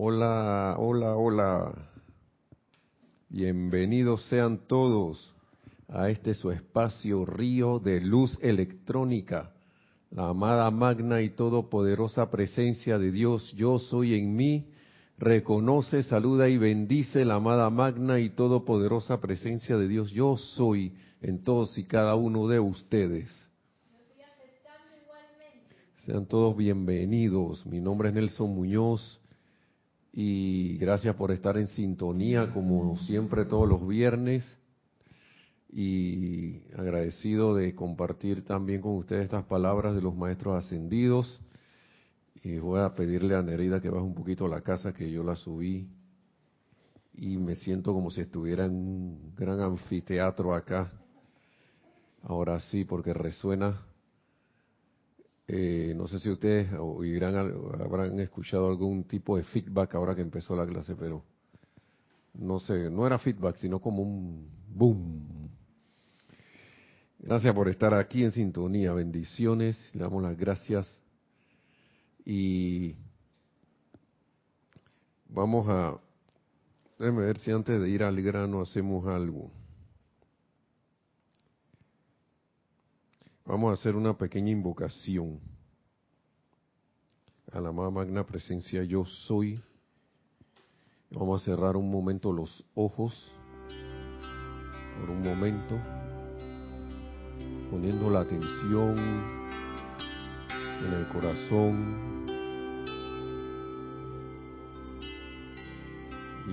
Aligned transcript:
Hola, 0.00 0.76
hola, 0.78 1.16
hola. 1.16 1.90
Bienvenidos 3.28 4.22
sean 4.28 4.68
todos 4.68 5.34
a 5.88 6.08
este 6.08 6.34
su 6.34 6.52
espacio 6.52 7.24
río 7.24 7.80
de 7.80 8.00
luz 8.00 8.38
electrónica, 8.40 9.50
la 10.12 10.28
amada 10.28 10.70
magna 10.70 11.20
y 11.20 11.30
todopoderosa 11.30 12.30
presencia 12.30 12.96
de 12.96 13.10
Dios, 13.10 13.52
yo 13.56 13.80
soy 13.80 14.14
en 14.14 14.36
mí, 14.36 14.70
reconoce, 15.18 16.04
saluda 16.04 16.48
y 16.48 16.58
bendice 16.58 17.24
la 17.24 17.34
amada 17.34 17.68
magna 17.68 18.20
y 18.20 18.30
todopoderosa 18.30 19.20
presencia 19.20 19.76
de 19.78 19.88
Dios, 19.88 20.12
yo 20.12 20.36
soy 20.36 20.94
en 21.22 21.42
todos 21.42 21.76
y 21.76 21.82
cada 21.82 22.14
uno 22.14 22.46
de 22.46 22.60
ustedes. 22.60 23.50
Sean 26.06 26.24
todos 26.26 26.56
bienvenidos. 26.56 27.66
Mi 27.66 27.80
nombre 27.80 28.10
es 28.10 28.14
Nelson 28.14 28.54
Muñoz 28.54 29.18
y 30.12 30.76
gracias 30.78 31.14
por 31.16 31.30
estar 31.30 31.56
en 31.58 31.66
sintonía 31.68 32.52
como 32.52 32.96
siempre 32.98 33.44
todos 33.44 33.68
los 33.68 33.86
viernes. 33.86 34.58
Y 35.70 36.62
agradecido 36.78 37.54
de 37.54 37.74
compartir 37.74 38.44
también 38.44 38.80
con 38.80 38.96
ustedes 38.96 39.24
estas 39.24 39.44
palabras 39.44 39.94
de 39.94 40.00
los 40.00 40.16
maestros 40.16 40.64
ascendidos. 40.64 41.40
Y 42.42 42.58
voy 42.58 42.80
a 42.80 42.94
pedirle 42.94 43.34
a 43.34 43.42
Nerida 43.42 43.80
que 43.80 43.90
baje 43.90 44.04
un 44.04 44.14
poquito 44.14 44.48
la 44.48 44.62
casa 44.62 44.94
que 44.94 45.10
yo 45.10 45.22
la 45.22 45.36
subí. 45.36 45.88
Y 47.14 47.36
me 47.36 47.56
siento 47.56 47.92
como 47.92 48.10
si 48.10 48.22
estuviera 48.22 48.64
en 48.64 48.72
un 48.72 49.34
gran 49.36 49.60
anfiteatro 49.60 50.54
acá. 50.54 50.90
Ahora 52.22 52.58
sí, 52.60 52.84
porque 52.84 53.12
resuena 53.12 53.82
eh, 55.50 55.94
no 55.96 56.06
sé 56.06 56.20
si 56.20 56.28
ustedes 56.28 56.70
oirán, 56.78 57.34
habrán 57.80 58.20
escuchado 58.20 58.68
algún 58.68 59.04
tipo 59.04 59.38
de 59.38 59.44
feedback 59.44 59.94
ahora 59.94 60.14
que 60.14 60.20
empezó 60.20 60.54
la 60.54 60.66
clase, 60.66 60.94
pero 60.94 61.24
no 62.34 62.60
sé, 62.60 62.90
no 62.90 63.06
era 63.06 63.18
feedback, 63.18 63.56
sino 63.56 63.80
como 63.80 64.02
un 64.02 64.46
boom. 64.68 65.48
Gracias 67.18 67.54
por 67.54 67.68
estar 67.68 67.94
aquí 67.94 68.22
en 68.24 68.30
sintonía, 68.30 68.92
bendiciones, 68.92 69.90
le 69.94 70.02
damos 70.02 70.22
las 70.22 70.36
gracias 70.36 71.02
y 72.26 72.94
vamos 75.30 75.66
a, 75.68 75.98
ver 76.98 77.38
si 77.38 77.50
antes 77.52 77.80
de 77.80 77.88
ir 77.88 78.02
al 78.02 78.20
grano 78.20 78.60
hacemos 78.60 79.06
algo. 79.06 79.50
Vamos 83.48 83.70
a 83.70 83.80
hacer 83.80 83.96
una 83.96 84.12
pequeña 84.12 84.50
invocación 84.50 85.40
a 87.50 87.60
la 87.60 87.72
más 87.72 87.90
magna 87.90 88.26
presencia 88.26 88.84
yo 88.84 89.06
soy. 89.06 89.58
Vamos 91.10 91.40
a 91.40 91.44
cerrar 91.46 91.74
un 91.74 91.90
momento 91.90 92.30
los 92.30 92.62
ojos, 92.74 93.32
por 95.00 95.08
un 95.08 95.22
momento, 95.22 95.78
poniendo 97.70 98.10
la 98.10 98.20
atención 98.20 98.98
en 100.84 100.92
el 100.92 101.08
corazón. 101.08 102.26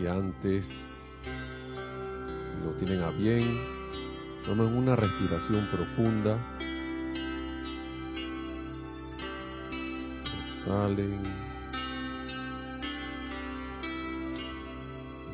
Y 0.01 0.07
antes, 0.07 0.65
si 0.65 2.65
lo 2.65 2.71
tienen 2.77 3.01
a 3.01 3.09
bien, 3.09 3.43
tomen 4.45 4.77
una 4.77 4.95
respiración 4.95 5.67
profunda. 5.69 6.39
Salen. 10.65 11.21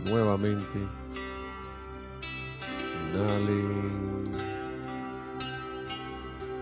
Nuevamente. 0.04 0.80
Inhalen. 3.14 4.32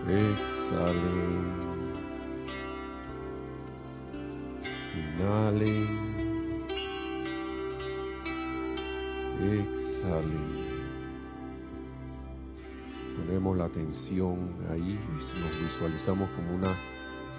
Exhalen. 0.06 1.50
Inhalen. 4.94 5.88
Exhalen. 9.40 10.70
Ponemos 13.16 13.56
la 13.56 13.64
atención 13.64 14.54
ahí 14.70 14.96
y 14.96 15.40
nos 15.40 15.60
visualizamos 15.60 16.30
como 16.30 16.54
una 16.54 16.72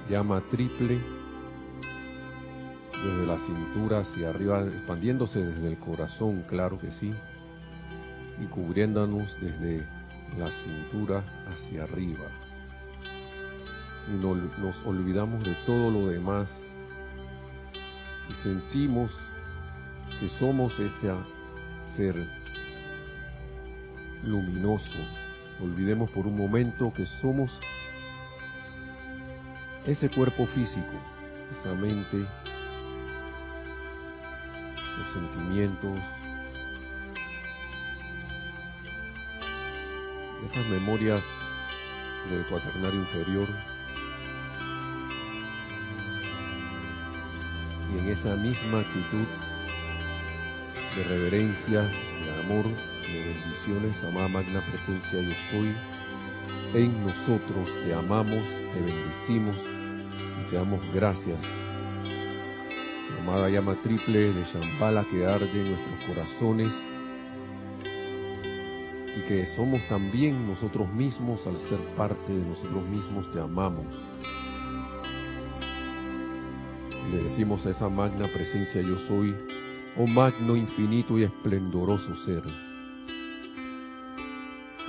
llama 0.09 0.41
triple 0.50 1.00
desde 3.03 3.25
la 3.25 3.38
cintura 3.39 4.00
hacia 4.00 4.29
arriba, 4.29 4.62
expandiéndose 4.62 5.44
desde 5.44 5.67
el 5.67 5.79
corazón, 5.79 6.44
claro 6.47 6.78
que 6.78 6.91
sí, 6.91 7.13
y 8.39 8.45
cubriéndonos 8.45 9.35
desde 9.41 9.85
la 10.38 10.51
cintura 10.63 11.23
hacia 11.50 11.84
arriba. 11.84 12.25
Y 14.07 14.17
nos 14.17 14.78
olvidamos 14.85 15.44
de 15.44 15.56
todo 15.66 15.89
lo 15.91 16.07
demás 16.07 16.50
y 18.29 18.33
sentimos 18.44 19.12
que 20.19 20.29
somos 20.29 20.78
ese 20.79 21.12
ser 21.95 22.16
luminoso. 24.23 25.00
Olvidemos 25.62 26.09
por 26.12 26.25
un 26.25 26.38
momento 26.38 26.91
que 26.94 27.06
somos 27.06 27.51
ese 29.86 30.09
cuerpo 30.09 30.46
físico, 30.47 30.92
esa 31.52 31.74
mente, 31.74 32.18
los 34.97 35.14
sentimientos, 35.14 36.00
esas 40.46 40.66
memorias 40.68 41.24
del 42.30 42.46
cuaternario 42.46 43.00
inferior. 43.00 43.47
Y 47.94 48.00
en 48.00 48.08
esa 48.09 48.36
misma 48.36 48.80
actitud 48.80 49.25
de 50.96 51.03
reverencia, 51.03 51.81
de 51.81 52.40
amor, 52.44 52.66
de 52.66 53.34
bendiciones, 53.34 54.03
amada 54.03 54.28
magna 54.28 54.62
presencia 54.62 55.22
yo 55.22 55.34
soy, 55.52 55.75
en 56.74 57.06
nosotros 57.06 57.70
te 57.84 57.94
amamos, 57.94 58.44
te 58.74 58.80
bendecimos 58.80 59.56
y 60.42 60.50
te 60.50 60.56
damos 60.56 60.82
gracias 60.94 61.40
amada 63.22 63.50
llama 63.50 63.76
triple 63.84 64.34
de 64.34 64.44
Shambhala 64.44 65.06
que 65.06 65.26
arde 65.26 65.50
en 65.52 65.72
nuestros 65.72 66.04
corazones 66.08 66.74
y 69.16 69.28
que 69.28 69.46
somos 69.56 69.81
también 69.90 70.48
nosotros 70.48 70.92
mismos 70.92 71.46
al 71.46 71.58
ser 71.70 71.80
parte 71.96 72.34
de 72.34 72.44
nosotros 72.44 72.84
mismos, 72.88 73.30
te 73.31 73.40
amamos. 73.40 73.86
Le 77.12 77.24
decimos 77.24 77.66
a 77.66 77.72
esa 77.72 77.90
magna 77.90 78.28
presencia 78.34 78.81
yo 78.81 78.98
soy, 79.08 79.36
oh 79.98 80.08
magno, 80.08 80.56
infinito 80.56 81.20
y 81.20 81.24
esplendoroso 81.24 82.16
ser, 82.26 82.42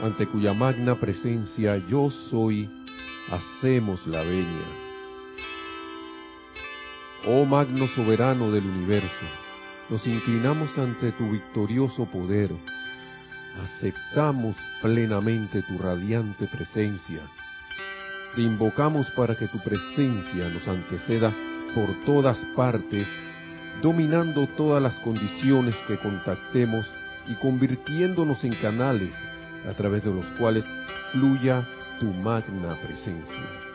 ante 0.01 0.27
cuya 0.27 0.53
magna 0.55 0.95
presencia 0.95 1.77
yo 1.89 2.11
soy, 2.31 2.69
hacemos 3.31 4.07
la 4.07 4.23
venia. 4.23 4.67
Oh 7.27 7.45
magno 7.45 7.87
soberano 7.89 8.51
del 8.51 8.65
universo, 8.65 9.27
nos 9.89 10.07
inclinamos 10.07 10.77
ante 10.79 11.13
tu 11.13 11.31
victorioso 11.31 12.07
poder, 12.07 12.51
aceptamos 13.63 14.57
plenamente 14.81 15.63
tu 15.63 15.79
radiante 15.79 16.47
presencia, 16.49 17.21
te 18.35 18.41
invocamos 18.41 19.09
para 19.11 19.37
que 19.37 19.47
tu 19.47 19.59
presencia 19.59 20.49
nos 20.49 20.67
anteceda 20.67 21.33
por 21.75 21.89
todas 22.05 22.39
partes, 22.57 23.07
dominando 23.81 24.49
todas 24.57 24.83
las 24.83 24.99
condiciones 25.01 25.77
que 25.87 25.97
contactemos 25.99 26.87
y 27.29 27.35
convirtiéndonos 27.35 28.43
en 28.43 28.55
canales 28.57 29.15
a 29.69 29.73
través 29.75 30.05
de 30.05 30.13
los 30.13 30.27
cuales 30.39 30.65
fluya 31.13 31.67
tu 32.01 32.07
magna 32.07 32.77
presencia. 32.83 33.73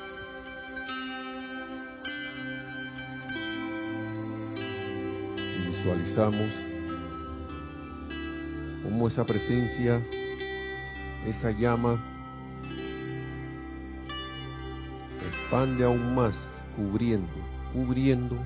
visualizamos 5.87 6.51
cómo 8.83 9.07
esa 9.07 9.25
presencia, 9.25 10.01
esa 11.25 11.51
llama, 11.51 12.03
se 15.19 15.27
expande 15.27 15.85
aún 15.85 16.13
más, 16.13 16.35
cubriendo, 16.75 17.31
cubriendo, 17.73 18.37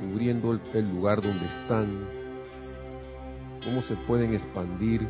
cubriendo 0.00 0.60
el, 0.74 0.90
lugar 0.90 1.22
donde 1.22 1.46
están, 1.46 2.08
cómo 3.64 3.82
se 3.82 3.94
pueden 3.94 4.34
expandir 4.34 5.08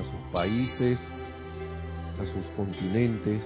a 0.00 0.04
sus 0.04 0.32
países, 0.32 1.00
a 2.20 2.24
sus 2.26 2.46
continentes, 2.56 3.42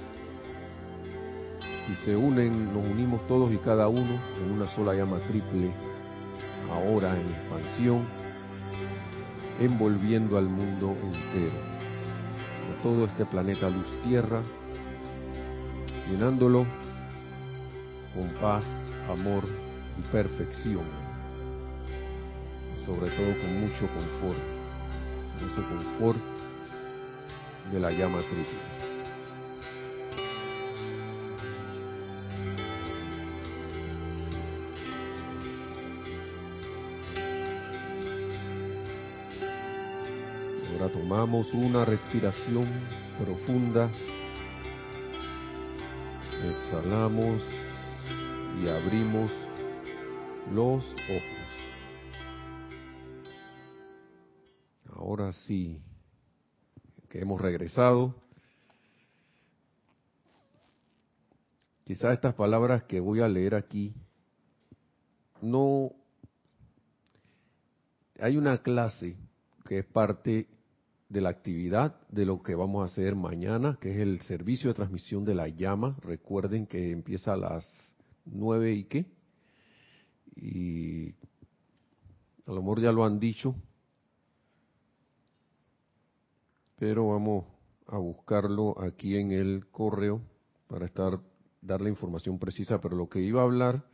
Si 1.88 1.94
se 2.04 2.16
unen, 2.16 2.72
nos 2.72 2.86
unimos 2.86 3.26
todos 3.26 3.52
y 3.52 3.56
cada 3.56 3.88
uno 3.88 4.20
en 4.40 4.52
una 4.52 4.68
sola 4.68 4.94
llama 4.94 5.18
triple, 5.26 5.72
ahora 6.70 7.18
en 7.18 7.28
expansión, 7.30 8.06
envolviendo 9.58 10.38
al 10.38 10.48
mundo 10.48 10.96
entero, 11.02 11.58
a 12.70 12.82
todo 12.82 13.06
este 13.06 13.24
planeta 13.26 13.68
luz 13.68 13.88
tierra, 14.04 14.42
llenándolo 16.08 16.64
con 18.14 18.28
paz, 18.40 18.64
amor 19.10 19.42
y 19.98 20.02
perfección, 20.12 20.84
sobre 22.86 23.10
todo 23.10 23.40
con 23.40 23.60
mucho 23.62 23.88
confort, 23.88 24.38
ese 25.50 25.62
confort 25.62 26.39
de 27.72 27.80
la 27.80 27.90
llama 27.90 28.20
triple. 28.22 28.58
Ahora 40.72 40.92
tomamos 40.92 41.52
una 41.52 41.84
respiración 41.84 42.66
profunda. 43.18 43.90
Exhalamos 46.42 47.42
y 48.62 48.68
abrimos 48.68 49.30
los 50.52 50.84
ojos. 50.84 51.40
Ahora 54.96 55.32
sí, 55.32 55.80
que 57.10 57.20
hemos 57.20 57.40
regresado. 57.40 58.14
Quizás 61.84 62.14
estas 62.14 62.34
palabras 62.34 62.84
que 62.84 63.00
voy 63.00 63.20
a 63.20 63.28
leer 63.28 63.56
aquí 63.56 63.92
no 65.42 65.92
hay 68.20 68.36
una 68.36 68.62
clase 68.62 69.16
que 69.66 69.80
es 69.80 69.86
parte 69.86 70.46
de 71.08 71.20
la 71.20 71.30
actividad 71.30 72.00
de 72.08 72.24
lo 72.24 72.42
que 72.42 72.54
vamos 72.54 72.82
a 72.82 72.92
hacer 72.92 73.16
mañana, 73.16 73.76
que 73.80 73.90
es 73.90 73.98
el 73.98 74.20
servicio 74.22 74.68
de 74.68 74.74
transmisión 74.74 75.24
de 75.24 75.34
la 75.34 75.48
llama. 75.48 75.96
Recuerden 76.02 76.66
que 76.66 76.92
empieza 76.92 77.32
a 77.32 77.36
las 77.36 77.66
nueve 78.24 78.72
y 78.72 78.84
qué. 78.84 79.06
Y 80.36 81.10
a 82.46 82.52
lo 82.52 82.62
mejor 82.62 82.80
ya 82.80 82.92
lo 82.92 83.04
han 83.04 83.18
dicho, 83.18 83.56
pero 86.80 87.08
vamos 87.08 87.44
a 87.88 87.98
buscarlo 87.98 88.82
aquí 88.82 89.18
en 89.18 89.32
el 89.32 89.66
correo 89.70 90.22
para 90.66 90.86
estar 90.86 91.20
dar 91.60 91.82
la 91.82 91.90
información 91.90 92.38
precisa. 92.38 92.80
Pero 92.80 92.96
lo 92.96 93.06
que 93.06 93.20
iba 93.20 93.42
a 93.42 93.44
hablar, 93.44 93.84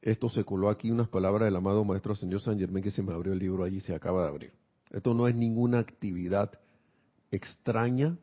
esto 0.00 0.30
se 0.30 0.44
coló 0.44 0.70
aquí 0.70 0.90
unas 0.90 1.08
palabras 1.08 1.44
del 1.44 1.56
amado 1.56 1.84
Maestro 1.84 2.14
Señor 2.14 2.40
San 2.40 2.58
Germán 2.58 2.82
que 2.82 2.90
se 2.90 3.02
me 3.02 3.12
abrió 3.12 3.34
el 3.34 3.38
libro 3.38 3.64
allí, 3.64 3.80
se 3.80 3.94
acaba 3.94 4.22
de 4.22 4.28
abrir. 4.30 4.52
Esto 4.90 5.12
no 5.12 5.28
es 5.28 5.34
ninguna 5.34 5.78
actividad 5.78 6.58
extraña, 7.30 8.16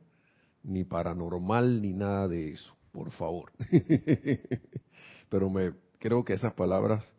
ni 0.63 0.83
paranormal, 0.83 1.83
ni 1.83 1.93
nada 1.93 2.27
de 2.27 2.51
eso, 2.51 2.75
por 2.91 3.11
favor. 3.11 3.51
Pero 5.29 5.51
me 5.51 5.73
creo 5.99 6.25
que 6.25 6.33
esas 6.33 6.53
palabras 6.53 7.13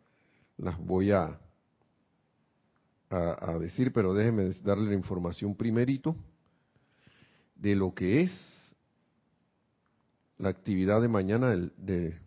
las 0.57 0.77
voy 0.77 1.11
a, 1.11 1.39
a, 3.09 3.57
decir, 3.59 3.93
pero 3.93 4.13
déjeme 4.13 4.51
darle 4.63 4.89
la 4.89 4.95
información 4.95 5.55
primerito 5.55 6.15
de 7.55 7.75
lo 7.75 7.93
que 7.93 8.21
es 8.21 8.75
la 10.37 10.49
actividad 10.49 11.01
de 11.01 11.07
mañana 11.07 11.49
de, 11.49 11.71
de 11.77 12.19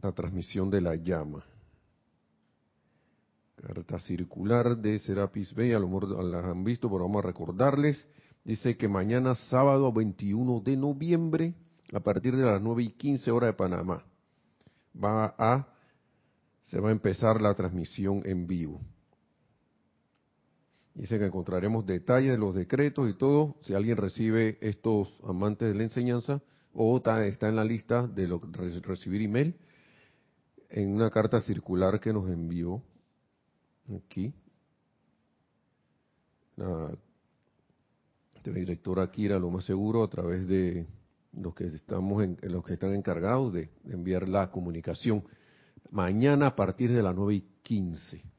la 0.00 0.12
transmisión 0.12 0.70
de 0.70 0.80
la 0.80 0.94
llama. 0.96 1.44
Carta 3.56 3.98
circular 4.00 4.76
de 4.76 4.98
Serapis 4.98 5.54
Bay, 5.54 5.72
a 5.72 5.78
lo 5.78 5.86
mejor 5.86 6.24
las 6.24 6.44
han 6.44 6.64
visto, 6.64 6.90
pero 6.90 7.04
vamos 7.04 7.24
a 7.24 7.28
recordarles. 7.28 8.06
Dice 8.44 8.76
que 8.76 8.88
mañana, 8.88 9.34
sábado 9.36 9.92
21 9.92 10.60
de 10.60 10.76
noviembre, 10.76 11.54
a 11.92 12.00
partir 12.00 12.34
de 12.36 12.42
las 12.42 12.60
9 12.60 12.82
y 12.82 12.90
15 12.90 13.30
horas 13.30 13.48
de 13.48 13.52
Panamá, 13.54 14.04
va 14.96 15.34
a, 15.38 15.68
se 16.62 16.80
va 16.80 16.88
a 16.88 16.92
empezar 16.92 17.40
la 17.40 17.54
transmisión 17.54 18.22
en 18.24 18.46
vivo. 18.46 18.80
Dice 20.94 21.18
que 21.18 21.26
encontraremos 21.26 21.86
detalles 21.86 22.32
de 22.32 22.38
los 22.38 22.54
decretos 22.54 23.08
y 23.08 23.14
todo. 23.14 23.56
Si 23.62 23.72
alguien 23.72 23.96
recibe 23.96 24.58
estos 24.60 25.18
amantes 25.24 25.68
de 25.68 25.74
la 25.74 25.84
enseñanza 25.84 26.42
o 26.74 26.96
está, 26.96 27.48
en 27.48 27.56
la 27.56 27.64
lista 27.64 28.06
de 28.06 28.26
lo, 28.28 28.40
recibir 28.82 29.22
email, 29.22 29.54
en 30.68 30.90
una 30.90 31.10
carta 31.10 31.40
circular 31.40 32.00
que 32.00 32.12
nos 32.12 32.28
envió 32.30 32.82
aquí. 33.96 34.34
La, 36.56 36.90
directora 38.44 39.10
Kira, 39.10 39.38
lo 39.38 39.50
más 39.50 39.64
seguro, 39.64 40.02
a 40.02 40.10
través 40.10 40.46
de 40.48 40.86
los 41.32 41.54
que 41.54 41.66
estamos 41.66 42.22
en, 42.24 42.38
los 42.42 42.64
que 42.64 42.74
están 42.74 42.92
encargados 42.92 43.52
de, 43.52 43.70
enviar 43.84 44.28
la 44.28 44.50
comunicación. 44.50 45.24
Mañana 45.90 46.48
a 46.48 46.56
partir 46.56 46.90
de 46.90 47.02
las 47.02 47.14
9 47.14 47.34
y 47.34 47.40
15. 47.62 48.31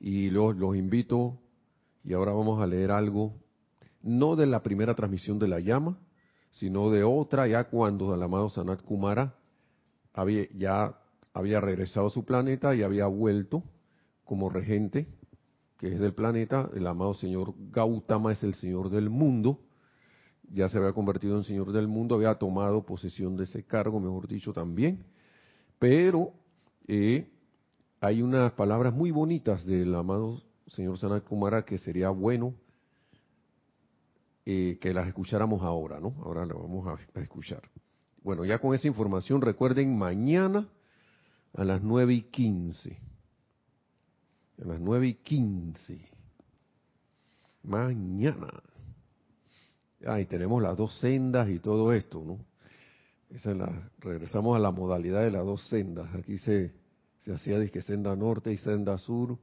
Y 0.00 0.30
los, 0.30 0.56
los 0.56 0.76
invito, 0.76 1.38
y 2.04 2.12
ahora 2.12 2.32
vamos 2.32 2.62
a 2.62 2.66
leer 2.66 2.90
algo, 2.90 3.34
no 4.02 4.36
de 4.36 4.46
la 4.46 4.62
primera 4.62 4.94
transmisión 4.94 5.38
de 5.38 5.48
la 5.48 5.60
llama, 5.60 5.98
sino 6.50 6.90
de 6.90 7.04
otra, 7.04 7.46
ya 7.46 7.64
cuando 7.64 8.14
el 8.14 8.22
amado 8.22 8.48
Sanat 8.48 8.82
Kumara 8.82 9.34
había, 10.14 10.48
ya 10.54 10.98
había 11.32 11.60
regresado 11.60 12.06
a 12.06 12.10
su 12.10 12.24
planeta 12.24 12.74
y 12.74 12.82
había 12.82 13.06
vuelto 13.06 13.62
como 14.24 14.50
regente, 14.50 15.06
que 15.78 15.88
es 15.88 16.00
del 16.00 16.14
planeta. 16.14 16.68
El 16.74 16.86
amado 16.86 17.14
señor 17.14 17.54
Gautama 17.70 18.32
es 18.32 18.42
el 18.42 18.54
señor 18.54 18.90
del 18.90 19.10
mundo. 19.10 19.60
Ya 20.50 20.68
se 20.68 20.78
había 20.78 20.92
convertido 20.92 21.36
en 21.36 21.44
señor 21.44 21.72
del 21.72 21.88
mundo, 21.88 22.14
había 22.14 22.34
tomado 22.34 22.84
posesión 22.84 23.36
de 23.36 23.44
ese 23.44 23.64
cargo, 23.64 24.00
mejor 24.00 24.26
dicho, 24.26 24.52
también. 24.52 25.04
Pero 25.78 26.32
eh, 26.86 27.28
hay 28.00 28.22
unas 28.22 28.52
palabras 28.52 28.94
muy 28.94 29.10
bonitas 29.10 29.64
del 29.64 29.94
amado 29.94 30.42
señor 30.68 30.98
Sanat 30.98 31.24
Kumara 31.24 31.64
que 31.64 31.78
sería 31.78 32.10
bueno 32.10 32.54
eh, 34.44 34.78
que 34.80 34.94
las 34.94 35.06
escucháramos 35.08 35.62
ahora, 35.62 36.00
¿no? 36.00 36.14
Ahora 36.24 36.46
las 36.46 36.56
vamos 36.56 36.86
a, 36.86 37.20
escuchar. 37.20 37.60
Bueno, 38.22 38.46
ya 38.46 38.58
con 38.58 38.74
esa 38.74 38.88
información, 38.88 39.42
recuerden, 39.42 39.98
mañana 39.98 40.66
a 41.52 41.64
las 41.64 41.82
9 41.82 42.14
y 42.14 42.22
15. 42.22 42.98
A 44.62 44.64
las 44.64 44.80
9 44.80 45.08
y 45.08 45.14
15. 45.14 46.00
Mañana. 47.62 48.48
Ahí 50.06 50.24
tenemos 50.24 50.62
las 50.62 50.78
dos 50.78 50.98
sendas 50.98 51.50
y 51.50 51.58
todo 51.58 51.92
esto, 51.92 52.24
¿no? 52.24 52.38
Esa 53.28 53.52
la, 53.52 53.90
regresamos 53.98 54.56
a 54.56 54.60
la 54.60 54.70
modalidad 54.70 55.24
de 55.24 55.30
las 55.30 55.44
dos 55.44 55.68
sendas. 55.68 56.08
Aquí 56.14 56.38
se, 56.38 56.72
se 57.18 57.32
hacía 57.32 57.58
que 57.70 57.82
senda 57.82 58.14
norte 58.16 58.52
y 58.52 58.58
senda 58.58 58.98
sur. 58.98 59.38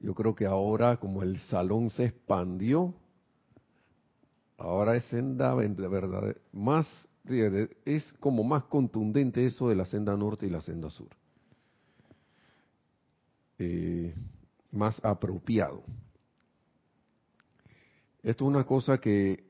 Yo 0.00 0.14
creo 0.14 0.34
que 0.34 0.46
ahora, 0.46 0.98
como 0.98 1.22
el 1.22 1.38
salón 1.40 1.90
se 1.90 2.06
expandió, 2.06 2.94
ahora 4.58 4.96
es 4.96 5.04
senda 5.04 5.54
verdad 5.88 6.36
más 6.52 6.86
es 7.84 8.12
como 8.20 8.44
más 8.44 8.64
contundente 8.64 9.44
eso 9.44 9.68
de 9.68 9.74
la 9.74 9.84
senda 9.84 10.16
norte 10.16 10.46
y 10.46 10.50
la 10.50 10.60
senda 10.60 10.90
sur. 10.90 11.08
Eh, 13.58 14.14
más 14.70 15.02
apropiado. 15.04 15.82
Esto 18.22 18.44
es 18.44 18.48
una 18.48 18.64
cosa 18.64 18.98
que 18.98 19.44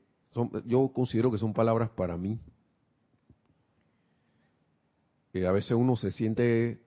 yo 0.65 0.91
considero 0.93 1.31
que 1.31 1.37
son 1.37 1.53
palabras 1.53 1.89
para 1.89 2.17
mí. 2.17 2.39
a 5.45 5.51
veces 5.51 5.71
uno 5.71 5.95
se 5.95 6.11
siente 6.11 6.81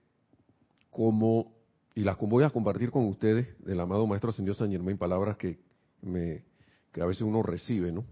como, 0.91 1.53
y 1.95 2.03
las 2.03 2.17
voy 2.19 2.43
a 2.43 2.51
compartir 2.51 2.91
con 2.91 3.05
ustedes, 3.05 3.57
del 3.65 3.79
amado 3.79 4.05
Maestro 4.05 4.31
Señor 4.31 4.55
San 4.55 4.69
Germain, 4.69 4.97
palabras 4.97 5.37
que, 5.37 5.57
me, 6.01 6.43
que 6.91 7.01
a 7.01 7.05
veces 7.05 7.23
uno 7.23 7.41
recibe, 7.41 7.91
¿no? 7.91 8.05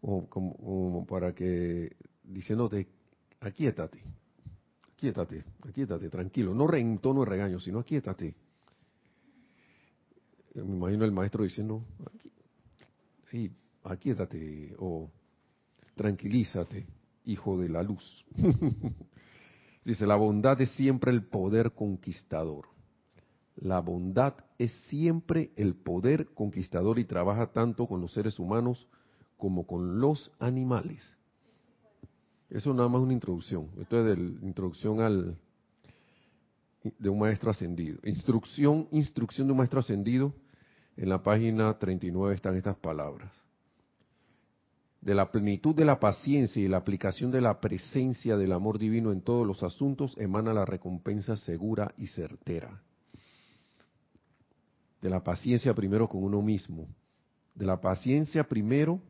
como, 0.00 1.06
para 1.06 1.34
que 1.34 1.96
diciéndote, 2.22 2.86
aquíétate, 3.40 4.02
aquíétate, 4.92 5.44
aquíétate, 5.66 6.08
tranquilo, 6.08 6.54
no 6.54 6.72
en 6.74 6.98
tono 6.98 7.20
de 7.20 7.30
regaño, 7.30 7.58
sino 7.58 7.80
aquíétate. 7.80 8.34
Me 10.54 10.62
imagino 10.62 11.04
el 11.04 11.12
maestro 11.12 11.44
diciendo, 11.44 11.84
aquí, 13.26 13.50
aquíétate 13.84 14.74
o 14.78 15.10
tranquilízate, 15.94 16.86
hijo 17.24 17.58
de 17.58 17.68
la 17.68 17.82
luz. 17.82 18.24
Dice, 19.88 20.06
la 20.06 20.16
bondad 20.16 20.60
es 20.60 20.68
siempre 20.72 21.10
el 21.10 21.22
poder 21.22 21.72
conquistador. 21.72 22.66
La 23.56 23.80
bondad 23.80 24.34
es 24.58 24.70
siempre 24.88 25.50
el 25.56 25.76
poder 25.76 26.26
conquistador 26.34 26.98
y 26.98 27.06
trabaja 27.06 27.52
tanto 27.54 27.86
con 27.86 28.02
los 28.02 28.12
seres 28.12 28.38
humanos 28.38 28.86
como 29.38 29.66
con 29.66 29.98
los 29.98 30.30
animales. 30.40 31.16
Eso 32.50 32.74
nada 32.74 32.90
más 32.90 33.00
una 33.00 33.14
introducción. 33.14 33.70
Esto 33.80 34.00
es 34.00 34.04
de 34.04 34.16
la 34.18 34.46
introducción 34.46 35.00
al 35.00 35.38
de 36.98 37.08
un 37.08 37.18
maestro 37.18 37.50
ascendido. 37.50 37.98
Instrucción, 38.04 38.88
instrucción 38.90 39.46
de 39.46 39.52
un 39.52 39.56
maestro 39.56 39.80
ascendido. 39.80 40.34
En 40.98 41.08
la 41.08 41.22
página 41.22 41.78
39 41.78 42.34
están 42.34 42.56
estas 42.56 42.76
palabras. 42.76 43.32
De 45.08 45.14
la 45.14 45.30
plenitud 45.30 45.74
de 45.74 45.86
la 45.86 45.98
paciencia 45.98 46.62
y 46.62 46.68
la 46.68 46.76
aplicación 46.76 47.30
de 47.30 47.40
la 47.40 47.60
presencia 47.60 48.36
del 48.36 48.52
amor 48.52 48.78
divino 48.78 49.10
en 49.10 49.22
todos 49.22 49.46
los 49.46 49.62
asuntos 49.62 50.14
emana 50.18 50.52
la 50.52 50.66
recompensa 50.66 51.34
segura 51.38 51.94
y 51.96 52.08
certera. 52.08 52.82
De 55.00 55.08
la 55.08 55.24
paciencia 55.24 55.72
primero 55.72 56.10
con 56.10 56.22
uno 56.22 56.42
mismo. 56.42 56.88
De 57.54 57.64
la 57.64 57.80
paciencia 57.80 58.44
primero 58.44 59.00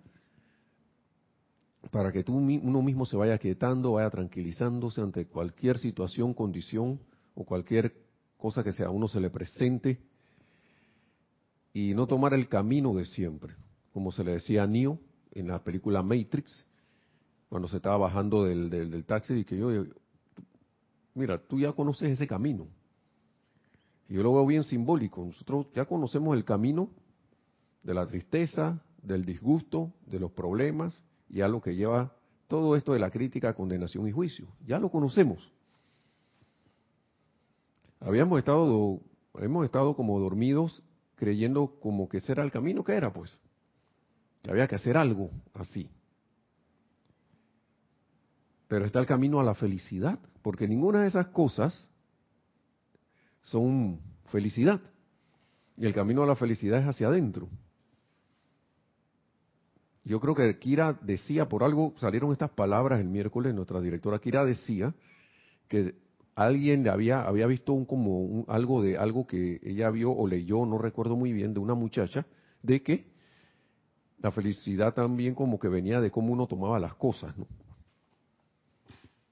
para 1.91 2.13
que 2.13 2.23
tú, 2.23 2.37
uno 2.37 2.81
mismo 2.81 3.05
se 3.05 3.17
vaya 3.17 3.37
quietando, 3.37 3.95
vaya 3.95 4.11
tranquilizándose 4.11 5.01
ante 5.01 5.27
cualquier 5.27 5.79
situación, 5.79 6.33
condición 6.33 7.01
o 7.35 7.45
cualquier 7.45 7.93
cosa 8.37 8.63
que 8.63 8.71
sea 8.71 8.87
a 8.87 8.91
uno 8.91 9.09
se 9.09 9.19
le 9.19 9.31
presente 9.31 9.99
y 11.73 11.93
no 11.95 12.07
tomar 12.07 12.35
el 12.35 12.47
camino 12.47 12.95
de 12.95 13.05
siempre, 13.05 13.57
como 13.93 14.13
se 14.13 14.23
le 14.23 14.35
decía 14.35 14.63
a 14.63 14.69
Neo 14.69 15.01
en 15.41 15.49
la 15.49 15.63
película 15.63 16.03
Matrix, 16.03 16.67
cuando 17.49 17.69
se 17.69 17.77
estaba 17.77 17.97
bajando 17.97 18.45
del, 18.45 18.69
del, 18.71 19.05
taxi 19.05 19.35
y 19.35 19.45
que 19.45 19.57
yo, 19.57 19.71
mira, 21.15 21.39
tú 21.39 21.59
ya 21.59 21.73
conoces 21.73 22.11
ese 22.11 22.27
camino. 22.27 22.67
Y 24.09 24.15
yo 24.15 24.23
lo 24.23 24.35
veo 24.35 24.47
bien 24.47 24.65
simbólico, 24.65 25.25
nosotros 25.25 25.67
ya 25.75 25.85
conocemos 25.85 26.37
el 26.37 26.45
camino 26.45 26.91
de 27.83 27.95
la 27.95 28.07
tristeza, 28.07 28.83
del 29.03 29.25
disgusto, 29.25 29.93
de 30.07 30.19
los 30.19 30.33
problemas, 30.33 31.03
y 31.29 31.41
a 31.41 31.49
lo 31.49 31.61
que 31.61 31.75
lleva 31.75 32.13
todo 32.49 32.77
esto 32.77 32.93
de 32.93 32.99
la 32.99 33.11
crítica, 33.11 33.55
condenación 33.55 34.09
y 34.09 34.13
juicio. 34.13 34.49
Ya 34.67 34.79
lo 34.79 34.91
conocemos. 34.91 35.53
Habíamos 38.01 38.39
estado, 38.39 39.01
hemos 39.39 39.65
estado 39.65 39.95
como 39.95 40.19
dormidos 40.19 40.83
creyendo 41.17 41.79
como 41.81 42.09
que 42.09 42.19
ese 42.19 42.33
era 42.33 42.45
el 42.45 42.51
camino 42.51 42.85
que 42.85 42.93
era, 42.93 43.13
pues. 43.13 43.39
Que 44.43 44.51
había 44.51 44.67
que 44.67 44.77
hacer 44.77 44.97
algo 44.97 45.31
así. 45.55 45.91
Pero 48.69 48.85
está 48.85 49.01
el 49.01 49.07
camino 49.07 49.41
a 49.41 49.45
la 49.45 49.55
felicidad, 49.55 50.19
porque 50.43 50.69
ninguna 50.69 51.03
de 51.03 51.09
esas 51.09 51.29
cosas 51.29 51.89
son 53.43 54.01
felicidad. 54.27 54.81
Y 55.77 55.87
el 55.87 55.95
camino 55.95 56.23
a 56.23 56.27
la 56.27 56.37
felicidad 56.37 56.81
es 56.81 56.87
hacia 56.87 57.09
adentro. 57.09 57.49
Yo 60.05 60.21
creo 60.21 60.35
que 60.35 60.59
Kira 60.59 60.99
decía, 61.03 61.49
por 61.49 61.63
algo 61.63 61.95
salieron 61.99 62.33
estas 62.33 62.51
palabras 62.51 63.01
el 63.01 63.09
miércoles, 63.09 63.55
nuestra 63.55 63.81
directora 63.81 64.19
Kira 64.19 64.45
decía 64.45 64.95
que 65.69 65.95
alguien 66.35 66.89
había, 66.89 67.23
había 67.23 67.47
visto 67.47 67.73
un, 67.73 67.85
como 67.85 68.45
algo 68.49 68.83
de 68.83 68.97
algo 68.97 69.27
que 69.27 69.61
ella 69.63 69.91
vio 69.91 70.11
o 70.13 70.27
leyó, 70.27 70.65
no 70.65 70.79
recuerdo 70.79 71.15
muy 71.15 71.33
bien, 71.33 71.53
de 71.53 71.61
una 71.61 71.75
muchacha, 71.75 72.27
de 72.63 72.83
que 72.83 73.07
la 74.21 74.31
felicidad 74.33 74.95
también 74.95 75.35
como 75.35 75.59
que 75.59 75.69
venía 75.69 76.01
de 76.01 76.11
cómo 76.11 76.33
uno 76.33 76.47
tomaba 76.47 76.79
las 76.79 76.95
cosas, 76.95 77.37
¿no? 77.39 77.47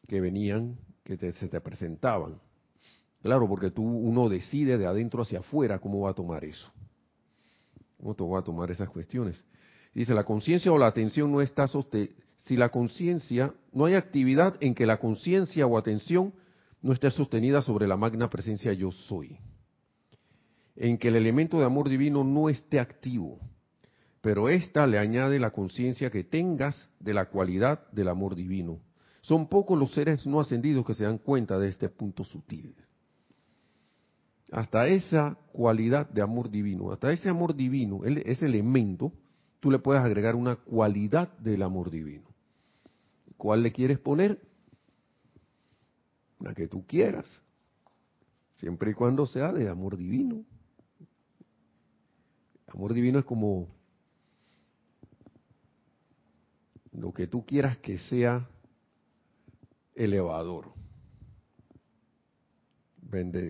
Que 0.07 0.21
venían, 0.21 0.77
que 1.03 1.17
se 1.33 1.49
te 1.49 1.61
presentaban. 1.61 2.39
Claro, 3.23 3.49
porque 3.49 3.71
tú 3.71 3.83
uno 3.83 4.29
decide 4.29 4.79
de 4.79 4.87
adentro 4.87 5.23
hacia 5.23 5.41
afuera 5.41 5.81
cómo 5.81 6.01
va 6.03 6.11
a 6.11 6.15
tomar 6.15 6.45
eso. 6.45 6.71
¿Cómo 8.01 8.31
va 8.31 8.41
a 8.41 8.45
tomar 8.45 8.71
esas 8.71 8.89
cuestiones? 8.89 9.43
Dice, 9.95 10.15
la 10.15 10.25
conciencia 10.25 10.71
o 10.71 10.79
la 10.79 10.87
atención 10.87 11.33
no 11.33 11.41
está 11.41 11.67
sostenida. 11.67 12.13
Si 12.39 12.55
la 12.55 12.69
conciencia, 12.69 13.55
no 13.73 13.87
hay 13.87 13.95
actividad 13.95 14.57
en 14.61 14.75
que 14.75 14.87
la 14.87 14.99
conciencia 15.01 15.67
o 15.67 15.77
atención 15.77 16.33
no 16.83 16.93
esté 16.93 17.11
sostenida 17.11 17.63
sobre 17.63 17.89
la 17.89 17.97
magna 17.97 18.31
presencia 18.31 18.73
yo 18.73 18.93
soy. 18.93 19.39
En 20.77 20.99
que 20.99 21.09
el 21.09 21.17
elemento 21.17 21.59
de 21.59 21.65
amor 21.65 21.89
divino 21.89 22.23
no 22.23 22.49
esté 22.49 22.79
activo. 22.79 23.41
Pero 24.27 24.49
ésta 24.49 24.89
le 24.89 24.99
añade 24.99 25.39
la 25.39 25.53
conciencia 25.53 26.11
que 26.11 26.25
tengas 26.25 26.89
de 26.99 27.15
la 27.15 27.27
cualidad 27.27 27.89
del 27.93 28.09
amor 28.09 28.35
divino. 28.35 28.81
Son 29.21 29.49
pocos 29.49 29.79
los 29.79 29.93
seres 29.93 30.27
no 30.27 30.41
ascendidos 30.41 30.85
que 30.85 30.95
se 30.95 31.05
dan 31.05 31.19
cuenta 31.19 31.61
de 31.61 31.69
este 31.69 31.89
punto 31.89 32.25
sutil. 32.25 32.75
Hasta 34.51 34.89
esa 34.89 35.39
cualidad 35.53 36.11
de 36.11 36.23
amor 36.23 36.51
divino, 36.51 36.91
hasta 36.91 37.13
ese 37.13 37.29
amor 37.29 37.55
divino, 37.55 38.01
ese 38.05 38.47
elemento, 38.47 39.13
tú 39.61 39.71
le 39.71 39.79
puedes 39.79 40.03
agregar 40.03 40.35
una 40.35 40.57
cualidad 40.57 41.29
del 41.39 41.63
amor 41.63 41.89
divino. 41.89 42.27
¿Cuál 43.37 43.63
le 43.63 43.71
quieres 43.71 44.01
poner? 44.01 44.41
La 46.41 46.53
que 46.53 46.67
tú 46.67 46.85
quieras, 46.85 47.41
siempre 48.55 48.91
y 48.91 48.95
cuando 48.95 49.25
sea 49.25 49.53
de 49.53 49.69
amor 49.69 49.97
divino. 49.97 50.45
Amor 52.67 52.93
divino 52.93 53.21
es 53.21 53.25
como 53.25 53.76
lo 56.97 57.13
que 57.13 57.27
tú 57.27 57.45
quieras 57.45 57.77
que 57.79 57.99
sea 57.99 58.49
elevador, 59.95 60.73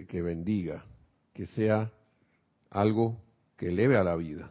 que 0.06 0.22
bendiga, 0.22 0.84
que 1.32 1.46
sea 1.46 1.92
algo 2.70 3.20
que 3.56 3.68
eleve 3.68 3.96
a 3.96 4.04
la 4.04 4.16
vida. 4.16 4.50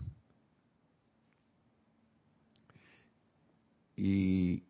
Y 3.96 4.64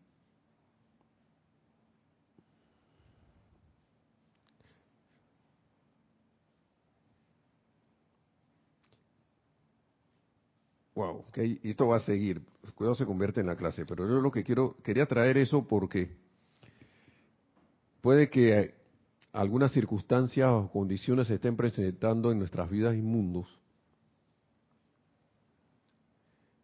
wow, 10.95 11.25
okay, 11.29 11.59
esto 11.63 11.87
va 11.87 11.97
a 11.97 11.99
seguir. 11.99 12.41
Cuidado 12.73 12.95
se 12.95 13.05
convierte 13.05 13.41
en 13.41 13.47
la 13.47 13.55
clase, 13.55 13.85
pero 13.85 14.07
yo 14.07 14.21
lo 14.21 14.31
que 14.31 14.43
quiero, 14.43 14.77
quería 14.83 15.05
traer 15.05 15.37
eso 15.37 15.67
porque 15.67 16.15
puede 18.01 18.29
que 18.29 18.73
algunas 19.33 19.71
circunstancias 19.71 20.49
o 20.49 20.71
condiciones 20.71 21.27
se 21.27 21.35
estén 21.35 21.55
presentando 21.55 22.31
en 22.31 22.39
nuestras 22.39 22.69
vidas 22.69 22.95
y 22.95 23.01
mundos 23.01 23.47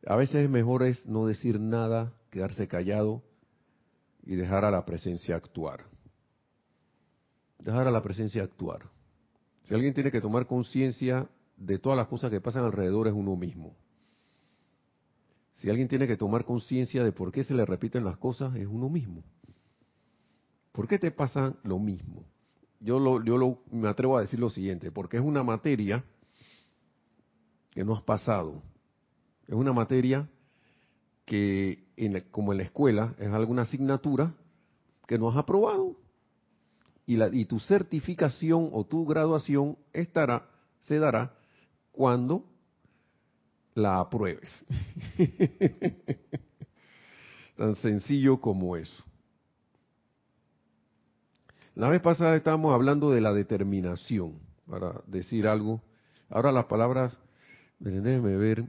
A 0.06 0.16
veces 0.16 0.38
es 0.38 0.50
mejor 0.50 0.84
es 0.84 1.06
no 1.06 1.28
decir 1.28 1.60
nada, 1.60 2.14
quedarse 2.32 2.68
callado 2.68 3.22
y 4.24 4.36
dejar 4.36 4.66
a 4.66 4.72
la 4.72 4.86
presencia 4.86 5.36
actuar. 5.36 5.86
Dejar 7.60 7.88
a 7.88 7.92
la 7.92 8.02
presencia 8.02 8.44
actuar. 8.44 8.90
Si 9.64 9.76
alguien 9.76 9.94
tiene 9.94 10.12
que 10.12 10.22
tomar 10.22 10.48
conciencia 10.48 11.30
de 11.56 11.78
todas 11.78 11.98
las 11.98 12.08
cosas 12.08 12.32
que 12.32 12.42
pasan 12.42 12.66
alrededor 12.66 13.08
es 13.08 13.14
uno 13.14 13.36
mismo. 13.36 13.76
Si 15.62 15.70
alguien 15.70 15.88
tiene 15.88 16.08
que 16.08 16.18
tomar 16.18 16.44
conciencia 16.44 17.04
de 17.04 17.12
por 17.12 17.32
qué 17.32 17.44
se 17.44 17.54
le 17.54 17.64
repiten 17.68 18.04
las 18.04 18.18
cosas 18.18 18.56
es 18.56 18.66
uno 18.66 18.90
mismo. 18.90 19.24
¿Por 20.72 20.88
qué 20.88 20.98
te 20.98 21.12
pasa 21.12 21.54
lo 21.62 21.78
mismo? 21.78 22.26
Yo, 22.80 22.98
lo, 23.00 23.60
me 23.72 23.88
atrevo 23.88 24.18
a 24.18 24.22
decir 24.22 24.40
lo 24.40 24.50
siguiente, 24.50 24.92
porque 24.92 25.18
es 25.18 25.24
una 25.24 25.44
materia 25.44 26.04
que 27.70 27.86
no 27.86 27.94
has 27.94 28.02
pasado, 28.02 28.64
es 29.48 29.54
una 29.54 29.72
materia 29.72 30.28
que, 31.26 31.84
como 32.32 32.54
en 32.54 32.58
la 32.58 32.64
escuela, 32.64 33.14
es 33.20 33.28
alguna 33.28 33.62
asignatura 33.62 34.34
que 35.06 35.20
no 35.20 35.30
has 35.30 35.38
aprobado. 35.38 35.96
Y, 37.06 37.18
la, 37.18 37.30
y 37.32 37.46
tu 37.46 37.60
certificación 37.60 38.72
o 38.74 38.84
tu 38.84 39.06
graduación 39.06 39.78
estará, 39.94 40.50
se 40.80 40.98
dará 40.98 41.36
cuando 41.92 42.51
la 43.74 44.00
apruebes. 44.00 44.50
Tan 47.58 47.76
sencillo 47.78 48.40
como 48.40 48.76
eso. 48.76 49.04
La 51.76 51.90
vez 51.90 52.02
pasada 52.02 52.36
estábamos 52.36 52.74
hablando 52.74 53.12
de 53.12 53.22
la 53.22 53.34
determinación, 53.34 54.40
para 54.70 55.02
decir 55.08 55.48
algo. 55.48 55.82
Ahora 56.30 56.52
las 56.52 56.66
palabras, 56.66 57.18
déjenme 57.80 58.36
ver, 58.36 58.66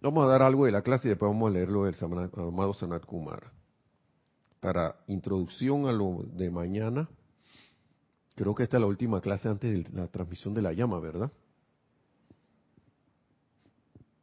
Vamos 0.00 0.24
a 0.24 0.28
dar 0.28 0.42
algo 0.42 0.64
de 0.64 0.72
la 0.72 0.82
clase 0.82 1.08
y 1.08 1.10
después 1.10 1.28
vamos 1.28 1.50
a 1.50 1.54
leerlo 1.54 1.84
del 1.84 1.94
amado 2.36 2.72
Sanat 2.72 3.04
Kumar. 3.04 3.50
Para 4.60 4.96
introducción 5.08 5.86
a 5.86 5.92
lo 5.92 6.24
de 6.34 6.50
mañana, 6.50 7.08
creo 8.36 8.54
que 8.54 8.62
esta 8.62 8.76
es 8.76 8.80
la 8.80 8.86
última 8.86 9.20
clase 9.20 9.48
antes 9.48 9.72
de 9.72 9.92
la 9.92 10.06
transmisión 10.06 10.54
de 10.54 10.62
la 10.62 10.72
llama, 10.72 11.00
¿verdad? 11.00 11.32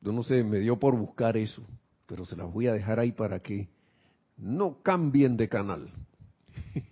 Yo 0.06 0.12
no 0.12 0.22
sé, 0.22 0.44
me 0.44 0.60
dio 0.60 0.78
por 0.78 0.96
buscar 0.96 1.36
eso, 1.36 1.64
pero 2.06 2.26
se 2.26 2.36
las 2.36 2.54
voy 2.54 2.68
a 2.68 2.74
dejar 2.74 3.00
ahí 3.00 3.12
para 3.12 3.40
que 3.40 3.68
no 4.38 4.84
cambien 4.84 5.36
de 5.36 5.50
canal. 5.50 5.90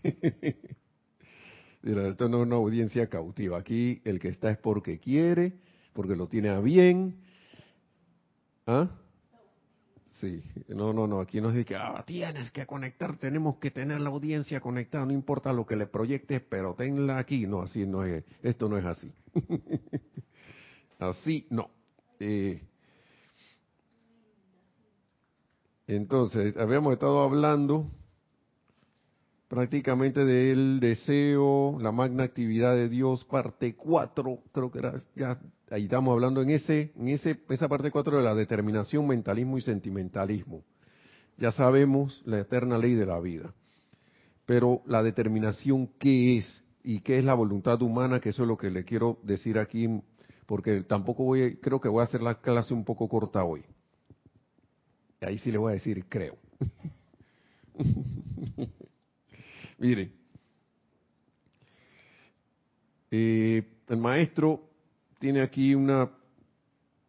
Esto 1.83 2.27
no 2.27 2.41
es 2.41 2.47
una 2.47 2.55
audiencia 2.55 3.07
cautiva. 3.07 3.59
Aquí 3.59 4.01
el 4.03 4.19
que 4.19 4.29
está 4.29 4.49
es 4.49 4.57
porque 4.57 4.97
quiere, 4.97 5.53
porque 5.93 6.15
lo 6.15 6.27
tiene 6.27 6.49
a 6.49 6.59
bien, 6.59 7.21
¿Ah? 8.65 8.89
Sí, 10.13 10.41
no, 10.69 10.91
no, 10.91 11.05
no, 11.05 11.19
aquí 11.19 11.39
nos 11.39 11.53
dice 11.53 11.65
que 11.65 11.75
ah, 11.75 12.03
tienes 12.07 12.49
que 12.49 12.65
conectar, 12.65 13.17
tenemos 13.17 13.57
que 13.57 13.69
tener 13.71 13.99
la 13.99 14.09
audiencia 14.09 14.59
conectada, 14.59 15.05
no 15.05 15.11
importa 15.11 15.53
lo 15.53 15.67
que 15.67 15.75
le 15.75 15.85
proyectes, 15.85 16.41
pero 16.49 16.73
tenla 16.73 17.19
aquí. 17.19 17.45
No, 17.45 17.61
así 17.61 17.85
no 17.85 18.05
es, 18.05 18.23
esto 18.41 18.69
no 18.69 18.77
es 18.77 18.85
así. 18.85 19.11
así 20.99 21.45
no. 21.51 21.69
Eh, 22.19 22.61
entonces, 25.87 26.55
habíamos 26.57 26.93
estado 26.93 27.21
hablando 27.21 27.89
prácticamente 29.53 30.25
del 30.25 30.79
deseo, 30.79 31.77
la 31.79 31.91
magna 31.91 32.23
actividad 32.23 32.73
de 32.73 32.89
Dios, 32.89 33.23
parte 33.25 33.75
4, 33.75 34.39
creo 34.51 34.71
que 34.71 34.79
era, 34.79 34.99
ya 35.15 35.39
ahí 35.69 35.83
estamos 35.83 36.13
hablando 36.13 36.41
en 36.41 36.49
ese, 36.49 36.91
en 36.95 37.09
ese, 37.09 37.39
esa 37.49 37.67
parte 37.67 37.91
4 37.91 38.17
de 38.17 38.23
la 38.23 38.33
determinación, 38.33 39.05
mentalismo 39.05 39.57
y 39.57 39.61
sentimentalismo. 39.61 40.63
Ya 41.37 41.51
sabemos 41.51 42.21
la 42.25 42.39
eterna 42.39 42.77
ley 42.77 42.93
de 42.93 43.05
la 43.05 43.19
vida. 43.19 43.53
Pero 44.45 44.81
la 44.85 45.03
determinación, 45.03 45.87
¿qué 45.99 46.37
es? 46.37 46.63
¿Y 46.83 47.01
qué 47.01 47.19
es 47.19 47.23
la 47.23 47.33
voluntad 47.33 47.81
humana? 47.81 48.19
Que 48.19 48.29
eso 48.29 48.43
es 48.43 48.47
lo 48.47 48.57
que 48.57 48.69
le 48.69 48.83
quiero 48.83 49.19
decir 49.23 49.57
aquí, 49.57 50.01
porque 50.45 50.81
tampoco 50.81 51.23
voy, 51.23 51.57
creo 51.57 51.79
que 51.79 51.89
voy 51.89 52.01
a 52.01 52.05
hacer 52.05 52.21
la 52.21 52.41
clase 52.41 52.73
un 52.73 52.83
poco 52.83 53.07
corta 53.07 53.43
hoy. 53.43 53.63
Ahí 55.25 55.37
sí 55.37 55.51
le 55.51 55.57
voy 55.57 55.71
a 55.71 55.73
decir, 55.73 56.05
creo. 56.07 56.37
Mire, 59.77 60.11
eh, 63.11 63.63
el 63.87 63.97
maestro 63.97 64.69
tiene 65.19 65.41
aquí 65.41 65.75
una, 65.75 66.09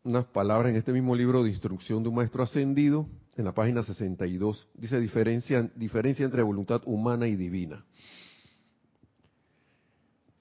unas 0.03 0.25
palabras 0.27 0.71
en 0.71 0.77
este 0.77 0.93
mismo 0.93 1.15
libro 1.15 1.43
de 1.43 1.51
instrucción 1.51 2.03
de 2.03 2.09
un 2.09 2.15
maestro 2.15 2.43
ascendido, 2.43 3.09
en 3.37 3.45
la 3.45 3.53
página 3.53 3.83
62. 3.83 4.69
Dice 4.75 5.01
diferencia, 5.01 5.71
diferencia 5.75 6.25
entre 6.25 6.43
voluntad 6.43 6.83
humana 6.85 7.27
y 7.27 7.37
divina. 7.37 7.85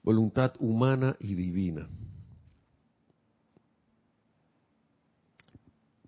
Voluntad 0.02 0.52
humana 0.58 1.16
y 1.18 1.34
divina. 1.34 1.88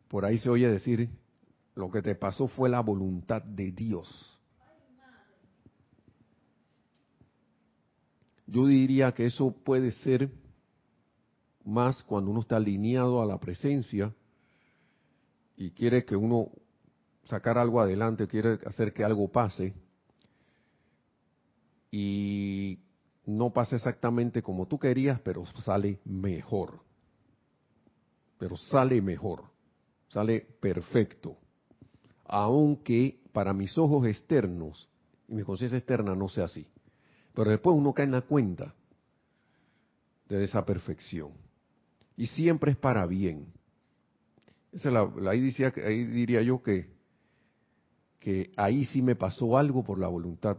Por 0.09 0.25
ahí 0.25 0.39
se 0.39 0.49
oye 0.49 0.69
decir, 0.69 1.09
lo 1.77 1.91
que 1.91 2.03
te 2.03 2.15
pasó 2.15 2.49
fue 2.49 2.69
la 2.69 2.81
voluntad 2.81 3.43
de 3.43 3.71
Dios. 3.71 4.39
Yo 8.47 8.67
diría 8.67 9.13
que 9.13 9.27
eso 9.27 9.53
puede 9.53 9.91
ser 9.91 10.31
más 11.65 12.03
cuando 12.05 12.31
uno 12.31 12.41
está 12.41 12.57
alineado 12.57 13.21
a 13.21 13.27
la 13.27 13.39
presencia 13.39 14.13
y 15.57 15.71
quiere 15.71 16.05
que 16.05 16.17
uno 16.17 16.51
sacar 17.25 17.59
algo 17.59 17.81
adelante, 17.81 18.27
quiere 18.27 18.59
hacer 18.67 18.93
que 18.93 19.05
algo 19.05 19.29
pase 19.29 19.75
y 21.91 22.79
no 23.27 23.53
pasa 23.53 23.77
exactamente 23.77 24.43
como 24.43 24.67
tú 24.67 24.79
querías, 24.79 25.21
pero 25.21 25.45
sale 25.47 26.01
mejor. 26.05 26.81
Pero 28.39 28.57
sale 28.57 29.03
mejor, 29.03 29.45
sale 30.09 30.41
perfecto. 30.61 31.37
Aunque 32.29 33.21
para 33.33 33.53
mis 33.53 33.77
ojos 33.79 34.07
externos 34.07 34.89
y 35.29 35.35
mi 35.35 35.43
conciencia 35.43 35.79
externa 35.79 36.15
no 36.15 36.29
sea 36.29 36.45
así. 36.45 36.67
Pero 37.35 37.51
después 37.51 37.77
uno 37.77 37.93
cae 37.93 38.07
en 38.07 38.13
la 38.13 38.23
cuenta 38.23 38.75
de 40.29 40.45
esa 40.45 40.65
perfección. 40.65 41.33
Y 42.17 42.27
siempre 42.29 42.73
es 42.73 42.77
para 42.77 43.07
bien. 43.07 43.53
La, 44.85 45.11
ahí 45.31 46.05
diría 46.05 46.43
yo 46.43 46.63
que, 46.63 46.91
que 48.19 48.53
ahí 48.57 48.85
sí 48.87 49.03
me 49.03 49.17
pasó 49.17 49.57
algo 49.57 49.85
por 49.85 49.99
la 49.99 50.09
voluntad 50.09 50.59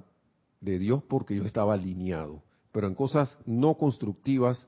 de 0.61 0.79
Dios 0.79 1.03
porque 1.03 1.35
yo 1.35 1.43
estaba 1.43 1.73
alineado. 1.73 2.43
Pero 2.71 2.87
en 2.87 2.95
cosas 2.95 3.37
no 3.45 3.75
constructivas, 3.75 4.67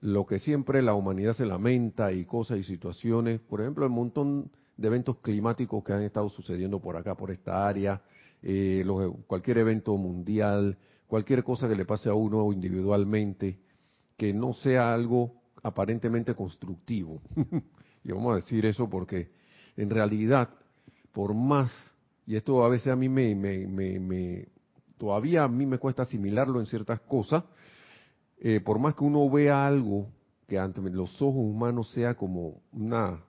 lo 0.00 0.26
que 0.26 0.38
siempre 0.38 0.82
la 0.82 0.94
humanidad 0.94 1.34
se 1.34 1.46
lamenta 1.46 2.12
y 2.12 2.24
cosas 2.24 2.58
y 2.58 2.64
situaciones, 2.64 3.40
por 3.40 3.60
ejemplo, 3.60 3.84
el 3.84 3.90
montón 3.90 4.50
de 4.76 4.86
eventos 4.88 5.18
climáticos 5.18 5.82
que 5.84 5.92
han 5.92 6.02
estado 6.02 6.28
sucediendo 6.28 6.80
por 6.80 6.96
acá, 6.96 7.14
por 7.14 7.30
esta 7.30 7.66
área, 7.66 8.02
eh, 8.42 8.84
cualquier 9.26 9.58
evento 9.58 9.96
mundial, 9.96 10.76
cualquier 11.06 11.44
cosa 11.44 11.68
que 11.68 11.76
le 11.76 11.84
pase 11.84 12.08
a 12.08 12.14
uno 12.14 12.52
individualmente, 12.52 13.58
que 14.16 14.32
no 14.32 14.52
sea 14.52 14.92
algo 14.92 15.32
aparentemente 15.62 16.34
constructivo. 16.34 17.22
y 18.04 18.12
vamos 18.12 18.32
a 18.32 18.36
decir 18.36 18.66
eso 18.66 18.88
porque 18.88 19.30
en 19.76 19.90
realidad, 19.90 20.50
por 21.12 21.34
más, 21.34 21.70
y 22.26 22.36
esto 22.36 22.64
a 22.64 22.68
veces 22.68 22.88
a 22.88 22.96
mí 22.96 23.08
me, 23.08 23.34
me, 23.34 23.66
me, 23.66 24.48
todavía 24.98 25.44
a 25.44 25.48
mí 25.48 25.66
me 25.66 25.78
cuesta 25.78 26.02
asimilarlo 26.02 26.60
en 26.60 26.66
ciertas 26.66 27.00
cosas, 27.00 27.44
eh, 28.38 28.60
por 28.60 28.78
más 28.78 28.94
que 28.94 29.04
uno 29.04 29.28
vea 29.30 29.66
algo 29.66 30.08
que 30.46 30.58
ante 30.58 30.80
los 30.82 31.22
ojos 31.22 31.40
humanos 31.40 31.90
sea 31.92 32.14
como 32.14 32.60
una, 32.72 33.24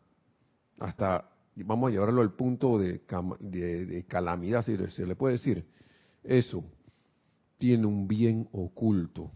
hasta, 0.79 1.29
vamos 1.63 1.89
a 1.89 1.91
llevarlo 1.91 2.22
al 2.22 2.34
punto 2.34 2.78
de, 2.78 3.02
de, 3.39 4.06
calamidad, 4.08 4.63
si 4.63 4.76
se 4.76 5.06
le 5.06 5.15
puede 5.15 5.34
decir, 5.34 5.65
eso, 6.24 6.63
tiene 7.58 7.86
un 7.86 8.08
bien 8.08 8.50
oculto. 8.52 9.32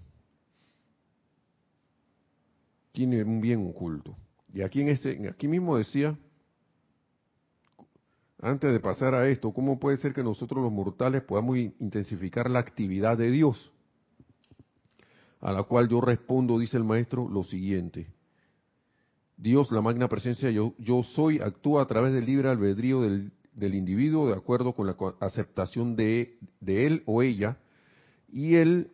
Tiene 2.92 3.24
un 3.24 3.40
bien 3.40 3.68
oculto. 3.70 4.18
Y 4.54 4.62
aquí 4.62 4.82
en 4.82 4.90
este, 4.90 5.30
aquí 5.30 5.48
mismo 5.48 5.78
decía, 5.78 6.18
antes 8.42 8.72
de 8.72 8.80
pasar 8.80 9.16
a 9.16 9.28
esto, 9.30 9.52
¿cómo 9.54 9.80
puede 9.80 9.98
ser 9.98 10.14
que 10.14 10.24
nosotros 10.24 10.64
los 10.64 10.72
mortales 10.72 11.22
podamos 11.22 11.58
intensificar 11.58 12.50
la 12.50 12.60
actividad 12.60 13.18
de 13.18 13.32
Dios? 13.32 13.72
A 15.40 15.54
la 15.54 15.64
cual 15.64 15.88
yo 15.88 16.02
respondo, 16.02 16.60
dice 16.60 16.76
el 16.76 16.84
maestro, 16.84 17.30
lo 17.30 17.44
siguiente. 17.44 18.08
Dios, 19.40 19.72
la 19.72 19.82
magna 19.82 20.10
presencia, 20.10 20.52
yo, 20.52 20.74
yo 20.78 21.02
soy, 21.02 21.40
actúa 21.40 21.84
a 21.84 21.88
través 21.88 22.14
del 22.14 22.26
libre 22.26 22.50
albedrío 22.50 23.02
del, 23.02 23.32
individuo 23.74 24.28
de 24.28 24.34
acuerdo 24.34 24.74
con 24.74 24.86
la 24.86 24.98
aceptación 25.22 25.96
de, 25.96 26.38
él 26.66 27.04
o 27.06 27.22
ella 27.22 27.58
y 28.28 28.56
el, 28.56 28.92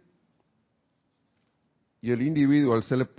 individuo, 2.03 2.75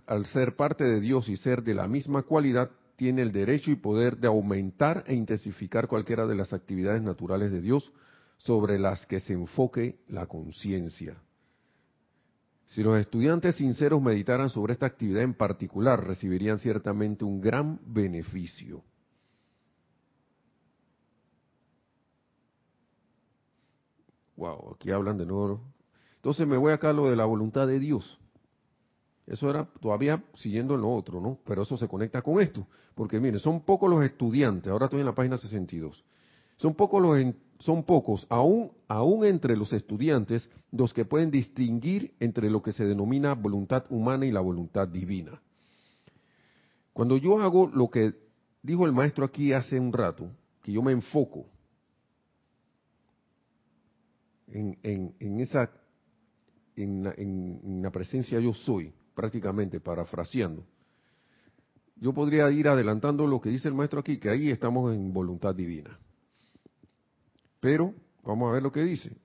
al 0.06 0.26
ser 0.26 0.54
parte 0.54 0.84
de 0.84 1.00
Dios 1.00 1.28
y 1.28 1.36
ser 1.36 1.64
de 1.64 1.74
la 1.74 1.88
misma 1.88 2.22
cualidad, 2.22 2.70
tiene 2.94 3.22
el 3.22 3.32
derecho 3.32 3.72
y 3.72 3.76
poder 3.76 4.18
de 4.18 4.28
aumentar 4.28 5.02
e 5.08 5.14
intensificar 5.14 5.88
cualquiera 5.88 6.28
de 6.28 6.36
las 6.36 6.52
actividades 6.52 7.02
naturales 7.02 7.50
de 7.50 7.60
Dios 7.60 7.92
sobre 8.38 8.78
las 8.78 9.04
que 9.06 9.18
se 9.18 9.32
enfoque 9.32 9.98
la 10.08 10.26
conciencia. 10.26 11.20
Si 12.66 12.83
los 12.83 12.98
estudiantes 12.98 13.57
sinceros 13.57 14.02
meditaran 14.02 14.50
sobre 14.50 14.72
esta 14.72 14.87
actividad 14.87 15.22
en 15.22 15.35
particular, 15.35 16.05
recibirían 16.05 16.59
ciertamente 16.59 17.24
un 17.24 17.40
gran 17.40 17.81
beneficio. 17.87 18.83
Wow, 24.37 24.74
aquí 24.74 24.90
hablan 24.90 25.16
de 25.16 25.24
nuevo 25.24 25.76
entonces 26.26 26.48
me 26.48 26.57
voy 26.57 26.72
acá 26.72 26.90
a 26.90 26.92
lo 26.92 27.09
de 27.09 27.14
la 27.14 27.24
voluntad 27.24 27.68
de 27.68 27.79
Dios. 27.79 28.18
Eso 29.29 29.48
era 29.48 29.64
todavía 29.81 30.24
siguiendo 30.35 30.76
lo 30.76 30.92
otro, 30.92 31.20
¿no? 31.20 31.38
Pero 31.46 31.62
eso 31.62 31.76
se 31.76 31.87
conecta 31.87 32.20
con 32.20 32.40
esto. 32.40 32.66
Porque 32.96 33.20
miren, 33.20 33.38
son 33.38 33.61
pocos 33.61 33.88
los 33.88 34.05
estudiantes, 34.05 34.72
ahora 34.72 34.87
estoy 34.87 34.98
en 34.98 35.07
la 35.07 35.14
página 35.14 35.37
62. 35.37 36.05
Son 36.57 36.75
pocos 36.75 37.03
los, 37.03 37.35
son 37.59 37.85
pocos, 37.85 38.27
aún, 38.29 38.73
aún 38.88 39.25
entre 39.25 39.57
los 39.57 39.73
estudiantes, 39.73 40.49
los 40.73 40.92
que 40.92 41.05
pueden 41.05 41.31
distinguir 41.31 42.14
entre 42.21 42.51
lo 42.51 42.62
que 42.62 42.73
se 42.73 42.85
denomina 42.85 43.35
voluntad 43.35 43.85
humana 43.90 44.27
y 44.27 44.33
la 44.33 44.40
voluntad 44.40 44.88
divina. 44.88 45.40
Cuando 46.92 47.16
yo 47.16 47.40
hago 47.40 47.69
lo 47.69 47.88
que 47.90 48.14
dijo 48.62 48.87
el 48.87 48.92
maestro 48.92 49.25
aquí 49.25 49.53
hace 49.53 49.79
un 49.79 49.92
rato, 49.92 50.31
que 50.62 50.73
yo 50.73 50.83
me 50.83 50.92
enfoco 50.92 51.47
en, 54.49 54.79
en, 54.83 55.14
en 55.21 55.40
esa 55.40 55.71
en, 56.77 57.83
la 57.83 57.90
presencia 57.90 58.38
yo 58.40 58.53
soy, 58.53 58.92
prácticamente 59.14 59.81
parafraseando. 59.81 60.64
Yo 61.97 62.12
podría 62.12 62.51
ir 62.51 62.69
adelantando 62.69 63.27
lo 63.27 63.40
que 63.40 63.49
dice 63.49 63.69
el 63.69 63.75
maestro 63.75 64.01
aquí, 64.01 64.19
que 64.19 64.29
ahí 64.29 64.51
estamos 64.51 64.95
en 64.95 65.12
voluntad 65.12 65.55
divina. 65.55 65.99
Pero 67.66 67.92
vamos 68.22 68.48
a 68.48 68.52
ver 68.52 68.62
lo 68.62 68.70
que 68.70 68.85
dice. 68.85 69.16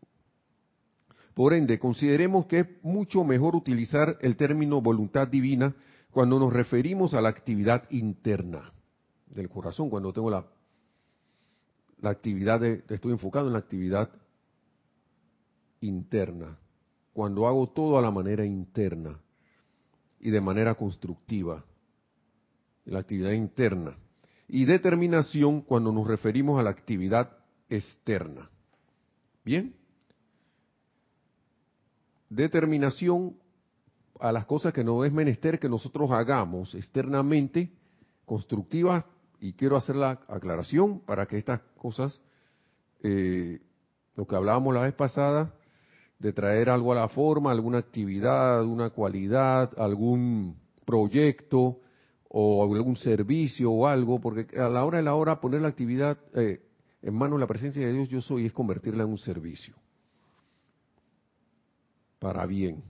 Por 1.36 1.54
ende, 1.54 1.78
consideremos 1.78 2.48
que 2.48 2.62
es 2.62 2.68
mucho 2.82 3.24
mejor 3.24 3.56
utilizar 3.56 4.18
el 4.20 4.36
término 4.36 4.82
voluntad 4.82 5.28
divina 5.28 5.76
cuando 6.10 6.40
nos 6.40 6.52
referimos 6.52 7.14
a 7.14 7.22
la 7.22 7.30
actividad 7.30 7.84
interna 7.92 8.74
del 9.28 9.48
corazón, 9.48 9.92
cuando 9.92 10.12
tengo 10.12 10.32
la, 10.32 10.44
la 12.00 12.10
actividad 12.10 12.60
de, 12.60 12.84
estoy 12.90 13.12
enfocado 13.12 13.46
en 13.46 13.54
la 13.54 13.60
actividad 13.60 14.10
interna, 15.82 16.58
cuando 17.14 17.46
hago 17.46 17.70
todo 17.70 18.00
a 18.00 18.02
la 18.02 18.10
manera 18.10 18.44
interna 18.44 19.20
y 20.20 20.32
de 20.32 20.42
manera 20.42 20.74
constructiva, 20.74 21.64
la 22.86 22.98
actividad 22.98 23.34
interna. 23.34 23.96
y 24.48 24.66
determinación 24.66 25.62
cuando 25.62 25.92
nos 25.92 26.08
referimos 26.08 26.60
a 26.60 26.64
la 26.64 26.72
actividad 26.72 27.38
externa. 27.72 28.50
¿Bien? 29.44 29.74
Determinación 32.30 33.38
a 34.20 34.32
las 34.32 34.46
cosas 34.46 34.74
que 34.74 34.84
no 34.84 35.04
es 35.04 35.12
menester 35.12 35.60
que 35.60 35.70
nosotros 35.70 36.12
hagamos 36.12 36.76
externamente, 36.76 37.72
constructivas, 38.26 39.06
y 39.40 39.54
quiero 39.54 39.76
hacer 39.76 39.96
la 39.96 40.12
aclaración 40.28 41.00
para 41.00 41.26
que 41.26 41.38
estas 41.38 41.62
cosas, 41.78 42.22
eh, 43.02 43.60
lo 44.16 44.28
que 44.28 44.36
hablábamos 44.36 44.76
la 44.76 44.84
vez 44.84 44.94
pasada, 44.94 45.56
de 46.20 46.34
traer 46.34 46.70
algo 46.70 46.92
a 46.92 46.96
la 46.96 47.08
forma, 47.08 47.52
alguna 47.52 47.80
actividad, 47.80 48.64
una 48.64 48.92
cualidad, 48.92 49.72
algún 49.80 50.56
proyecto 50.86 51.80
o 52.30 52.64
algún 52.64 52.96
servicio 52.96 53.72
o 53.72 53.88
algo, 53.88 54.22
porque 54.22 54.56
a 54.60 54.70
la 54.70 54.86
hora 54.86 55.00
de 55.00 55.04
la 55.04 55.16
hora 55.16 55.42
poner 55.42 55.62
la 55.62 55.70
actividad 55.70 56.20
eh, 56.36 56.62
de 57.02 57.12
la 57.12 57.48
presencia 57.48 57.86
de 57.86 57.94
Dios 57.94 58.10
yo 58.10 58.22
soy 58.22 58.46
es 58.46 58.54
convertirla 58.54 59.04
en 59.04 59.10
un 59.10 59.18
servicio 59.18 59.76
para 62.20 62.46
bien 62.46 62.84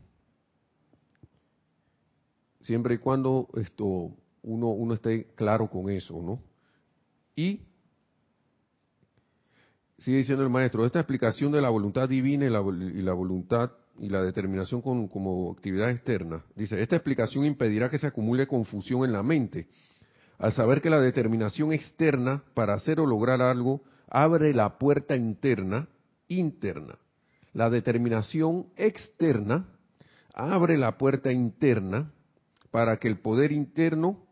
siempre 2.61 2.95
y 2.95 2.97
cuando 2.97 3.47
esto 3.55 4.11
uno, 4.43 4.69
uno 4.69 4.93
esté 4.93 5.27
claro 5.35 5.69
con 5.69 5.89
eso, 5.89 6.21
¿no? 6.21 6.41
Y 7.35 7.61
sigue 9.97 10.17
diciendo 10.17 10.43
el 10.43 10.49
maestro, 10.49 10.85
esta 10.85 10.99
explicación 10.99 11.51
de 11.51 11.61
la 11.61 11.69
voluntad 11.69 12.09
divina 12.09 12.45
y 12.45 12.49
la, 12.49 12.61
y 12.61 13.01
la 13.01 13.13
voluntad 13.13 13.71
y 13.99 14.09
la 14.09 14.23
determinación 14.23 14.81
como 14.81 15.51
actividad 15.51 15.91
externa, 15.91 16.43
dice, 16.55 16.81
esta 16.81 16.95
explicación 16.95 17.45
impedirá 17.45 17.89
que 17.89 17.99
se 17.99 18.07
acumule 18.07 18.47
confusión 18.47 19.05
en 19.05 19.13
la 19.13 19.21
mente, 19.21 19.67
al 20.39 20.53
saber 20.53 20.81
que 20.81 20.89
la 20.89 20.99
determinación 20.99 21.71
externa 21.71 22.43
para 22.55 22.73
hacer 22.73 22.99
o 22.99 23.05
lograr 23.05 23.41
algo 23.41 23.81
abre 24.11 24.53
la 24.53 24.77
puerta 24.77 25.15
interna, 25.15 25.87
interna. 26.27 26.99
La 27.53 27.69
determinación 27.69 28.67
externa 28.75 29.67
abre 30.33 30.77
la 30.77 30.97
puerta 30.97 31.31
interna 31.31 32.11
para 32.71 32.97
que 32.97 33.07
el 33.07 33.19
poder 33.19 33.53
interno 33.53 34.27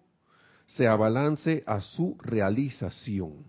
se 0.67 0.85
abalance 0.85 1.63
a 1.65 1.79
su 1.81 2.17
realización. 2.21 3.45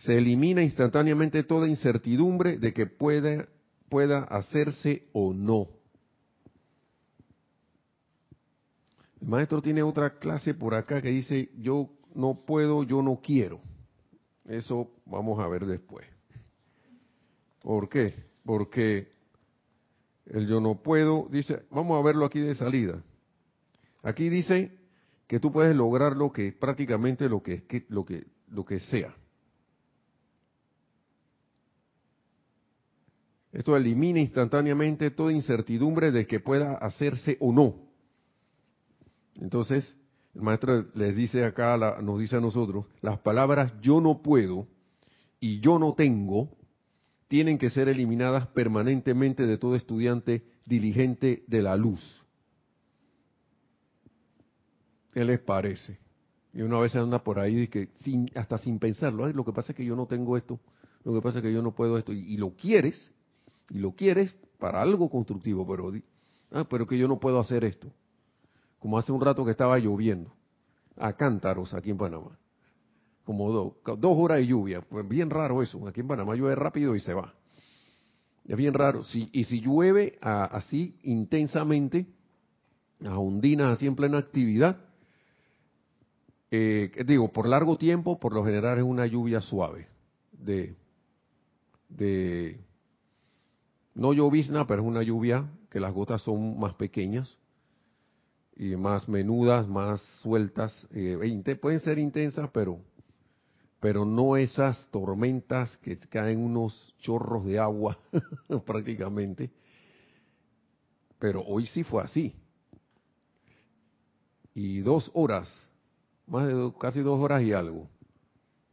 Se 0.00 0.16
elimina 0.18 0.62
instantáneamente 0.62 1.44
toda 1.44 1.68
incertidumbre 1.68 2.58
de 2.58 2.72
que 2.72 2.86
pueda, 2.86 3.46
pueda 3.88 4.24
hacerse 4.24 5.08
o 5.12 5.32
no. 5.32 5.68
El 9.20 9.28
maestro 9.28 9.62
tiene 9.62 9.82
otra 9.82 10.18
clase 10.18 10.54
por 10.54 10.74
acá 10.74 11.00
que 11.00 11.10
dice, 11.10 11.50
yo 11.58 11.90
no 12.14 12.34
puedo, 12.34 12.82
yo 12.82 13.02
no 13.02 13.20
quiero. 13.22 13.60
Eso 14.46 14.90
vamos 15.06 15.38
a 15.40 15.48
ver 15.48 15.66
después. 15.66 16.06
¿Por 17.62 17.88
qué? 17.88 18.14
Porque 18.44 19.08
el 20.26 20.46
yo 20.48 20.60
no 20.60 20.82
puedo, 20.82 21.28
dice, 21.30 21.62
vamos 21.70 21.98
a 21.98 22.04
verlo 22.04 22.24
aquí 22.24 22.40
de 22.40 22.54
salida. 22.54 23.02
Aquí 24.02 24.28
dice 24.28 24.76
que 25.26 25.38
tú 25.38 25.52
puedes 25.52 25.76
lograr 25.76 26.16
lo 26.16 26.32
que 26.32 26.52
prácticamente 26.52 27.28
lo 27.28 27.42
que, 27.42 27.64
lo 27.88 28.04
que 28.04 28.26
lo 28.52 28.64
que 28.64 28.78
sea. 28.78 29.14
Esto 33.52 33.76
elimina 33.76 34.20
instantáneamente 34.20 35.10
toda 35.10 35.32
incertidumbre 35.32 36.10
de 36.10 36.26
que 36.26 36.40
pueda 36.40 36.74
hacerse 36.74 37.36
o 37.40 37.52
no. 37.52 37.74
Entonces, 39.34 39.94
el 40.34 40.42
maestro 40.42 40.86
les 40.94 41.14
dice 41.14 41.44
acá, 41.44 41.76
nos 42.02 42.18
dice 42.18 42.36
a 42.36 42.40
nosotros, 42.40 42.86
las 43.00 43.18
palabras 43.18 43.72
yo 43.80 44.00
no 44.00 44.22
puedo 44.22 44.66
y 45.40 45.60
yo 45.60 45.78
no 45.78 45.94
tengo 45.94 46.50
tienen 47.28 47.56
que 47.56 47.70
ser 47.70 47.88
eliminadas 47.88 48.46
permanentemente 48.48 49.46
de 49.46 49.56
todo 49.56 49.74
estudiante 49.74 50.44
diligente 50.66 51.44
de 51.46 51.62
la 51.62 51.76
luz. 51.76 52.22
¿Qué 55.12 55.24
les 55.24 55.40
parece? 55.40 55.98
Y 56.52 56.60
una 56.60 56.78
vez 56.78 56.94
anda 56.94 57.22
por 57.24 57.38
ahí 57.38 57.68
que 57.68 57.88
sin, 58.02 58.30
hasta 58.34 58.58
sin 58.58 58.78
pensarlo, 58.78 59.26
lo 59.28 59.44
que 59.44 59.52
pasa 59.52 59.72
es 59.72 59.76
que 59.76 59.84
yo 59.84 59.96
no 59.96 60.06
tengo 60.06 60.36
esto, 60.36 60.60
lo 61.04 61.14
que 61.14 61.22
pasa 61.22 61.38
es 61.38 61.42
que 61.42 61.52
yo 61.52 61.62
no 61.62 61.74
puedo 61.74 61.96
esto, 61.96 62.12
y, 62.12 62.36
lo 62.36 62.54
quieres, 62.54 63.10
y 63.70 63.78
lo 63.78 63.92
quieres 63.92 64.36
para 64.58 64.82
algo 64.82 65.08
constructivo, 65.08 65.66
pero, 65.66 65.90
ah, 66.50 66.66
pero 66.68 66.86
que 66.86 66.98
yo 66.98 67.08
no 67.08 67.18
puedo 67.18 67.40
hacer 67.40 67.64
esto. 67.64 67.90
Como 68.82 68.98
hace 68.98 69.12
un 69.12 69.20
rato 69.20 69.44
que 69.44 69.52
estaba 69.52 69.78
lloviendo, 69.78 70.30
a 70.98 71.14
cántaros 71.14 71.72
aquí 71.72 71.90
en 71.90 71.96
Panamá 71.96 72.36
como 73.24 73.52
dos 73.52 74.18
horas 74.18 74.38
de 74.38 74.46
lluvia. 74.46 74.80
Pues 74.82 75.08
bien 75.08 75.30
raro 75.30 75.62
eso. 75.62 75.86
Aquí 75.86 76.00
en 76.00 76.08
Panamá 76.08 76.34
llueve 76.34 76.54
rápido 76.54 76.94
y 76.94 77.00
se 77.00 77.14
va. 77.14 77.34
Es 78.46 78.56
bien 78.56 78.74
raro. 78.74 79.04
Si, 79.04 79.28
y 79.32 79.44
si 79.44 79.60
llueve 79.60 80.18
así 80.20 80.96
intensamente, 81.02 82.06
a 83.04 83.18
ondinas 83.18 83.76
así 83.76 83.86
en 83.86 83.94
plena 83.94 84.18
actividad, 84.18 84.76
eh, 86.50 86.90
digo, 87.06 87.32
por 87.32 87.48
largo 87.48 87.78
tiempo, 87.78 88.18
por 88.18 88.34
lo 88.34 88.44
general 88.44 88.78
es 88.78 88.84
una 88.84 89.06
lluvia 89.06 89.40
suave. 89.40 89.86
De, 90.32 90.74
de, 91.88 92.60
no 93.94 94.12
llovizna, 94.12 94.66
pero 94.66 94.82
es 94.82 94.88
una 94.88 95.02
lluvia 95.02 95.48
que 95.70 95.78
las 95.78 95.94
gotas 95.94 96.22
son 96.22 96.58
más 96.58 96.74
pequeñas 96.74 97.38
y 98.62 98.76
más 98.76 99.08
menudas, 99.08 99.66
más 99.66 100.00
sueltas. 100.22 100.86
Eh, 100.92 101.58
pueden 101.60 101.80
ser 101.80 101.98
intensas, 101.98 102.48
pero 102.52 102.78
pero 103.80 104.04
no 104.04 104.36
esas 104.36 104.86
tormentas 104.92 105.76
que 105.78 105.98
caen 105.98 106.38
unos 106.38 106.94
chorros 107.00 107.44
de 107.44 107.58
agua 107.58 107.98
prácticamente. 108.64 109.50
Pero 111.18 111.42
hoy 111.42 111.66
sí 111.66 111.82
fue 111.82 112.04
así. 112.04 112.32
Y 114.54 114.80
dos 114.82 115.10
horas, 115.14 115.50
más 116.28 116.46
de 116.46 116.72
casi 116.78 117.00
dos 117.00 117.18
horas 117.18 117.42
y 117.42 117.52
algo. 117.52 117.88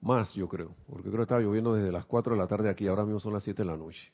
Más 0.02 0.32
yo 0.34 0.47
creo, 0.47 0.75
porque 0.88 1.10
creo 1.10 1.17
que 1.17 1.23
estaba 1.23 1.41
lloviendo 1.41 1.73
desde 1.73 1.91
las 1.91 2.06
cuatro 2.06 2.36
de 2.36 2.41
la 2.41 2.47
tarde 2.47 2.69
aquí, 2.69 2.86
ahora 2.86 3.04
mismo 3.04 3.19
son 3.19 3.34
las 3.34 3.43
siete 3.43 3.63
de 3.63 3.69
la 3.69 3.78
noche. 3.78 4.12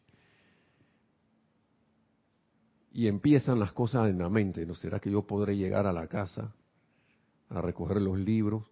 Y 2.96 3.10
empiezan 3.10 3.60
las 3.60 3.74
cosas 3.74 4.08
en 4.08 4.20
la 4.20 4.30
mente, 4.30 4.66
¿no 4.66 4.74
será 4.74 5.02
que 5.02 5.12
yo 5.12 5.28
podré 5.28 5.58
llegar 5.58 5.86
a 5.86 5.92
la 5.92 6.08
casa 6.08 6.56
a 7.50 7.60
recoger 7.60 8.00
los 8.02 8.18
libros? 8.18 8.64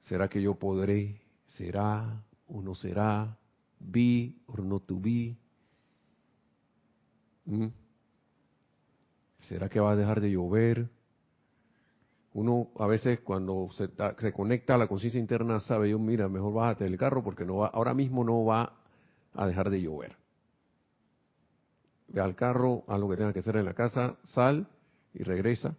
¿Será 0.00 0.28
que 0.28 0.42
yo 0.42 0.56
podré? 0.56 1.22
¿Será 1.46 2.22
o 2.46 2.60
no 2.60 2.74
será? 2.74 3.38
¿Be 3.80 4.34
or 4.48 4.62
not 4.62 4.84
to 4.84 5.00
be? 5.00 5.34
¿Mm? 7.46 7.68
¿Será 9.38 9.70
que 9.70 9.80
va 9.80 9.92
a 9.92 9.96
dejar 9.96 10.20
de 10.20 10.32
llover? 10.32 10.90
Uno 12.34 12.68
a 12.78 12.86
veces 12.86 13.20
cuando 13.20 13.70
se, 13.72 13.88
se 14.18 14.32
conecta 14.34 14.74
a 14.74 14.78
la 14.78 14.88
conciencia 14.88 15.18
interna 15.18 15.58
sabe, 15.58 15.88
yo 15.88 15.98
mira, 15.98 16.28
mejor 16.28 16.52
bájate 16.52 16.84
del 16.84 16.98
carro 16.98 17.24
porque 17.24 17.46
no 17.46 17.56
va, 17.56 17.68
ahora 17.68 17.94
mismo 17.94 18.24
no 18.24 18.44
va 18.44 18.74
a 19.32 19.46
dejar 19.46 19.70
de 19.70 19.80
llover. 19.80 20.23
Ve 22.08 22.20
al 22.20 22.34
carro, 22.34 22.84
haz 22.86 23.00
lo 23.00 23.08
que 23.08 23.16
tenga 23.16 23.32
que 23.32 23.40
hacer 23.40 23.56
en 23.56 23.64
la 23.64 23.74
casa, 23.74 24.16
sal 24.24 24.68
y 25.12 25.22
regresa. 25.22 25.76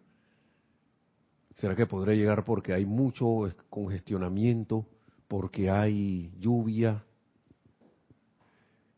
¿Será 1.56 1.76
que 1.76 1.86
podré 1.86 2.18
llegar 2.18 2.44
porque 2.44 2.74
hay 2.74 2.86
mucho 2.86 3.50
congestionamiento, 3.70 4.86
porque 5.28 5.70
hay 5.70 6.34
lluvia? 6.38 7.04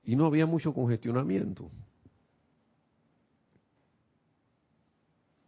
Y 0.04 0.16
no 0.16 0.26
había 0.26 0.46
mucho 0.46 0.74
congestionamiento. 0.74 1.70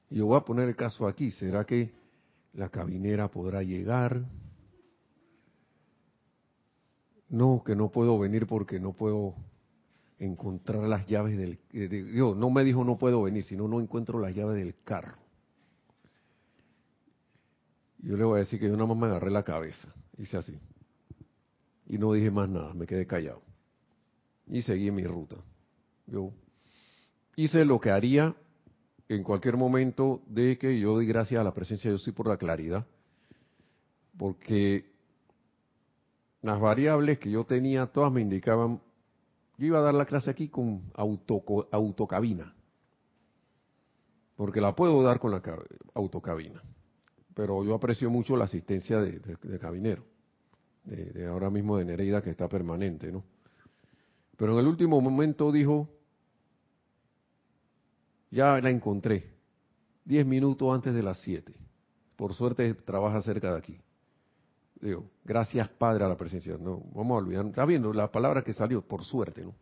Y 0.09 0.17
yo 0.17 0.27
voy 0.27 0.37
a 0.37 0.41
poner 0.41 0.67
el 0.67 0.75
caso 0.75 1.07
aquí. 1.07 1.31
¿Será 1.31 1.65
que 1.65 1.91
la 2.53 2.69
cabinera 2.69 3.29
podrá 3.29 3.63
llegar? 3.63 4.23
No, 7.29 7.63
que 7.63 7.75
no 7.75 7.89
puedo 7.89 8.17
venir 8.17 8.47
porque 8.47 8.79
no 8.79 8.93
puedo 8.93 9.35
encontrar 10.19 10.83
las 10.83 11.07
llaves 11.07 11.37
del... 11.37 11.59
Yo, 12.13 12.35
no 12.35 12.49
me 12.49 12.63
dijo 12.63 12.83
no 12.83 12.97
puedo 12.97 13.23
venir, 13.23 13.43
sino 13.43 13.67
no 13.67 13.79
encuentro 13.79 14.19
las 14.19 14.35
llaves 14.35 14.57
del 14.57 14.75
carro. 14.83 15.17
Yo 17.99 18.15
le 18.15 18.23
voy 18.23 18.37
a 18.37 18.39
decir 18.39 18.59
que 18.59 18.67
yo 18.67 18.73
nada 18.73 18.85
más 18.85 18.97
me 18.97 19.07
agarré 19.07 19.31
la 19.31 19.43
cabeza, 19.43 19.93
hice 20.17 20.37
así. 20.37 20.59
Y 21.87 21.97
no 21.97 22.13
dije 22.13 22.31
más 22.31 22.49
nada, 22.49 22.73
me 22.73 22.85
quedé 22.85 23.07
callado. 23.07 23.41
Y 24.47 24.61
seguí 24.61 24.91
mi 24.91 25.03
ruta. 25.03 25.37
Yo 26.07 26.31
hice 27.35 27.65
lo 27.65 27.79
que 27.79 27.91
haría 27.91 28.35
en 29.07 29.23
cualquier 29.23 29.57
momento 29.57 30.21
de 30.27 30.57
que 30.57 30.79
yo 30.79 30.99
di 30.99 31.07
gracias 31.07 31.41
a 31.41 31.43
la 31.43 31.53
presencia 31.53 31.89
de 31.89 31.97
Dios 31.97 32.15
por 32.15 32.27
la 32.27 32.37
claridad. 32.37 32.85
Porque 34.17 34.91
las 36.41 36.59
variables 36.59 37.19
que 37.19 37.31
yo 37.31 37.45
tenía, 37.45 37.87
todas 37.87 38.11
me 38.11 38.21
indicaban, 38.21 38.81
yo 39.59 39.67
iba 39.67 39.77
a 39.77 39.81
dar 39.81 39.93
la 39.93 40.05
clase 40.05 40.31
aquí 40.31 40.49
con 40.49 40.91
auto, 40.95 41.43
autocabina. 41.71 42.55
Porque 44.35 44.59
la 44.59 44.73
puedo 44.73 45.03
dar 45.03 45.19
con 45.19 45.31
la 45.31 45.41
autocabina 45.93 46.63
pero 47.39 47.63
yo 47.63 47.73
aprecio 47.73 48.09
mucho 48.09 48.35
la 48.35 48.43
asistencia 48.43 48.99
de, 48.99 49.17
de, 49.19 49.59
Cabinero, 49.59 50.03
de, 50.83 51.25
ahora 51.25 51.49
mismo 51.49 51.77
de 51.77 51.85
Nereida 51.85 52.21
que 52.21 52.31
está 52.31 52.49
permanente, 52.49 53.13
¿no? 53.13 53.23
Pero 54.35 54.55
en 54.55 54.59
el 54.59 54.67
último 54.67 54.99
momento 54.99 55.49
dijo, 55.49 55.87
ya 58.29 58.59
la 58.59 58.69
encontré, 58.69 59.31
diez 60.03 60.25
minutos 60.25 60.69
antes 60.73 60.93
de 60.93 61.01
las 61.01 61.19
siete. 61.19 61.55
Por 62.17 62.33
suerte 62.33 62.73
trabaja 62.73 63.21
cerca 63.21 63.53
de 63.53 63.57
aquí. 63.57 63.79
Digo, 64.81 65.09
gracias 65.25 65.67
Padre 65.69 66.05
a 66.05 66.07
la 66.07 66.17
presencia. 66.17 66.57
No, 66.57 66.81
vamos 66.93 67.15
a 67.15 67.23
olvidar. 67.23 67.45
Está 67.45 67.65
viendo 67.65 67.93
la 67.93 68.11
palabra 68.11 68.43
que 68.43 68.53
salió, 68.53 68.81
por 68.81 69.03
suerte, 69.03 69.43
¿no? 69.43 69.53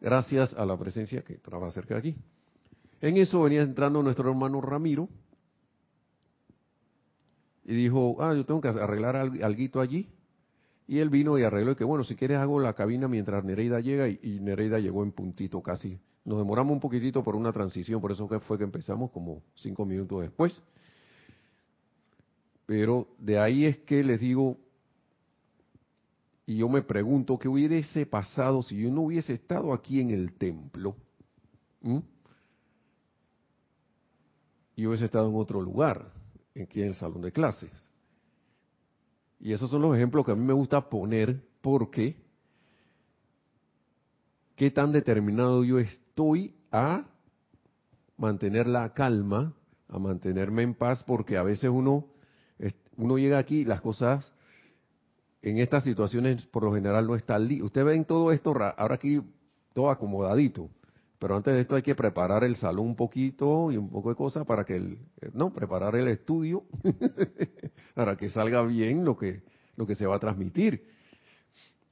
Gracias 0.00 0.52
a 0.54 0.66
la 0.66 0.76
presencia 0.76 1.22
que 1.22 1.34
trabaja 1.34 1.72
cerca 1.72 1.94
de 1.94 2.00
aquí. 2.00 2.16
En 3.00 3.16
eso 3.16 3.42
venía 3.42 3.62
entrando 3.62 4.02
nuestro 4.02 4.28
hermano 4.28 4.60
Ramiro 4.60 5.08
y 7.64 7.74
dijo, 7.74 8.16
ah, 8.20 8.34
yo 8.34 8.44
tengo 8.44 8.60
que 8.60 8.68
arreglar 8.68 9.16
algo 9.16 9.80
allí. 9.80 10.08
Y 10.86 10.98
él 10.98 11.08
vino 11.08 11.38
y 11.38 11.44
arregló 11.44 11.72
y 11.72 11.76
que, 11.76 11.84
bueno, 11.84 12.04
si 12.04 12.16
quieres 12.16 12.38
hago 12.38 12.60
la 12.60 12.74
cabina 12.74 13.08
mientras 13.08 13.44
Nereida 13.44 13.80
llega 13.80 14.08
y, 14.08 14.40
Nereida 14.40 14.78
llegó 14.78 15.04
en 15.04 15.12
puntito 15.12 15.62
casi. 15.62 15.98
Nos 16.24 16.38
demoramos 16.38 16.72
un 16.72 16.80
poquitito 16.80 17.22
por 17.22 17.36
una 17.36 17.52
transición, 17.52 18.00
por 18.00 18.12
eso 18.12 18.28
fue 18.40 18.58
que 18.58 18.64
empezamos 18.64 19.10
como 19.10 19.42
cinco 19.54 19.86
minutos 19.86 20.20
después. 20.20 20.60
Pero 22.72 23.06
de 23.18 23.38
ahí 23.38 23.66
es 23.66 23.76
que 23.80 24.02
les 24.02 24.18
digo, 24.18 24.56
y 26.46 26.56
yo 26.56 26.70
me 26.70 26.80
pregunto, 26.80 27.38
¿qué 27.38 27.46
hubiese 27.46 28.06
pasado 28.06 28.62
si 28.62 28.80
yo 28.80 28.90
no 28.90 29.02
hubiese 29.02 29.34
estado 29.34 29.74
aquí 29.74 30.00
en 30.00 30.10
el 30.10 30.32
templo? 30.32 30.96
Y 34.74 34.86
hubiese 34.86 35.04
estado 35.04 35.28
en 35.28 35.36
otro 35.36 35.60
lugar, 35.60 36.14
aquí 36.58 36.80
en 36.80 36.88
el 36.88 36.94
salón 36.94 37.20
de 37.20 37.30
clases. 37.30 37.70
Y 39.38 39.52
esos 39.52 39.68
son 39.68 39.82
los 39.82 39.94
ejemplos 39.94 40.24
que 40.24 40.32
a 40.32 40.34
mí 40.34 40.42
me 40.42 40.54
gusta 40.54 40.88
poner 40.88 41.44
porque 41.60 42.16
qué 44.56 44.70
tan 44.70 44.92
determinado 44.92 45.62
yo 45.62 45.78
estoy 45.78 46.56
a 46.70 47.04
mantener 48.16 48.66
la 48.66 48.94
calma, 48.94 49.52
a 49.88 49.98
mantenerme 49.98 50.62
en 50.62 50.74
paz, 50.74 51.04
porque 51.04 51.36
a 51.36 51.42
veces 51.42 51.68
uno 51.68 52.12
uno 53.02 53.18
llega 53.18 53.38
aquí 53.38 53.64
las 53.64 53.80
cosas 53.80 54.32
en 55.42 55.58
estas 55.58 55.82
situaciones 55.84 56.46
por 56.46 56.62
lo 56.62 56.72
general 56.72 57.06
no 57.06 57.16
están 57.16 57.48
listas. 57.48 57.66
Ustedes 57.66 57.86
ven 57.86 58.04
todo 58.04 58.32
esto 58.32 58.50
ahora 58.50 58.94
aquí 58.94 59.20
todo 59.74 59.90
acomodadito, 59.90 60.70
pero 61.18 61.36
antes 61.36 61.54
de 61.54 61.62
esto 61.62 61.76
hay 61.76 61.82
que 61.82 61.94
preparar 61.94 62.44
el 62.44 62.56
salón 62.56 62.86
un 62.86 62.96
poquito 62.96 63.72
y 63.72 63.76
un 63.76 63.90
poco 63.90 64.10
de 64.10 64.14
cosas 64.14 64.46
para 64.46 64.64
que 64.64 64.76
el, 64.76 64.98
no, 65.32 65.52
preparar 65.52 65.96
el 65.96 66.08
estudio 66.08 66.64
para 67.94 68.16
que 68.16 68.28
salga 68.30 68.62
bien 68.62 69.04
lo 69.04 69.16
que 69.16 69.42
lo 69.76 69.86
que 69.86 69.94
se 69.94 70.06
va 70.06 70.16
a 70.16 70.20
transmitir. 70.20 70.84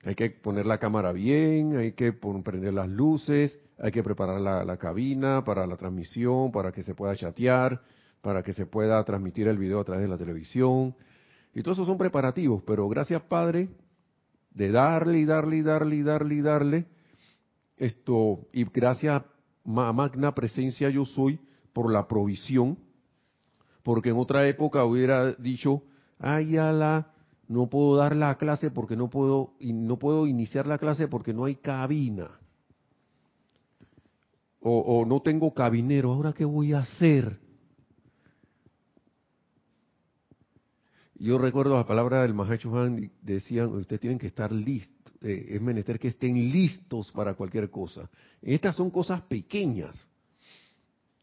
Hay 0.04 0.14
que 0.14 0.30
poner 0.30 0.64
la 0.64 0.78
cámara 0.78 1.12
bien, 1.12 1.76
hay 1.76 1.92
que 1.92 2.12
prender 2.12 2.72
las 2.72 2.88
luces, 2.88 3.58
hay 3.78 3.90
que 3.90 4.02
preparar 4.02 4.40
la 4.40 4.76
cabina 4.76 5.44
para 5.44 5.66
la 5.66 5.76
transmisión, 5.76 6.52
para 6.52 6.72
que 6.72 6.82
se 6.82 6.94
pueda 6.94 7.14
chatear, 7.16 7.82
para 8.22 8.42
que 8.42 8.52
se 8.52 8.66
pueda 8.66 9.02
transmitir 9.04 9.48
el 9.48 9.58
video 9.58 9.80
a 9.80 9.84
través 9.84 10.04
de 10.04 10.08
la 10.08 10.18
televisión. 10.18 10.94
Y 11.54 11.62
todo 11.62 11.74
eso 11.74 11.84
son 11.84 11.98
preparativos, 11.98 12.62
pero 12.66 12.88
gracias 12.88 13.22
Padre 13.22 13.68
de 14.52 14.70
darle 14.70 15.18
y 15.20 15.24
darle 15.24 15.56
y 15.56 15.62
darle 15.62 15.96
y 15.96 16.02
darle 16.02 16.34
y 16.34 16.40
darle 16.40 16.86
esto 17.76 18.46
y 18.52 18.64
gracias 18.64 19.22
magna 19.64 20.34
presencia 20.34 20.90
yo 20.90 21.04
soy 21.04 21.40
por 21.72 21.90
la 21.90 22.06
provisión, 22.08 22.78
porque 23.82 24.10
en 24.10 24.16
otra 24.16 24.46
época 24.48 24.84
hubiera 24.84 25.32
dicho, 25.32 25.82
ay 26.18 26.56
ala, 26.56 27.12
no 27.48 27.68
puedo 27.68 27.96
dar 27.96 28.14
la 28.14 28.36
clase 28.36 28.70
porque 28.70 28.96
no 28.96 29.08
puedo 29.08 29.54
y 29.58 29.72
no 29.72 29.98
puedo 29.98 30.26
iniciar 30.26 30.66
la 30.66 30.78
clase 30.78 31.08
porque 31.08 31.32
no 31.32 31.46
hay 31.46 31.56
cabina. 31.56 32.30
O, 34.60 34.78
o 34.78 35.06
no 35.06 35.22
tengo 35.22 35.54
cabinero, 35.54 36.12
ahora 36.12 36.34
qué 36.34 36.44
voy 36.44 36.74
a 36.74 36.80
hacer? 36.80 37.40
Yo 41.20 41.36
recuerdo 41.36 41.74
las 41.74 41.84
palabras 41.84 42.22
del 42.22 42.32
Mahacho 42.32 42.74
Han, 42.78 43.12
decían, 43.20 43.74
ustedes 43.74 44.00
tienen 44.00 44.18
que 44.18 44.26
estar 44.26 44.50
listos, 44.50 45.12
eh, 45.20 45.48
es 45.50 45.60
menester 45.60 45.98
que 45.98 46.08
estén 46.08 46.34
listos 46.50 47.12
para 47.12 47.34
cualquier 47.34 47.68
cosa. 47.68 48.08
Estas 48.40 48.74
son 48.74 48.88
cosas 48.88 49.20
pequeñas, 49.24 50.08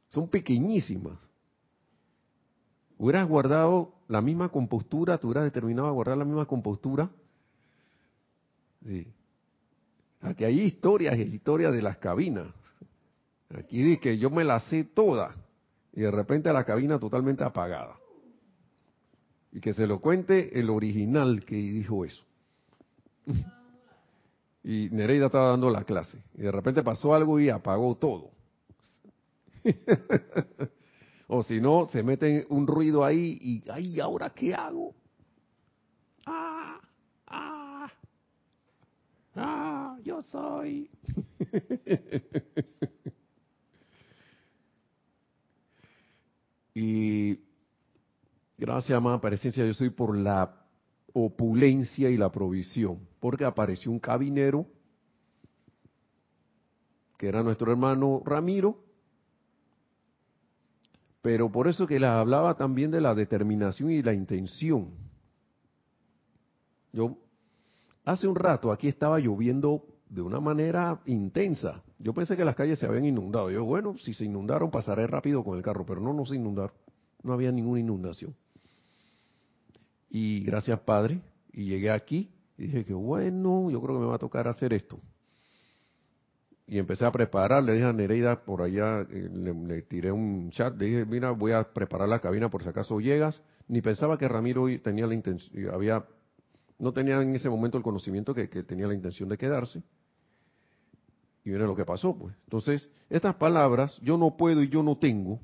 son 0.09 0.29
pequeñísimas. 0.29 1.17
Hubieras 2.99 3.27
guardado 3.27 3.95
la 4.07 4.21
misma 4.21 4.49
compostura, 4.49 5.17
tú 5.17 5.29
hubieras 5.29 5.45
determinado 5.45 5.87
a 5.87 5.91
guardar 5.91 6.15
la 6.15 6.25
misma 6.25 6.45
compostura. 6.45 7.09
Sí. 8.85 9.07
Aquí 10.21 10.43
hay 10.43 10.61
historias 10.61 11.17
y 11.17 11.23
historias 11.23 11.73
de 11.73 11.81
las 11.81 11.97
cabinas. 11.97 12.53
Aquí 13.49 13.81
dice 13.81 13.99
que 13.99 14.17
yo 14.19 14.29
me 14.29 14.43
la 14.43 14.59
sé 14.59 14.83
toda 14.83 15.35
y 15.91 16.01
de 16.01 16.11
repente 16.11 16.53
la 16.53 16.65
cabina 16.65 16.99
totalmente 16.99 17.43
apagada 17.43 17.97
y 19.57 19.59
que 19.59 19.73
se 19.73 19.87
lo 19.87 19.99
cuente 19.99 20.59
el 20.59 20.69
original 20.69 21.43
que 21.43 21.55
dijo 21.55 22.05
eso. 22.05 22.23
y 24.63 24.87
Nereida 24.91 25.25
estaba 25.25 25.49
dando 25.49 25.71
la 25.71 25.83
clase 25.83 26.19
y 26.35 26.43
de 26.43 26.51
repente 26.51 26.83
pasó 26.83 27.15
algo 27.15 27.39
y 27.39 27.49
apagó 27.49 27.95
todo. 27.95 28.29
o 31.27 31.41
si 31.41 31.59
no, 31.59 31.87
se 31.87 32.03
mete 32.03 32.45
un 32.49 32.67
ruido 32.67 33.03
ahí 33.03 33.39
y, 33.41 33.63
ay, 33.71 33.99
¿ahora 33.99 34.29
qué 34.29 34.53
hago? 34.53 34.93
Ah, 36.27 36.79
ah, 37.25 37.91
ah, 39.37 39.97
yo 40.03 40.21
soy. 40.21 40.87
y 46.75 47.46
Gracias, 48.57 48.97
amada 48.97 49.21
presencia, 49.21 49.63
yo 49.65 49.73
soy 49.73 49.91
por 49.91 50.17
la 50.17 50.65
opulencia 51.13 52.09
y 52.09 52.17
la 52.17 52.31
provisión, 52.31 53.07
porque 53.19 53.45
apareció 53.45 53.91
un 53.91 53.99
cabinero, 53.99 54.65
que 57.17 57.27
era 57.27 57.43
nuestro 57.43 57.71
hermano 57.71 58.23
Ramiro, 58.25 58.83
pero 61.21 61.51
por 61.51 61.67
eso 61.67 61.85
que 61.85 61.99
les 61.99 62.09
hablaba 62.09 62.55
también 62.55 62.89
de 62.89 63.01
la 63.01 63.13
determinación 63.13 63.91
y 63.91 64.01
la 64.01 64.13
intención. 64.13 64.91
Yo, 66.93 67.17
hace 68.05 68.27
un 68.27 68.35
rato 68.35 68.71
aquí 68.71 68.87
estaba 68.87 69.19
lloviendo 69.19 69.85
de 70.09 70.21
una 70.21 70.39
manera 70.39 71.01
intensa. 71.05 71.83
Yo 71.99 72.13
pensé 72.13 72.37
que 72.37 72.45
las 72.45 72.55
calles 72.55 72.79
se 72.79 72.87
habían 72.87 73.05
inundado. 73.05 73.51
Yo, 73.51 73.65
bueno, 73.65 73.97
si 73.97 74.13
se 74.13 74.25
inundaron 74.25 74.71
pasaré 74.71 75.05
rápido 75.05 75.43
con 75.43 75.57
el 75.57 75.63
carro, 75.63 75.85
pero 75.85 76.01
no, 76.01 76.13
no 76.13 76.25
se 76.25 76.35
inundaron. 76.35 76.73
No 77.23 77.33
había 77.33 77.51
ninguna 77.51 77.79
inundación. 77.79 78.33
Y 80.09 80.43
gracias 80.43 80.79
Padre, 80.81 81.21
y 81.51 81.65
llegué 81.65 81.91
aquí 81.91 82.31
y 82.57 82.63
dije 82.63 82.85
que 82.85 82.93
bueno, 82.93 83.69
yo 83.69 83.81
creo 83.81 83.95
que 83.95 84.01
me 84.01 84.07
va 84.07 84.15
a 84.15 84.19
tocar 84.19 84.47
hacer 84.47 84.73
esto. 84.73 84.99
Y 86.69 86.79
empecé 86.79 87.05
a 87.05 87.11
preparar, 87.13 87.63
le 87.63 87.73
dije 87.73 87.85
a 87.85 87.93
Nereida 87.93 88.43
por 88.43 88.61
allá, 88.61 89.01
eh, 89.01 89.29
le, 89.31 89.81
tiré 89.83 90.11
un 90.11 90.51
chat, 90.51 90.77
le 90.77 90.85
dije, 90.85 91.05
mira, 91.05 91.31
voy 91.31 91.53
a 91.53 91.63
preparar 91.63 92.09
la 92.09 92.19
cabina 92.19 92.49
por 92.49 92.61
si 92.61 92.67
acaso 92.67 92.99
llegas. 92.99 93.41
Ni 93.69 93.81
pensaba 93.81 94.17
que 94.17 94.27
Ramiro 94.27 94.65
tenía 94.81 95.07
la 95.07 95.13
intención, 95.13 95.73
había, 95.73 96.05
no 96.77 96.91
tenía 96.91 97.21
en 97.21 97.33
ese 97.33 97.49
momento 97.49 97.77
el 97.77 97.83
conocimiento 97.83 98.33
que, 98.33 98.47
tenía 98.47 98.85
la 98.85 98.93
intención 98.93 99.29
de 99.29 99.37
quedarse. 99.37 99.81
Y 101.45 101.51
mira 101.51 101.65
lo 101.65 101.75
que 101.75 101.85
pasó, 101.85 102.17
pues. 102.17 102.35
Entonces, 102.43 102.89
estas 103.09 103.35
palabras, 103.35 103.97
yo 104.01 104.17
no 104.17 104.35
puedo 104.35 104.61
y 104.61 104.67
yo 104.67 104.83
no 104.83 104.97
tengo, 104.97 105.39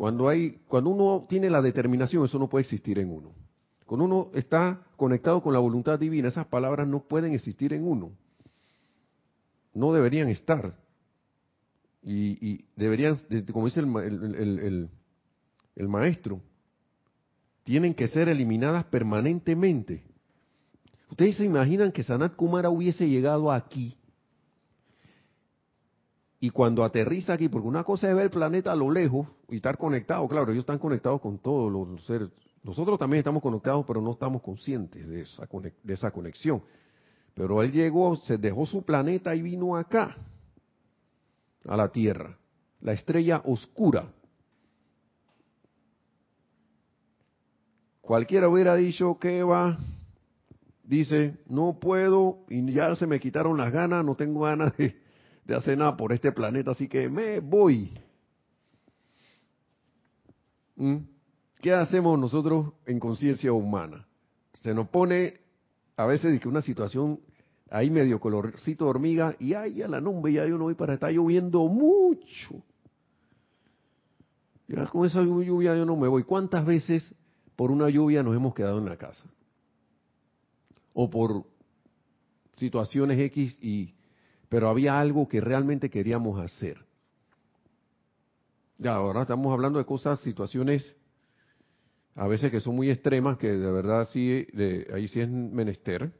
cuando 0.00 0.30
hay, 0.30 0.52
cuando 0.66 0.88
uno 0.88 1.26
tiene 1.28 1.50
la 1.50 1.60
determinación, 1.60 2.24
eso 2.24 2.38
no 2.38 2.48
puede 2.48 2.62
existir 2.62 2.98
en 2.98 3.10
uno. 3.10 3.34
Cuando 3.84 4.06
uno 4.06 4.30
está 4.32 4.80
conectado 4.96 5.42
con 5.42 5.52
la 5.52 5.58
voluntad 5.58 5.98
divina, 5.98 6.28
esas 6.28 6.46
palabras 6.46 6.88
no 6.88 7.00
pueden 7.00 7.34
existir 7.34 7.74
en 7.74 7.86
uno. 7.86 8.10
No 9.74 9.92
deberían 9.92 10.30
estar. 10.30 10.74
Y, 12.02 12.64
deberían, 12.76 13.18
como 13.52 13.66
dice 13.66 13.80
el, 13.80 14.88
el, 15.76 15.88
maestro, 15.88 16.40
tienen 17.64 17.92
que 17.92 18.08
ser 18.08 18.30
eliminadas 18.30 18.86
permanentemente. 18.86 20.02
Ustedes 21.10 21.36
se 21.36 21.44
imaginan 21.44 21.92
que 21.92 22.04
Sanat 22.04 22.36
Kumara 22.36 22.70
hubiese 22.70 23.06
llegado 23.06 23.52
aquí 23.52 23.98
y 26.40 26.50
cuando 26.50 26.82
aterriza 26.84 27.34
aquí, 27.34 27.48
porque 27.48 27.68
una 27.68 27.84
cosa 27.84 28.08
es 28.08 28.14
ver 28.14 28.24
el 28.24 28.30
planeta 28.30 28.72
a 28.72 28.76
lo 28.76 28.90
lejos 28.90 29.28
y 29.48 29.56
estar 29.56 29.76
conectado, 29.76 30.26
claro, 30.26 30.50
ellos 30.50 30.62
están 30.62 30.78
conectados 30.78 31.20
con 31.20 31.38
todos 31.38 31.70
los 31.70 32.04
seres 32.06 32.30
nosotros 32.62 32.98
también 32.98 33.20
estamos 33.20 33.42
conectados, 33.42 33.84
pero 33.86 34.02
no 34.02 34.12
estamos 34.12 34.42
conscientes 34.42 35.08
de 35.08 35.22
esa, 35.94 36.10
conexión. 36.10 36.62
Pero 37.34 37.62
él 37.62 37.72
llegó, 37.72 38.16
se 38.16 38.36
dejó 38.36 38.66
su 38.66 38.82
planeta 38.84 39.34
y 39.34 39.40
vino 39.40 39.76
acá, 39.76 40.16
a 41.64 41.76
la 41.76 41.88
Tierra, 41.90 42.36
la 42.80 42.92
estrella 42.92 43.42
oscura. 43.44 44.12
cualquiera 48.02 48.48
hubiera 48.48 48.74
dicho 48.74 49.18
que 49.20 49.44
va, 49.44 49.78
dice, 50.82 51.38
no 51.46 51.78
puedo 51.78 52.38
y 52.48 52.72
ya 52.72 52.96
se 52.96 53.06
me 53.06 53.20
quitaron 53.20 53.56
las 53.56 53.72
ganas, 53.72 54.04
no 54.04 54.16
tengo 54.16 54.40
ganas 54.40 54.76
de, 54.76 54.99
de 55.44 55.54
hacer 55.54 55.78
nada 55.78 55.96
por 55.96 56.12
este 56.12 56.32
planeta, 56.32 56.72
así 56.72 56.88
que 56.88 57.08
me 57.08 57.40
voy. 57.40 57.92
¿Mm? 60.76 60.96
¿Qué 61.60 61.72
hacemos 61.72 62.18
nosotros 62.18 62.72
en 62.86 62.98
conciencia 62.98 63.52
humana? 63.52 64.06
Se 64.54 64.72
nos 64.72 64.88
pone 64.88 65.40
a 65.96 66.06
veces 66.06 66.40
que 66.40 66.48
una 66.48 66.62
situación 66.62 67.20
ahí 67.70 67.90
medio 67.90 68.18
colorcito 68.18 68.84
de 68.84 68.90
hormiga 68.90 69.36
y 69.38 69.54
ay, 69.54 69.82
a 69.82 69.88
la 69.88 70.00
nube 70.00 70.32
ya 70.32 70.46
yo 70.46 70.56
no 70.58 70.64
voy 70.64 70.74
para 70.74 70.94
está 70.94 71.10
lloviendo 71.10 71.66
mucho. 71.68 72.62
Ya 74.68 74.86
con 74.86 75.04
esa 75.04 75.20
lluvia 75.22 75.76
yo 75.76 75.84
no 75.84 75.96
me 75.96 76.08
voy. 76.08 76.22
¿Cuántas 76.22 76.64
veces 76.64 77.14
por 77.56 77.70
una 77.70 77.90
lluvia 77.90 78.22
nos 78.22 78.36
hemos 78.36 78.54
quedado 78.54 78.78
en 78.78 78.86
la 78.86 78.96
casa? 78.96 79.28
O 80.94 81.10
por 81.10 81.44
situaciones 82.56 83.18
X 83.18 83.58
y 83.60 83.94
pero 84.50 84.68
había 84.68 85.00
algo 85.00 85.28
que 85.28 85.40
realmente 85.40 85.88
queríamos 85.88 86.38
hacer. 86.38 86.84
Ya, 88.76 88.96
ahora 88.96 89.22
estamos 89.22 89.52
hablando 89.52 89.78
de 89.78 89.86
cosas, 89.86 90.20
situaciones 90.20 90.96
a 92.16 92.26
veces 92.26 92.50
que 92.50 92.60
son 92.60 92.74
muy 92.74 92.90
extremas, 92.90 93.38
que 93.38 93.48
de 93.48 93.72
verdad 93.72 94.08
sí, 94.12 94.46
de, 94.52 94.90
ahí 94.92 95.06
sí 95.08 95.20
es 95.20 95.30
menester 95.30 96.12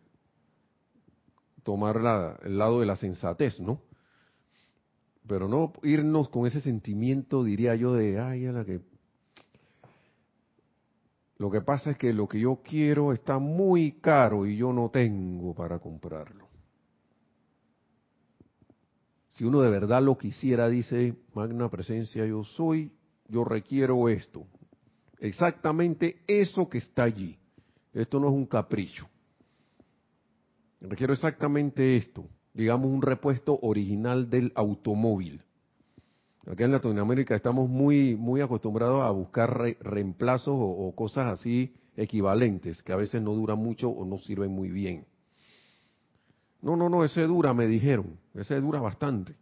tomar 1.64 2.00
la, 2.00 2.38
el 2.42 2.56
lado 2.56 2.80
de 2.80 2.86
la 2.86 2.96
sensatez, 2.96 3.58
¿no? 3.60 3.82
Pero 5.26 5.48
no 5.48 5.72
irnos 5.82 6.28
con 6.28 6.46
ese 6.46 6.60
sentimiento, 6.60 7.42
diría 7.42 7.74
yo, 7.74 7.94
de, 7.94 8.18
ay, 8.20 8.46
a 8.46 8.52
la 8.52 8.64
que... 8.64 8.80
Lo 11.36 11.50
que 11.50 11.60
pasa 11.60 11.90
es 11.92 11.98
que 11.98 12.12
lo 12.12 12.28
que 12.28 12.40
yo 12.40 12.60
quiero 12.62 13.12
está 13.12 13.38
muy 13.38 13.92
caro 14.00 14.46
y 14.46 14.56
yo 14.56 14.72
no 14.72 14.90
tengo 14.90 15.54
para 15.54 15.80
comprarlo. 15.80 16.49
Si 19.30 19.44
uno 19.44 19.60
de 19.60 19.70
verdad 19.70 20.02
lo 20.02 20.18
quisiera, 20.18 20.68
dice, 20.68 21.14
magna 21.34 21.68
presencia 21.68 22.26
yo 22.26 22.44
soy, 22.44 22.92
yo 23.28 23.44
requiero 23.44 24.08
esto. 24.08 24.46
Exactamente 25.18 26.22
eso 26.26 26.68
que 26.68 26.78
está 26.78 27.04
allí. 27.04 27.38
Esto 27.92 28.18
no 28.18 28.28
es 28.28 28.32
un 28.32 28.46
capricho. 28.46 29.08
Requiero 30.80 31.12
exactamente 31.12 31.96
esto, 31.96 32.26
digamos 32.54 32.90
un 32.90 33.02
repuesto 33.02 33.58
original 33.62 34.30
del 34.30 34.50
automóvil. 34.54 35.42
Acá 36.46 36.64
en 36.64 36.72
Latinoamérica 36.72 37.36
estamos 37.36 37.68
muy, 37.68 38.16
muy 38.16 38.40
acostumbrados 38.40 39.02
a 39.02 39.10
buscar 39.10 39.56
reemplazos 39.80 40.54
o, 40.58 40.92
cosas 40.96 41.38
así 41.38 41.74
equivalentes, 41.96 42.82
que 42.82 42.92
a 42.92 42.96
veces 42.96 43.20
no 43.20 43.34
duran 43.34 43.58
mucho 43.58 43.90
o 43.90 44.06
no 44.06 44.16
sirven 44.18 44.50
muy 44.50 44.70
bien. 44.70 45.04
No, 46.62 46.76
no, 46.76 46.88
no, 46.88 47.04
ese 47.04 47.22
dura, 47.22 47.54
me 47.54 47.66
dijeron, 47.66 48.18
ese 48.34 48.60
dura 48.60 48.80
bastante. 48.80 49.34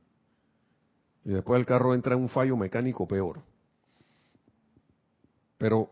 Y 1.25 1.31
después 1.31 1.59
el 1.59 1.67
carro 1.67 1.95
entra 1.95 2.15
en 2.15 2.23
un 2.23 2.29
fallo 2.29 2.57
mecánico 2.57 3.07
peor. 3.07 3.41
Pero 5.59 5.91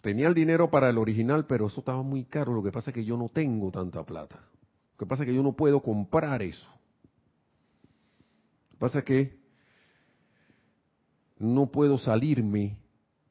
tenía 0.00 0.28
el 0.28 0.34
dinero 0.34 0.70
para 0.70 0.88
el 0.88 0.98
original, 0.98 1.46
pero 1.46 1.66
eso 1.66 1.80
estaba 1.80 2.02
muy 2.02 2.24
caro. 2.24 2.54
Lo 2.54 2.62
que 2.62 2.72
pasa 2.72 2.90
es 2.90 2.94
que 2.94 3.04
yo 3.04 3.16
no 3.16 3.28
tengo 3.28 3.70
tanta 3.70 4.02
plata. 4.04 4.36
Lo 4.36 4.98
que 4.98 5.06
pasa 5.06 5.22
es 5.22 5.28
que 5.28 5.34
yo 5.34 5.42
no 5.42 5.52
puedo 5.52 5.80
comprar 5.80 6.42
eso. 6.42 6.66
Lo 8.70 8.70
que 8.70 8.78
pasa 8.78 8.98
es 9.00 9.04
que 9.04 9.42
no 11.38 11.66
puedo 11.66 11.98
salirme 11.98 12.78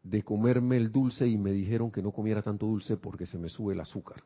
de 0.04 0.24
comerme 0.24 0.78
el 0.78 0.92
dulce 0.92 1.28
y 1.28 1.38
me 1.38 1.52
dijeron 1.52 1.92
que 1.92 2.02
no 2.02 2.12
comiera 2.12 2.42
tanto 2.42 2.66
dulce 2.66 2.98
porque 2.98 3.26
se 3.26 3.38
me 3.38 3.50
sube 3.50 3.74
el 3.74 3.80
azúcar. 3.80 4.24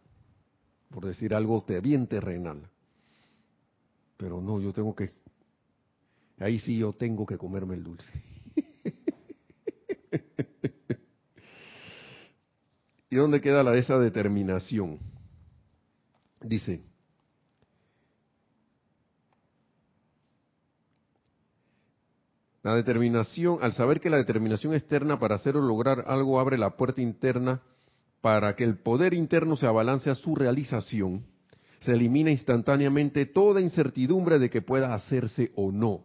Por 0.89 1.05
decir 1.05 1.33
algo 1.33 1.65
bien 1.81 2.07
terrenal. 2.07 2.69
Pero 4.17 4.41
no, 4.41 4.59
yo 4.59 4.73
tengo 4.73 4.95
que... 4.95 5.11
Ahí 6.39 6.59
sí 6.59 6.77
yo 6.77 6.93
tengo 6.93 7.25
que 7.25 7.37
comerme 7.37 7.75
el 7.75 7.83
dulce. 7.83 8.11
¿Y 13.09 13.15
dónde 13.15 13.41
queda 13.41 13.63
la 13.63 13.75
esa 13.77 13.97
determinación? 13.97 14.99
Dice, 16.41 16.83
La 22.65 22.73
determinación, 22.73 23.59
al 23.61 23.73
saber 23.73 24.01
que 24.01 24.09
la 24.09 24.17
determinación 24.17 24.73
externa 24.73 25.19
para 25.19 25.35
hacer 25.35 25.55
o 25.55 25.61
lograr 25.61 26.05
algo 26.07 26.39
abre 26.39 26.57
la 26.57 26.71
puerta 26.71 26.99
interna 26.99 27.61
para 28.21 28.55
que 28.55 28.63
el 28.63 28.79
poder 28.79 29.13
interno 29.13 29.55
se 29.55 29.67
abalance 29.67 30.09
a 30.09 30.15
su 30.15 30.35
realización, 30.35 31.27
se 31.85 31.93
elimina 31.93 32.31
instantáneamente 32.31 33.27
toda 33.27 33.61
incertidumbre 33.61 34.39
de 34.39 34.49
que 34.49 34.61
pueda 34.61 34.93
hacerse 34.93 35.51
o 35.55 35.71
no. 35.71 36.03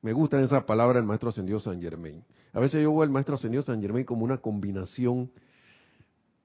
Me 0.00 0.12
gusta 0.12 0.40
esa 0.40 0.64
palabra 0.64 1.00
el 1.00 1.04
maestro 1.04 1.30
ascendido 1.30 1.58
San 1.58 1.80
Germain. 1.82 2.24
A 2.52 2.60
veces 2.60 2.82
yo 2.82 2.92
veo 2.92 3.02
al 3.02 3.10
maestro 3.10 3.34
ascendido 3.34 3.64
San 3.64 3.82
Germain 3.82 4.04
como 4.04 4.24
una 4.24 4.38
combinación 4.38 5.30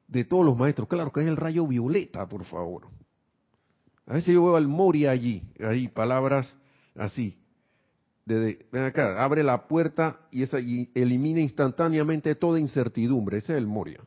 de 0.08 0.24
todos 0.24 0.44
los 0.44 0.58
maestros. 0.58 0.88
Claro 0.88 1.12
que 1.12 1.22
es 1.22 1.28
el 1.28 1.38
rayo 1.38 1.68
violeta, 1.68 2.28
por 2.28 2.46
favor. 2.46 2.88
A 4.08 4.14
veces 4.14 4.34
yo 4.34 4.44
veo 4.44 4.56
al 4.56 4.68
Moria 4.68 5.12
allí, 5.12 5.44
ahí 5.60 5.88
palabras 5.88 6.56
así, 6.96 7.38
ven 8.26 8.84
acá, 8.84 9.24
abre 9.24 9.44
la 9.44 9.68
puerta 9.68 10.22
y, 10.32 10.42
esa, 10.42 10.58
elimina 10.58 11.42
instantáneamente 11.42 12.34
toda 12.34 12.60
incertidumbre. 12.60 13.38
Ese 13.38 13.54
es 13.54 13.60
el 13.60 13.68
Moria. 13.68 14.00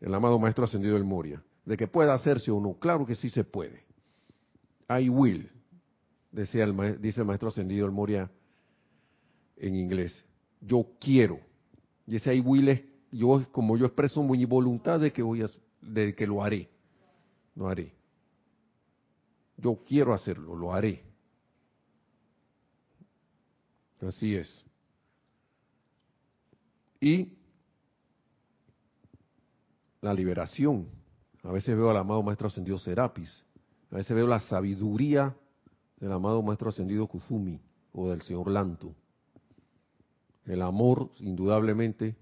El 0.00 0.12
amado 0.14 0.38
Maestro 0.38 0.64
Ascendido 0.64 0.94
del 0.94 1.04
Moria. 1.04 1.42
De 1.70 1.76
que 1.76 1.86
pueda 1.86 2.14
hacerse 2.14 2.50
o 2.50 2.60
no. 2.60 2.74
Claro 2.80 3.06
que 3.06 3.14
sí 3.14 3.30
se 3.30 3.44
puede. 3.44 3.84
I 4.88 5.08
will, 5.08 5.48
decía 6.32 6.64
el, 6.64 7.00
dice 7.00 7.20
el 7.20 7.28
Maestro 7.28 7.48
Ascendido 7.48 7.86
del 7.86 7.94
Moria 7.94 8.28
en 9.56 9.76
inglés. 9.76 10.24
Yo 10.60 10.84
quiero. 10.98 11.38
Y 12.08 12.16
ese 12.16 12.34
I 12.34 12.40
will 12.40 12.70
es, 12.70 12.82
yo, 13.12 13.46
como 13.52 13.76
yo 13.76 13.86
expreso 13.86 14.20
mi 14.24 14.44
voluntad 14.46 14.98
de 14.98 15.12
que, 15.12 15.22
voy 15.22 15.42
a, 15.42 15.50
de 15.80 16.12
que 16.12 16.26
lo 16.26 16.42
haré. 16.42 16.68
Lo 17.54 17.68
haré. 17.68 17.92
Yo 19.56 19.76
quiero 19.86 20.12
hacerlo, 20.12 20.56
lo 20.56 20.74
haré. 20.74 21.04
Así 24.00 24.34
es. 24.34 24.64
Y 27.00 27.28
la 30.00 30.12
liberación. 30.12 30.98
A 31.42 31.52
veces 31.52 31.76
veo 31.76 31.90
al 31.90 31.96
amado 31.96 32.22
Maestro 32.22 32.48
Ascendido 32.48 32.78
Serapis. 32.78 33.44
A 33.90 33.96
veces 33.96 34.14
veo 34.14 34.26
la 34.26 34.40
sabiduría 34.40 35.34
del 35.98 36.12
amado 36.12 36.42
Maestro 36.42 36.68
Ascendido 36.68 37.06
Kuzumi 37.06 37.60
o 37.92 38.10
del 38.10 38.22
Señor 38.22 38.50
Lanto. 38.50 38.94
El 40.44 40.62
amor, 40.62 41.10
indudablemente, 41.18 42.16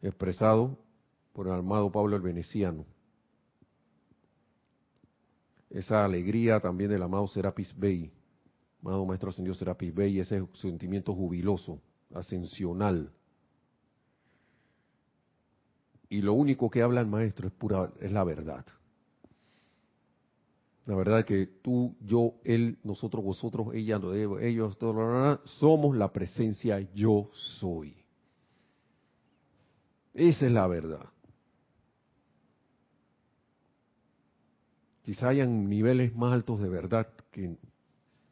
expresado 0.00 0.78
por 1.32 1.46
el 1.46 1.54
amado 1.54 1.90
Pablo 1.90 2.16
el 2.16 2.22
Veneciano. 2.22 2.84
Esa 5.70 6.04
alegría 6.04 6.60
también 6.60 6.90
del 6.90 7.02
amado 7.02 7.26
Serapis 7.28 7.74
Bey 7.76 8.12
amado 8.82 9.06
Maestro 9.06 9.30
Ascendido 9.30 9.54
Serapis 9.54 9.94
Bey, 9.94 10.18
ese 10.18 10.44
sentimiento 10.54 11.14
jubiloso, 11.14 11.80
ascensional. 12.14 13.12
Y 16.12 16.20
lo 16.20 16.34
único 16.34 16.68
que 16.68 16.82
habla 16.82 17.00
el 17.00 17.06
Maestro 17.06 17.48
es 17.48 17.54
pura, 17.54 17.90
es 17.98 18.12
la 18.12 18.22
verdad. 18.22 18.66
La 20.84 20.94
verdad 20.94 21.24
que 21.24 21.46
tú, 21.46 21.96
yo, 22.02 22.34
él, 22.44 22.76
nosotros, 22.84 23.24
vosotros, 23.24 23.68
ella, 23.72 23.98
ellos, 24.42 24.76
todos, 24.76 25.40
somos 25.58 25.96
la 25.96 26.12
presencia 26.12 26.80
yo 26.94 27.30
soy. 27.32 27.96
Esa 30.12 30.44
es 30.44 30.52
la 30.52 30.66
verdad. 30.66 31.06
Quizá 35.00 35.30
hayan 35.30 35.66
niveles 35.66 36.14
más 36.14 36.34
altos 36.34 36.60
de 36.60 36.68
verdad 36.68 37.08
que 37.30 37.56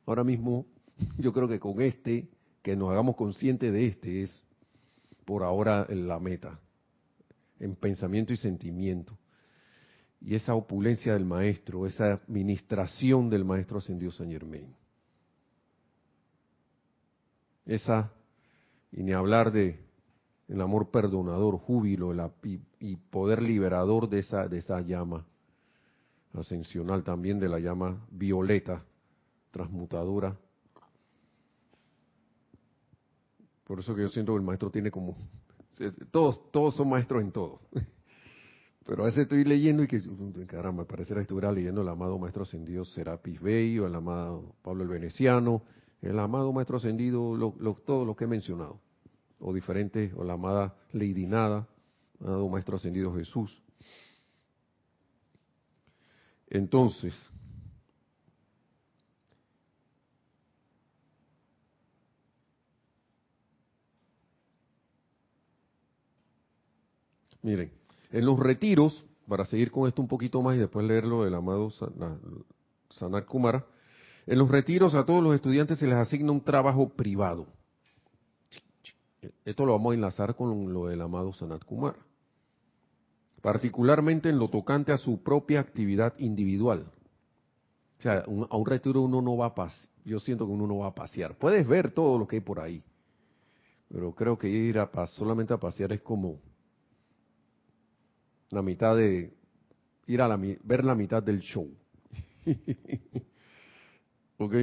Ahora 0.05 0.22
mismo, 0.22 0.66
yo 1.16 1.33
creo 1.33 1.49
que 1.49 1.59
con 1.59 1.81
este, 1.81 2.28
que 2.61 2.76
nos 2.76 2.91
hagamos 2.91 3.16
conscientes 3.16 3.72
de 3.72 3.87
este, 3.87 4.24
es 4.24 4.45
por 5.24 5.45
ahora 5.45 5.87
la 5.89 6.20
meta, 6.20 6.61
en 7.61 7.76
pensamiento 7.76 8.32
y 8.32 8.36
sentimiento. 8.36 9.16
Y 10.20 10.34
esa 10.34 10.54
opulencia 10.54 11.12
del 11.12 11.24
maestro, 11.24 11.86
esa 11.86 12.14
administración 12.14 13.30
del 13.30 13.44
maestro 13.44 13.78
ascendido 13.78 14.11
San 14.12 14.30
Germain. 14.30 14.74
Esa, 17.64 18.12
y 18.90 19.02
ni 19.02 19.12
hablar 19.12 19.52
de 19.52 19.78
el 20.48 20.61
amor 20.61 20.90
perdonador, 20.90 21.58
júbilo 21.58 22.12
y, 22.42 22.96
poder 22.96 23.40
liberador 23.40 24.08
de 24.08 24.18
esa, 24.18 24.48
de 24.48 24.58
esa 24.58 24.80
llama 24.80 25.24
ascensional, 26.34 27.04
también 27.04 27.38
de 27.38 27.48
la 27.48 27.61
llama 27.61 28.04
violeta 28.11 28.84
transmutadora. 29.52 30.36
Por 33.64 33.78
eso 33.78 33.94
que 33.94 34.02
yo 34.02 34.08
siento 34.08 34.32
que 34.32 34.38
el 34.38 34.44
maestro 34.44 34.70
tiene 34.70 34.90
como, 34.90 35.16
todos, 36.11 36.51
todos 36.51 36.74
son 36.74 36.89
maestros 36.89 37.22
en 37.22 37.33
todo. 37.33 37.61
Pero 38.87 39.03
a 39.03 39.07
veces 39.07 39.22
estoy 39.22 39.45
leyendo 39.45 39.83
y 39.83 39.87
que, 39.87 40.01
caramba, 40.47 40.85
pareciera 40.85 41.20
que 41.20 41.22
estuviera 41.22 41.53
leyendo 41.53 41.83
el 41.83 41.89
amado 41.89 42.18
Maestro 42.18 42.43
Ascendido 42.43 42.85
Serapis 42.85 43.41
Bey 43.41 43.78
o 43.78 43.87
el 43.87 43.95
amado 43.95 44.55
Pablo 44.62 44.83
el 44.83 44.89
Veneciano, 44.89 45.62
el 46.03 46.18
amado 46.18 46.53
Maestro 46.53 46.78
Ascendido, 46.78 47.55
todo 47.87 48.05
lo 48.05 48.16
que 48.16 48.24
he 48.24 48.26
mencionado, 48.26 48.81
o 49.39 49.53
diferentes, 49.53 50.12
o 50.14 50.24
la 50.24 50.33
amada 50.33 50.74
Lady 50.93 51.26
Nada, 51.26 51.68
amado 52.20 52.49
Maestro 52.49 52.76
Ascendido 52.76 53.14
Jesús. 53.14 53.62
Entonces, 56.49 57.14
miren, 67.43 67.70
en 68.12 68.26
los 68.26 68.38
retiros, 68.38 69.05
para 69.28 69.45
seguir 69.45 69.70
con 69.70 69.88
esto 69.88 70.03
un 70.03 70.09
poquito 70.09 70.43
más 70.43 70.57
y 70.57 70.59
después 70.59 70.86
leerlo 70.86 71.24
del 71.24 71.34
amado 71.34 71.70
Sanat 72.91 73.26
Kumara, 73.26 73.64
en 74.26 74.38
los 74.38 74.51
retiros 74.51 74.95
a 74.95 75.05
todos 75.05 75.22
los 75.22 75.34
estudiantes 75.34 75.78
se 75.78 75.86
les 75.86 75.97
asigna 75.97 76.32
un 76.32 76.41
trabajo 76.41 76.88
privado. 76.88 77.47
Esto 79.45 79.66
lo 79.66 79.72
vamos 79.72 79.93
a 79.93 79.95
enlazar 79.95 80.34
con 80.34 80.72
lo 80.72 80.86
del 80.86 81.01
amado 81.01 81.32
Sanat 81.32 81.64
Kumara. 81.64 81.99
Particularmente 83.43 84.28
en 84.28 84.38
lo 84.38 84.49
tocante 84.49 84.93
a 84.93 84.99
su 84.99 85.22
propia 85.22 85.61
actividad 85.61 86.14
individual. 86.18 86.86
O 87.99 88.03
sea, 88.03 88.24
a 88.51 88.57
un 88.57 88.66
retiro 88.66 89.03
uno 89.03 89.22
no 89.22 89.36
va 89.36 89.47
a 89.47 89.55
pasear. 89.55 89.91
Yo 90.05 90.18
siento 90.18 90.47
que 90.47 90.53
uno 90.53 90.66
no 90.66 90.78
va 90.78 90.88
a 90.88 90.95
pasear. 90.95 91.36
Puedes 91.36 91.66
ver 91.68 91.93
todo 91.93 92.18
lo 92.18 92.26
que 92.26 92.36
hay 92.36 92.43
por 92.43 92.61
ahí. 92.61 92.82
Pero 93.88 94.14
creo 94.14 94.38
que 94.38 94.49
ir 94.49 94.78
a 94.78 94.91
solamente 95.07 95.53
a 95.53 95.59
pasear 95.59 95.93
es 95.93 96.01
como 96.01 96.38
la 98.51 98.62
mitad 98.62 98.96
de 98.96 99.32
ir 100.07 100.22
a 100.22 100.28
la, 100.28 100.36
ver 100.36 100.84
la 100.84 100.94
mitad 100.94 101.22
del 101.22 101.40
show. 101.40 101.68
¿Ok? 104.38 104.55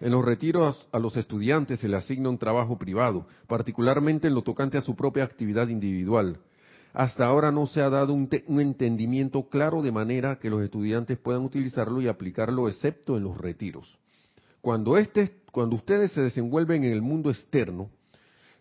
En 0.00 0.10
los 0.10 0.24
retiros 0.24 0.88
a 0.90 0.98
los 0.98 1.16
estudiantes 1.16 1.78
se 1.78 1.88
les 1.88 2.02
asigna 2.02 2.28
un 2.28 2.38
trabajo 2.38 2.76
privado, 2.76 3.26
particularmente 3.46 4.26
en 4.26 4.34
lo 4.34 4.42
tocante 4.42 4.76
a 4.76 4.80
su 4.80 4.96
propia 4.96 5.22
actividad 5.22 5.68
individual. 5.68 6.40
Hasta 6.92 7.24
ahora 7.24 7.52
no 7.52 7.66
se 7.66 7.80
ha 7.80 7.88
dado 7.88 8.12
un, 8.12 8.28
un, 8.48 8.60
entendimiento 8.60 9.48
claro 9.48 9.80
de 9.80 9.92
manera 9.92 10.38
que 10.40 10.50
los 10.50 10.62
estudiantes 10.62 11.18
puedan 11.18 11.44
utilizarlo 11.44 12.00
y 12.00 12.08
aplicarlo, 12.08 12.68
excepto 12.68 13.16
en 13.16 13.24
los 13.24 13.38
retiros. 13.38 13.96
Cuando, 14.60 14.96
este, 14.96 15.36
cuando 15.52 15.76
ustedes 15.76 16.12
se 16.12 16.20
desenvuelven 16.20 16.84
en 16.84 16.92
el 16.92 17.00
mundo 17.00 17.30
externo, 17.30 17.90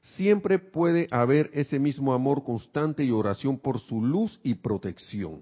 siempre 0.02 0.60
puede 0.60 1.08
haber 1.12 1.50
ese 1.54 1.80
mismo 1.80 2.14
amor 2.14 2.44
constante 2.44 3.04
y 3.04 3.12
oración 3.12 3.60
por 3.60 3.80
su 3.80 4.04
luz 4.04 4.40
y 4.44 4.56
protección. 4.56 5.42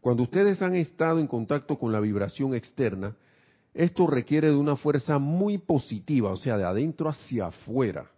Cuando 0.00 0.24
ustedes 0.24 0.60
han 0.60 0.74
estado 0.74 1.18
en 1.18 1.26
contacto 1.26 1.78
con 1.78 1.90
la 1.90 2.00
vibración 2.00 2.54
externa, 2.54 3.16
esto 3.72 4.06
requiere 4.06 4.48
de 4.48 4.56
una 4.56 4.76
fuerza 4.76 5.18
muy 5.18 5.58
positiva, 5.58 6.30
o 6.30 6.36
sea, 6.36 6.58
de 6.58 6.64
adentro 6.64 7.08
hacia 7.08 7.46
afuera, 7.46 8.10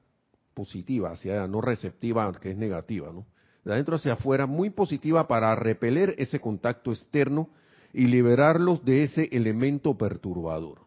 positiva, 0.53 1.13
hacia 1.13 1.47
no 1.47 1.61
receptiva, 1.61 2.31
que 2.41 2.51
es 2.51 2.57
negativa, 2.57 3.13
¿no? 3.13 3.25
De 3.65 3.73
adentro 3.73 3.97
hacia 3.97 4.15
afuera, 4.15 4.47
muy 4.47 4.71
positiva 4.71 5.27
para 5.27 5.55
repeler 5.55 6.15
ese 6.19 6.41
contacto 6.41 6.93
externo 6.93 7.49
y 7.93 8.07
liberarlos 8.07 8.85
de 8.85 9.05
ese 9.05 9.29
elemento 9.33 9.97
perturbador. 9.97 10.81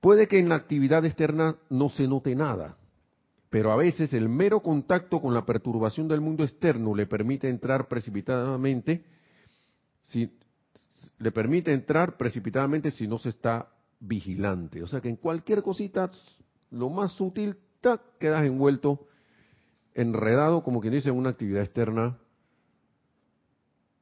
Puede 0.00 0.28
que 0.28 0.38
en 0.38 0.48
la 0.48 0.54
actividad 0.54 1.04
externa 1.04 1.56
no 1.70 1.88
se 1.88 2.08
note 2.08 2.34
nada, 2.34 2.76
pero 3.50 3.72
a 3.72 3.76
veces 3.76 4.12
el 4.12 4.28
mero 4.28 4.60
contacto 4.60 5.20
con 5.20 5.32
la 5.32 5.46
perturbación 5.46 6.08
del 6.08 6.20
mundo 6.20 6.44
externo 6.44 6.94
le 6.94 7.06
permite 7.06 7.48
entrar 7.48 7.88
precipitadamente, 7.88 9.04
si, 10.02 10.30
le 11.18 11.32
permite 11.32 11.72
entrar 11.72 12.16
precipitadamente 12.16 12.90
si 12.90 13.06
no 13.06 13.18
se 13.18 13.30
está 13.30 13.68
vigilante. 14.00 14.82
O 14.82 14.86
sea 14.86 15.00
que 15.00 15.08
en 15.08 15.16
cualquier 15.16 15.62
cosita, 15.62 16.10
lo 16.70 16.90
más 16.90 17.12
sutil, 17.12 17.56
quedas 18.18 18.44
envuelto, 18.44 19.06
enredado, 19.94 20.62
como 20.62 20.80
quien 20.80 20.94
dice, 20.94 21.08
en 21.08 21.16
una 21.16 21.30
actividad 21.30 21.62
externa 21.62 22.18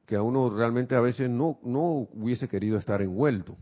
que 0.05 0.15
a 0.15 0.21
uno 0.21 0.49
realmente 0.49 0.95
a 0.95 1.01
veces 1.01 1.29
no, 1.29 1.59
no 1.63 2.07
hubiese 2.13 2.47
querido 2.47 2.77
estar 2.77 3.01
envuelto 3.01 3.57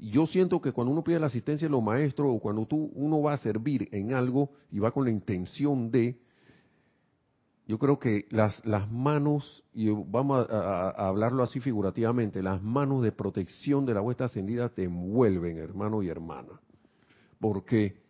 yo 0.00 0.26
siento 0.26 0.60
que 0.60 0.72
cuando 0.72 0.92
uno 0.92 1.02
pide 1.02 1.18
la 1.18 1.26
asistencia 1.26 1.66
de 1.66 1.72
los 1.72 1.82
maestros 1.82 2.28
o 2.34 2.38
cuando 2.38 2.66
tú, 2.66 2.90
uno 2.94 3.20
va 3.20 3.32
a 3.32 3.38
servir 3.38 3.88
en 3.92 4.14
algo 4.14 4.52
y 4.70 4.78
va 4.78 4.92
con 4.92 5.04
la 5.04 5.10
intención 5.10 5.90
de, 5.90 6.20
yo 7.66 7.78
creo 7.78 7.98
que 7.98 8.26
las, 8.30 8.64
las 8.64 8.90
manos, 8.90 9.64
y 9.74 9.88
vamos 9.88 10.46
a, 10.48 10.90
hablarlo 10.90 11.42
así 11.42 11.60
figurativamente, 11.60 12.42
las 12.42 12.62
manos 12.62 13.02
de 13.02 13.12
protección 13.12 13.86
de 13.86 13.94
la 13.94 14.00
vuestra 14.00 14.26
ascendida 14.26 14.68
te 14.68 14.84
envuelven, 14.84 15.58
hermano 15.58 16.02
y 16.02 16.08
hermana. 16.08 16.60
Porque 17.40 18.00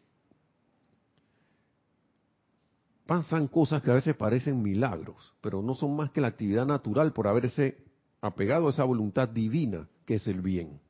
pasan 3.07 3.49
cosas 3.49 3.83
que 3.83 3.91
a 3.91 3.95
veces 3.95 4.15
parecen 4.15 4.63
milagros, 4.63 5.35
pero 5.41 5.63
no 5.63 5.75
son 5.75 5.97
más 5.97 6.11
que 6.11 6.21
la 6.21 6.29
actividad 6.29 6.67
natural 6.67 7.15
por 7.15 7.27
haberse 7.29 7.79
apegado 8.21 8.67
a 8.67 8.71
esa 8.71 8.85
voluntad 8.85 9.29
divina 9.29 9.89
que 10.05 10.17
es 10.17 10.27
el 10.27 10.43
bien 10.43 10.81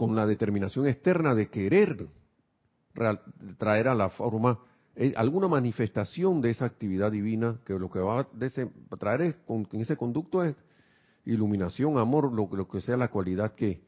con 0.00 0.16
la 0.16 0.24
determinación 0.24 0.88
externa 0.88 1.34
de 1.34 1.50
querer 1.50 2.06
traer 3.58 3.86
a 3.86 3.94
la 3.94 4.08
forma 4.08 4.58
eh, 4.96 5.12
alguna 5.14 5.46
manifestación 5.46 6.40
de 6.40 6.48
esa 6.48 6.64
actividad 6.64 7.12
divina 7.12 7.60
que 7.66 7.78
lo 7.78 7.90
que 7.90 7.98
va 7.98 8.20
a 8.20 8.96
traer 8.96 9.36
con, 9.44 9.68
en 9.70 9.80
ese 9.82 9.98
conducto 9.98 10.42
es 10.42 10.56
iluminación, 11.26 11.98
amor, 11.98 12.32
lo, 12.32 12.48
lo, 12.50 12.66
que 12.66 12.80
sea 12.80 12.96
la 12.96 13.08
cualidad 13.08 13.54
que, 13.54 13.82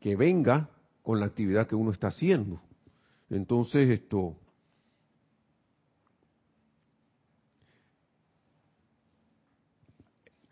que 0.00 0.16
venga 0.16 0.68
con 1.02 1.18
la 1.18 1.24
actividad 1.24 1.66
que 1.66 1.76
uno 1.76 1.92
está 1.92 2.08
haciendo. 2.08 2.60
Entonces, 3.30 3.88
esto, 3.88 4.36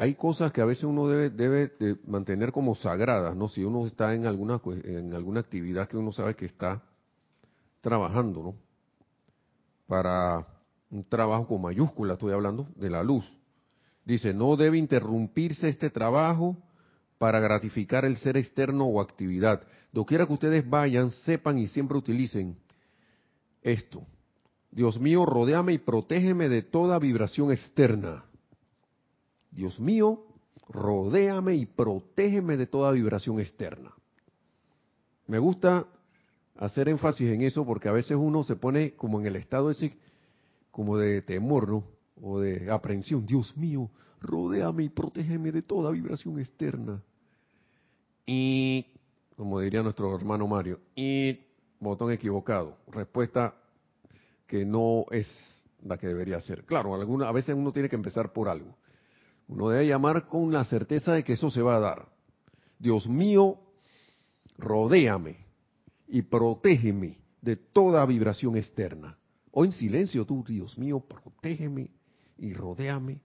hay 0.04 0.14
cosas 0.16 0.52
que 0.52 0.60
a 0.60 0.66
veces 0.66 0.84
uno 0.84 1.08
debe, 1.08 1.30
debe 1.30 1.96
mantener 2.06 2.52
como 2.52 2.74
sagradas, 2.74 3.34
¿no? 3.34 3.48
Si 3.48 3.64
uno 3.64 3.86
está 3.86 4.14
en 4.14 4.26
alguna, 4.26 4.60
en 4.84 5.14
alguna 5.14 5.40
actividad 5.40 5.88
que 5.88 5.96
uno 5.96 6.12
sabe 6.12 6.36
que 6.36 6.44
está 6.44 6.82
trabajando, 7.80 8.42
¿no? 8.42 8.54
Para 9.86 10.46
un 10.90 11.04
trabajo 11.04 11.46
con 11.46 11.62
mayúscula, 11.62 12.14
estoy 12.14 12.34
hablando 12.34 12.68
de 12.76 12.90
la 12.90 13.02
luz. 13.02 13.24
Dice, 14.04 14.34
no 14.34 14.56
debe 14.56 14.76
interrumpirse 14.76 15.70
este 15.70 15.88
trabajo 15.88 16.58
para 17.16 17.40
gratificar 17.40 18.04
el 18.04 18.18
ser 18.18 18.36
externo 18.36 18.84
o 18.84 19.00
actividad. 19.00 19.62
Doquiera 19.90 20.26
que 20.26 20.34
ustedes 20.34 20.68
vayan, 20.68 21.12
sepan 21.24 21.56
y 21.56 21.66
siempre 21.68 21.96
utilicen 21.96 22.58
esto. 23.62 24.06
Dios 24.70 25.00
mío, 25.00 25.24
rodeame 25.24 25.72
y 25.72 25.78
protégeme 25.78 26.50
de 26.50 26.60
toda 26.60 26.98
vibración 26.98 27.52
externa 27.52 28.26
Dios 29.54 29.78
mío, 29.78 30.24
rodéame 30.68 31.54
y 31.54 31.66
protégeme 31.66 32.56
de 32.56 32.66
toda 32.66 32.92
vibración 32.92 33.40
externa. 33.40 33.92
Me 35.26 35.38
gusta 35.38 35.86
hacer 36.56 36.88
énfasis 36.88 37.30
en 37.30 37.42
eso 37.42 37.64
porque 37.64 37.88
a 37.88 37.92
veces 37.92 38.16
uno 38.16 38.44
se 38.44 38.56
pone 38.56 38.92
como 38.94 39.20
en 39.20 39.26
el 39.26 39.36
estado 39.36 39.70
ese, 39.70 39.96
como 40.70 40.98
de 40.98 41.22
temor, 41.22 41.68
¿no? 41.68 41.84
O 42.20 42.40
de 42.40 42.70
aprensión. 42.70 43.24
Dios 43.24 43.56
mío, 43.56 43.90
rodéame 44.20 44.84
y 44.84 44.88
protégeme 44.88 45.52
de 45.52 45.62
toda 45.62 45.90
vibración 45.90 46.38
externa. 46.38 47.02
Y, 48.26 48.86
como 49.36 49.60
diría 49.60 49.82
nuestro 49.82 50.14
hermano 50.14 50.46
Mario, 50.46 50.80
y 50.94 51.38
botón 51.80 52.12
equivocado. 52.12 52.78
Respuesta 52.88 53.54
que 54.46 54.64
no 54.64 55.04
es 55.10 55.28
la 55.82 55.98
que 55.98 56.08
debería 56.08 56.40
ser. 56.40 56.64
Claro, 56.64 56.94
alguna, 56.94 57.28
a 57.28 57.32
veces 57.32 57.54
uno 57.54 57.72
tiene 57.72 57.88
que 57.88 57.96
empezar 57.96 58.32
por 58.32 58.48
algo. 58.48 58.76
Uno 59.48 59.68
debe 59.68 59.86
llamar 59.86 60.26
con 60.26 60.52
la 60.52 60.64
certeza 60.64 61.12
de 61.12 61.24
que 61.24 61.34
eso 61.34 61.50
se 61.50 61.62
va 61.62 61.76
a 61.76 61.80
dar. 61.80 62.08
Dios 62.78 63.06
mío, 63.06 63.58
rodéame 64.56 65.46
y 66.08 66.22
protégeme 66.22 67.18
de 67.40 67.56
toda 67.56 68.06
vibración 68.06 68.56
externa. 68.56 69.18
O 69.50 69.64
en 69.64 69.72
silencio 69.72 70.24
tú, 70.24 70.44
Dios 70.46 70.76
mío, 70.78 71.00
protégeme 71.00 71.90
y 72.38 72.54
rodéame. 72.54 73.20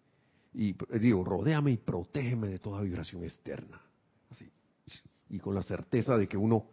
Y 0.54 0.76
digo, 1.00 1.24
rodéame 1.24 1.72
y 1.72 1.78
protégeme 1.78 2.50
de 2.50 2.60
toda 2.60 2.82
vibración 2.82 3.24
externa. 3.24 3.82
Así. 4.30 4.52
Y 5.30 5.40
con 5.40 5.56
la 5.56 5.64
certeza 5.64 6.18
de 6.18 6.28
que 6.28 6.38
uno 6.38 6.68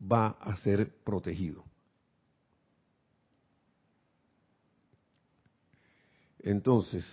va 0.00 0.30
a 0.40 0.56
ser 0.56 1.02
protegido. 1.04 1.64
Entonces, 6.38 7.04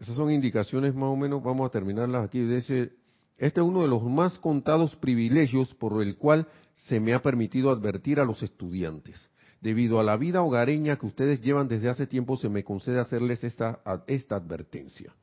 Esas 0.00 0.16
son 0.16 0.30
indicaciones 0.30 0.94
más 0.94 1.08
o 1.08 1.16
menos, 1.16 1.42
vamos 1.42 1.66
a 1.66 1.72
terminarlas 1.72 2.24
aquí. 2.24 2.40
Dice, 2.40 2.92
este 3.38 3.60
es 3.60 3.66
uno 3.66 3.82
de 3.82 3.88
los 3.88 4.02
más 4.02 4.38
contados 4.38 4.94
privilegios 4.96 5.74
por 5.74 6.02
el 6.02 6.16
cual 6.16 6.46
se 6.74 7.00
me 7.00 7.14
ha 7.14 7.22
permitido 7.22 7.70
advertir 7.70 8.20
a 8.20 8.24
los 8.24 8.42
estudiantes. 8.42 9.28
Debido 9.60 9.98
a 9.98 10.04
la 10.04 10.16
vida 10.16 10.42
hogareña 10.42 10.96
que 10.96 11.06
ustedes 11.06 11.40
llevan 11.40 11.66
desde 11.66 11.88
hace 11.88 12.06
tiempo, 12.06 12.36
se 12.36 12.48
me 12.48 12.62
concede 12.62 13.00
hacerles 13.00 13.42
esta, 13.42 13.80
esta 14.06 14.36
advertencia. 14.36 15.14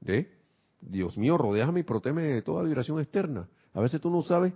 ¿De? 0.00 0.30
Dios 0.80 1.16
mío, 1.16 1.38
rodeame 1.38 1.80
y 1.80 1.84
proteme 1.84 2.22
de 2.22 2.42
toda 2.42 2.64
vibración 2.64 3.00
externa. 3.00 3.48
A 3.72 3.80
veces 3.80 4.00
tú 4.00 4.10
no 4.10 4.22
sabes. 4.22 4.52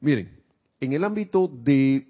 Miren, 0.00 0.40
en 0.80 0.92
el 0.92 1.04
ámbito 1.04 1.48
de 1.48 2.08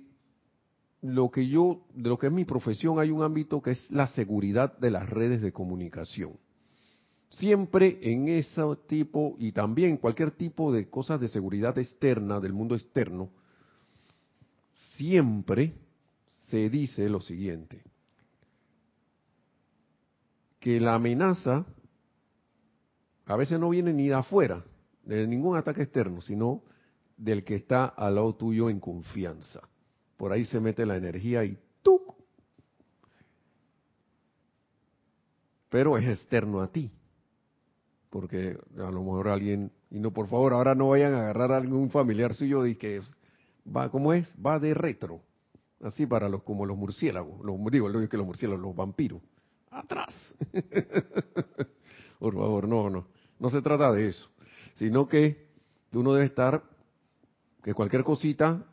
lo 1.02 1.30
que 1.30 1.46
yo, 1.46 1.82
de 1.94 2.09
lo 2.09 2.18
que 2.18 2.28
es 2.28 2.32
mi 2.32 2.46
profesión, 2.46 2.98
hay 2.98 3.11
un 3.11 3.22
ámbito 3.22 3.61
que 3.61 3.72
es 3.72 3.90
la 3.90 4.07
seguridad 4.09 4.76
de 4.78 4.90
las 4.90 5.09
redes 5.09 5.42
de 5.42 5.52
comunicación. 5.52 6.32
Siempre 7.31 7.99
en 8.03 8.29
ese 8.29 8.62
tipo 8.87 9.37
y 9.39 9.53
también 9.53 9.97
cualquier 9.97 10.31
tipo 10.31 10.72
de 10.72 10.89
cosas 10.89 11.20
de 11.20 11.29
seguridad 11.29 11.77
externa, 11.79 12.41
del 12.41 12.53
mundo 12.53 12.75
externo, 12.75 13.31
siempre 14.97 15.75
se 16.49 16.70
dice 16.70 17.09
lo 17.09 17.20
siguiente, 17.20 17.83
que 20.61 20.79
la 20.81 20.95
amenaza 20.95 21.66
a 23.27 23.37
veces 23.37 23.59
no 23.59 23.70
viene 23.70 23.93
ni 23.93 24.09
de 24.09 24.14
afuera, 24.14 24.64
de 25.05 25.27
ningún 25.27 25.57
ataque 25.57 25.83
externo, 25.83 26.20
sino 26.20 26.62
del 27.16 27.45
que 27.45 27.57
está 27.57 27.87
al 27.87 28.16
lado 28.16 28.35
tuyo 28.35 28.70
en 28.70 28.81
confianza. 28.81 29.61
Por 30.16 30.33
ahí 30.33 30.45
se 30.45 30.61
mete 30.61 30.87
la 30.87 30.97
energía 30.97 31.45
y 31.45 31.59
¡tuc! 31.83 32.14
Pero 35.68 35.99
es 35.99 36.07
externo 36.07 36.61
a 36.61 36.68
ti. 36.68 36.91
Porque 38.15 38.57
a 38.79 38.93
lo 38.93 39.03
mejor 39.03 39.27
alguien, 39.27 39.73
y 39.91 39.99
no, 39.99 40.12
por 40.12 40.29
favor, 40.29 40.53
ahora 40.53 40.77
no 40.77 40.91
vayan 40.91 41.15
a 41.15 41.19
agarrar 41.19 41.51
a 41.51 41.57
algún 41.57 41.91
familiar 41.91 42.33
suyo 42.33 42.65
y 42.65 42.77
que 42.77 43.03
va, 43.67 43.91
¿cómo 43.91 44.12
es? 44.12 44.33
Va 44.37 44.61
de 44.61 44.73
retro. 44.73 45.21
Así 45.83 46.07
para 46.07 46.29
los, 46.29 46.45
como 46.45 46.65
los 46.65 46.79
murciélagos, 46.79 47.45
los, 47.45 47.59
digo, 47.73 47.89
que 48.09 48.17
los 48.17 48.25
murciélagos, 48.25 48.62
los 48.62 48.77
vampiros. 48.77 49.21
Atrás. 49.69 50.15
por 52.21 52.35
favor, 52.35 52.69
no, 52.69 52.89
no. 52.89 53.09
No 53.41 53.51
se 53.51 53.61
trata 53.61 53.91
de 53.91 54.07
eso. 54.07 54.31
Sino 54.75 55.09
que 55.09 55.49
uno 55.93 56.12
debe 56.12 56.27
estar 56.27 56.62
que 57.65 57.75
cualquier 57.75 58.05
cosita, 58.05 58.65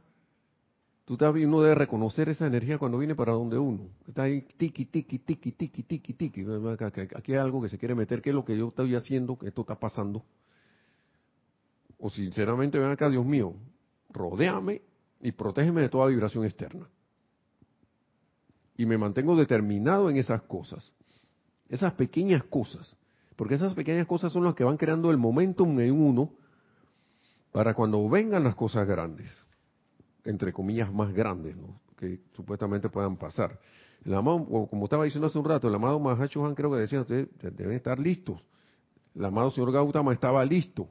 uno 1.20 1.62
debe 1.62 1.76
reconocer 1.76 2.30
esa 2.30 2.48
energía 2.48 2.78
cuando 2.78 2.98
viene 2.98 3.16
para 3.16 3.34
donde 3.34 3.58
uno. 3.58 3.90
Está 4.08 4.24
ahí 4.24 4.42
tiki, 4.58 4.86
tiki, 4.86 5.20
tiki, 5.20 5.52
tiki, 5.52 5.84
tiki, 5.84 6.14
tiki. 6.14 6.46
Aquí 7.16 7.34
hay 7.34 7.40
algo 7.40 7.62
que 7.62 7.70
se 7.70 7.78
quiere 7.78 7.96
meter, 7.96 8.22
que 8.22 8.30
es 8.30 8.36
lo 8.36 8.46
que 8.46 8.58
yo 8.58 8.70
estoy 8.70 8.96
haciendo, 8.96 9.38
que 9.38 9.48
esto 9.48 9.62
está 9.62 9.76
pasando. 9.76 10.24
O 12.00 12.10
sinceramente, 12.10 12.80
ven 12.80 12.92
acá, 12.92 13.10
Dios 13.10 13.26
mío, 13.26 13.54
rodéame 14.10 14.82
y 15.22 15.32
protégeme 15.34 15.82
de 15.82 15.90
toda 15.90 16.08
vibración 16.08 16.46
externa. 16.46 16.88
Y 18.78 18.86
me 18.86 18.98
mantengo 18.98 19.36
determinado 19.36 20.10
en 20.10 20.18
esas 20.18 20.42
cosas, 20.44 20.94
esas 21.70 21.94
pequeñas 21.94 22.44
cosas, 22.46 22.96
porque 23.36 23.56
esas 23.56 23.74
pequeñas 23.74 24.08
cosas 24.08 24.32
son 24.32 24.46
las 24.46 24.56
que 24.56 24.64
van 24.64 24.78
creando 24.78 25.12
el 25.12 25.18
momentum 25.18 25.80
en 25.80 25.92
uno 25.92 26.32
para 27.52 27.74
cuando 27.74 28.08
vengan 28.10 28.44
las 28.44 28.56
cosas 28.56 28.88
grandes, 28.88 29.30
entre 30.26 30.54
comillas 30.54 30.92
más 30.94 31.14
grandes, 31.14 31.56
que 31.98 32.20
supuestamente 32.36 32.90
puedan 32.90 33.18
pasar. 33.18 33.60
El 34.04 34.14
amado, 34.14 34.46
como 34.70 34.86
estaba 34.86 35.04
diciendo 35.04 35.28
hace 35.28 35.38
un 35.38 35.46
rato, 35.46 35.68
el 35.68 35.76
amado 35.76 36.00
Mahacho 36.00 36.46
Han 36.46 36.56
creo 36.56 36.72
que 36.72 36.80
decía, 36.80 37.02
ustedes 37.02 37.28
deben 37.40 37.74
estar 37.76 38.00
listos. 38.00 38.42
El 39.14 39.26
amado 39.26 39.52
señor 39.52 39.72
Gautama 39.72 40.14
estaba 40.14 40.44
listo. 40.46 40.90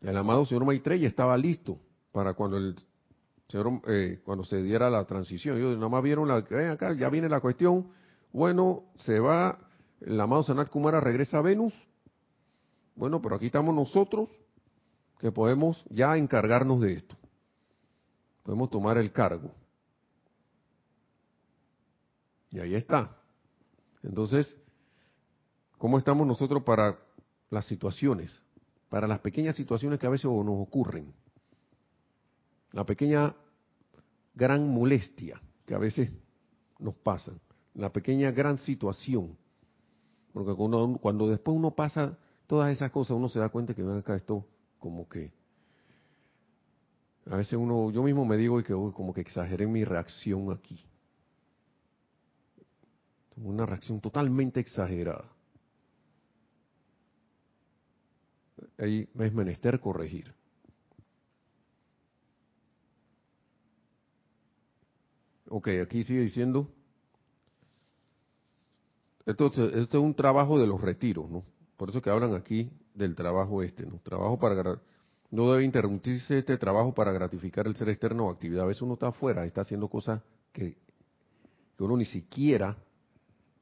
El 0.00 0.16
amado 0.16 0.44
señor 0.46 0.64
Maitreya 0.64 1.06
estaba 1.06 1.36
listo 1.36 1.78
para 2.10 2.34
cuando 2.34 2.56
el 2.56 2.74
señor, 3.48 3.82
eh, 3.86 4.20
cuando 4.24 4.44
se 4.44 4.60
diera 4.62 4.90
la 4.90 5.04
transición. 5.04 5.58
Ellos 5.58 5.76
nada 5.76 5.88
más 5.88 6.02
vieron 6.02 6.26
la, 6.26 6.40
ven 6.40 6.70
acá, 6.70 6.92
ya 6.94 7.08
viene 7.08 7.28
la 7.28 7.40
cuestión. 7.40 7.92
Bueno, 8.32 8.84
se 8.96 9.20
va 9.20 9.58
el 10.04 10.20
amado 10.20 10.42
Sanat 10.42 10.68
Kumara 10.68 11.00
regresa 11.00 11.38
a 11.38 11.42
Venus. 11.42 11.74
Bueno, 12.94 13.20
pero 13.22 13.36
aquí 13.36 13.46
estamos 13.46 13.74
nosotros 13.74 14.28
que 15.18 15.32
podemos 15.32 15.84
ya 15.90 16.16
encargarnos 16.16 16.80
de 16.80 16.94
esto. 16.94 17.16
Podemos 18.42 18.70
tomar 18.70 18.98
el 18.98 19.12
cargo. 19.12 19.50
Y 22.50 22.58
ahí 22.60 22.74
está. 22.74 23.16
Entonces, 24.02 24.56
¿cómo 25.78 25.98
estamos 25.98 26.26
nosotros 26.26 26.62
para 26.64 26.98
las 27.50 27.66
situaciones? 27.66 28.40
Para 28.88 29.06
las 29.06 29.20
pequeñas 29.20 29.56
situaciones 29.56 29.98
que 29.98 30.06
a 30.06 30.10
veces 30.10 30.26
nos 30.26 30.60
ocurren. 30.60 31.14
La 32.72 32.84
pequeña 32.84 33.34
gran 34.34 34.68
molestia 34.68 35.40
que 35.64 35.74
a 35.74 35.78
veces 35.78 36.12
nos 36.78 36.94
pasan. 36.96 37.40
La 37.74 37.90
pequeña 37.90 38.32
gran 38.32 38.58
situación 38.58 39.36
porque 40.32 40.54
cuando, 40.54 41.28
después 41.28 41.56
uno 41.56 41.72
pasa 41.72 42.16
todas 42.52 42.70
esas 42.70 42.90
cosas, 42.90 43.16
uno 43.16 43.30
se 43.30 43.38
da 43.38 43.48
cuenta 43.48 43.72
que 43.72 43.82
ven 43.82 43.96
acá 43.96 44.14
esto 44.14 44.46
como 44.78 45.08
que 45.08 45.32
a 47.24 47.36
veces 47.36 47.54
uno, 47.54 47.90
yo 47.90 48.02
mismo 48.02 48.26
me 48.26 48.36
digo 48.36 48.60
y 48.60 48.62
que 48.62 48.74
como 48.74 49.14
que 49.14 49.22
exageré 49.22 49.66
mi 49.66 49.84
reacción 49.84 50.52
aquí. 50.52 50.84
Una 53.38 53.64
reacción 53.64 54.02
totalmente 54.02 54.60
exagerada. 54.60 55.24
Ahí 58.76 59.08
es 59.18 59.32
menester 59.32 59.80
corregir. 59.80 60.34
Ok, 65.48 65.68
aquí 65.82 66.04
sigue 66.04 66.20
diciendo 66.20 66.68
esto, 69.24 69.50
es 69.54 69.94
un 69.94 70.12
trabajo 70.12 70.58
de 70.58 70.66
los 70.66 70.82
retiros, 70.82 71.30
¿no? 71.30 71.61
Por 71.82 71.90
eso 71.90 72.00
que 72.00 72.10
hablan 72.10 72.36
aquí 72.36 72.70
del 72.94 73.16
trabajo 73.16 73.60
este, 73.60 73.84
¿no? 73.84 73.98
Trabajo 74.04 74.38
para 74.38 74.78
no 75.32 75.50
debe 75.50 75.64
interrumpirse 75.64 76.38
este 76.38 76.56
trabajo 76.56 76.94
para 76.94 77.10
gratificar 77.10 77.66
el 77.66 77.74
ser 77.74 77.88
externo 77.88 78.26
o 78.26 78.30
actividad. 78.30 78.62
A 78.62 78.66
veces 78.66 78.82
uno 78.82 78.94
está 78.94 79.08
afuera, 79.08 79.44
está 79.44 79.62
haciendo 79.62 79.88
cosas 79.88 80.22
que, 80.52 80.76
que 81.76 81.82
uno 81.82 81.96
ni 81.96 82.04
siquiera 82.04 82.76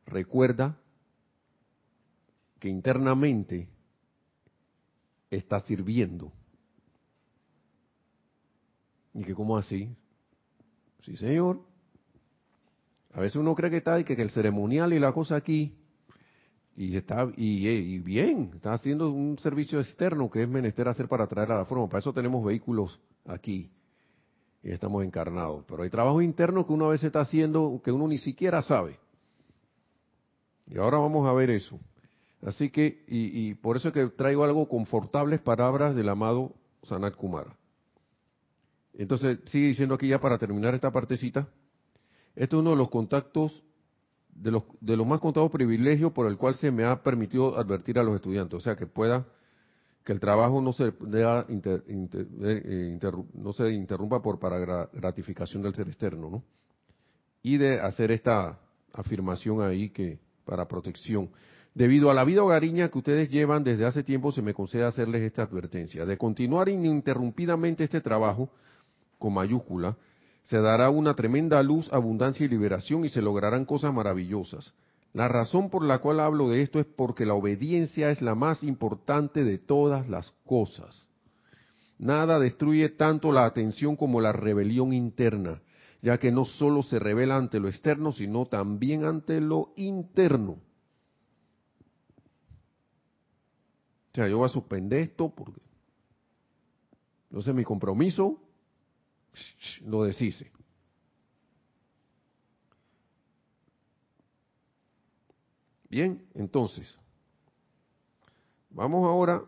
recuerda 0.05 0.77
que 2.59 2.69
internamente 2.69 3.71
está 5.31 5.59
sirviendo. 5.61 6.31
Y 9.15 9.25
que 9.25 9.35
como 9.35 9.57
así, 9.57 9.97
sí 11.05 11.17
señor, 11.17 11.63
a 13.15 13.21
veces 13.21 13.37
uno 13.37 13.55
cree 13.55 13.71
que 13.71 13.79
está 13.79 13.99
y 13.99 14.05
que, 14.05 14.13
el 14.13 14.31
ceremonial 14.31 14.93
y 14.93 14.99
la 14.99 15.11
cosa 15.15 15.37
aquí 15.37 15.80
y 16.81 16.97
está 16.97 17.31
y, 17.37 17.99
bien, 17.99 18.53
está 18.55 18.73
haciendo 18.73 19.11
un 19.11 19.39
servicio 19.39 19.81
externo 19.81 20.31
que 20.31 20.45
es 20.45 20.49
menester 20.49 20.89
hacer 20.89 21.09
para 21.09 21.27
traer 21.27 21.53
a 21.53 21.59
la 21.59 21.67
forma. 21.67 21.87
Para 21.89 21.99
eso 21.99 22.15
tenemos 22.15 22.43
vehículos 22.43 22.99
aquí 23.27 23.71
y 24.63 24.71
estamos 24.71 25.05
encarnados. 25.05 25.63
Pero 25.69 25.83
hay 25.83 25.91
trabajo 25.91 26.23
interno 26.23 26.67
que 26.67 26.73
uno 26.73 26.87
a 26.87 26.93
veces 26.93 27.09
está 27.09 27.21
haciendo 27.21 27.83
que 27.85 27.93
uno 27.93 28.09
ni 28.09 28.17
siquiera 28.17 28.63
sabe. 28.63 28.99
Y 30.69 30.79
ahora 30.79 30.97
vamos 30.97 31.29
a 31.29 31.35
ver 31.35 31.51
eso. 31.51 31.79
Así 32.41 32.71
que, 32.71 33.05
y, 33.07 33.51
y 33.51 33.55
por 33.57 33.77
eso 33.77 33.89
es 33.89 33.95
que 33.95 34.07
traigo 34.07 34.43
algo 34.45 34.67
confortables 34.67 35.39
palabras 35.43 35.95
del 35.95 36.09
amado 36.09 36.55
Sanat 36.85 37.15
Kumara. 37.15 37.55
Entonces, 38.95 39.39
sigue 39.45 39.67
diciendo 39.67 39.97
aquí 39.97 40.09
ya 40.09 40.19
para 40.19 40.39
terminar 40.39 40.75
esta 40.75 40.91
partecita. 40.91 41.47
Este 42.35 42.57
es 42.57 42.61
uno 42.61 42.71
de 42.71 42.77
los 42.77 42.89
contactos, 42.89 43.65
de 44.41 44.51
los, 44.51 44.63
de 44.81 44.97
los 44.97 45.07
más 45.07 45.21
contados 45.21 45.51
privilegios 45.51 46.13
por 46.13 46.27
el 46.27 46.37
cual 46.37 46.55
se 46.55 46.71
me 46.71 46.85
ha 46.85 47.03
permitido 47.03 47.59
advertir 47.59 47.99
a 47.99 48.03
los 48.03 48.15
estudiantes. 48.15 48.57
O 48.57 48.61
sea, 48.61 48.75
que 48.75 48.87
pueda, 48.87 49.27
que 50.05 50.13
el 50.13 50.21
trabajo 50.21 50.63
no 50.63 50.73
se, 50.73 50.93
eh, 51.13 52.99
no 53.35 53.53
se 53.53 53.71
interrumpa 53.71 54.23
por 54.23 54.39
para 54.39 54.87
gratificación 54.93 55.63
del 55.63 55.75
ser 55.75 55.89
externo, 55.89 56.31
¿no? 56.31 56.43
Y 57.43 57.59
de 57.59 57.81
hacer 57.81 58.11
esta 58.11 58.59
afirmación 58.93 59.63
ahí 59.63 59.91
que 59.91 60.19
para 60.45 60.67
protección. 60.67 61.31
Debido 61.75 62.11
a 62.11 62.15
la 62.15 62.25
vida 62.25 62.43
hogareña 62.43 62.89
que 62.89 62.99
ustedes 62.99 63.31
llevan 63.31 63.63
desde 63.63 63.87
hace 63.87 64.03
tiempo, 64.03 64.33
se 64.33 64.43
me 64.43 64.55
concede 64.55 64.85
hacerles 64.85 65.23
esta 65.23 65.43
advertencia. 65.43 66.05
De 66.05 66.19
continuar 66.19 66.69
ininterrumpidamente 66.69 67.85
este 67.85 68.01
trabajo, 68.01 68.51
con 69.19 69.35
mayúscula, 69.35 69.97
se 70.43 70.59
dará 70.59 70.91
una 70.91 71.15
tremenda 71.15 71.63
luz, 71.63 71.93
abundancia 71.93 72.45
y 72.45 72.49
liberación 72.49 73.05
y 73.05 73.09
se 73.09 73.23
lograrán 73.23 73.65
cosas 73.65 73.93
maravillosas. 73.93 74.73
La 75.13 75.29
razón 75.29 75.71
por 75.71 75.85
la 75.85 75.99
cual 75.99 76.21
hablo 76.21 76.49
de 76.49 76.63
esto 76.63 76.79
es 76.79 76.87
porque 76.87 77.27
la 77.27 77.35
obediencia 77.35 78.11
es 78.11 78.23
la 78.23 78.35
más 78.35 78.63
importante 78.63 79.45
de 79.45 79.59
todas 79.59 80.09
las 80.09 80.33
cosas. 80.47 81.09
Nada 81.99 82.39
destruye 82.39 82.89
tanto 82.89 83.33
la 83.33 83.45
atención 83.45 83.97
como 83.97 84.21
la 84.21 84.33
rebelión 84.33 84.93
interna. 84.93 85.63
ya 86.03 86.17
que 86.17 86.33
no 86.33 86.47
solo 86.47 86.83
se 86.83 86.99
revela 86.99 87.37
ante 87.37 87.61
lo 87.61 87.69
externo, 87.69 88.11
sino 88.11 88.47
también 88.47 89.05
ante 89.05 89.39
lo 89.39 89.75
interno. 89.77 90.53
O 90.53 90.61
sea, 94.15 94.27
yo 94.27 94.39
voy 94.39 94.47
a 94.47 94.49
suspender 94.49 95.01
esto 95.01 95.29
porque 95.29 95.61
entonces 97.29 97.55
mi 97.55 97.65
compromiso 97.65 98.41
lo 99.83 100.05
deshice. 100.05 100.51
Bien, 105.89 106.25
entonces, 106.35 106.97
vamos 108.71 109.05
ahora, 109.05 109.43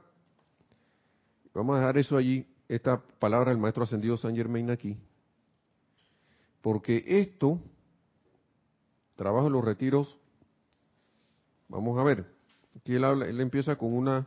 vamos 1.54 1.76
a 1.76 1.78
dejar 1.78 1.98
eso 1.98 2.16
allí, 2.16 2.44
esta 2.68 3.00
palabra 3.20 3.50
del 3.50 3.60
maestro 3.60 3.84
ascendido 3.84 4.16
San 4.16 4.34
Germain 4.34 4.68
aquí, 4.70 4.98
porque 6.60 7.04
esto, 7.06 7.60
trabajo 9.14 9.46
en 9.46 9.52
los 9.52 9.64
retiros, 9.64 10.18
vamos 11.68 11.96
a 11.98 12.02
ver, 12.02 12.26
aquí 12.76 12.96
él, 12.96 13.04
habla, 13.04 13.26
él 13.26 13.40
empieza 13.40 13.76
con 13.76 13.92
una 13.92 14.26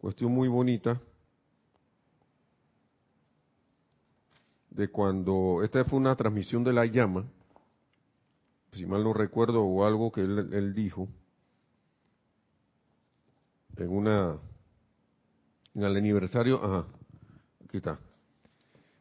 cuestión 0.00 0.30
muy 0.30 0.46
bonita 0.46 1.00
de 4.70 4.88
cuando, 4.88 5.62
esta 5.62 5.84
fue 5.84 5.98
una 5.98 6.14
transmisión 6.16 6.64
de 6.64 6.72
la 6.72 6.86
llama, 6.86 7.24
si 8.72 8.86
mal 8.86 9.02
no 9.02 9.12
recuerdo, 9.12 9.62
o 9.62 9.84
algo 9.84 10.12
que 10.12 10.20
él, 10.20 10.74
dijo, 10.74 11.08
en 13.76 13.90
una, 13.90 14.38
en 15.74 15.82
el 15.82 15.96
aniversario, 15.96 16.62
ajá, 16.62 16.86
aquí 17.64 17.78
está. 17.78 17.98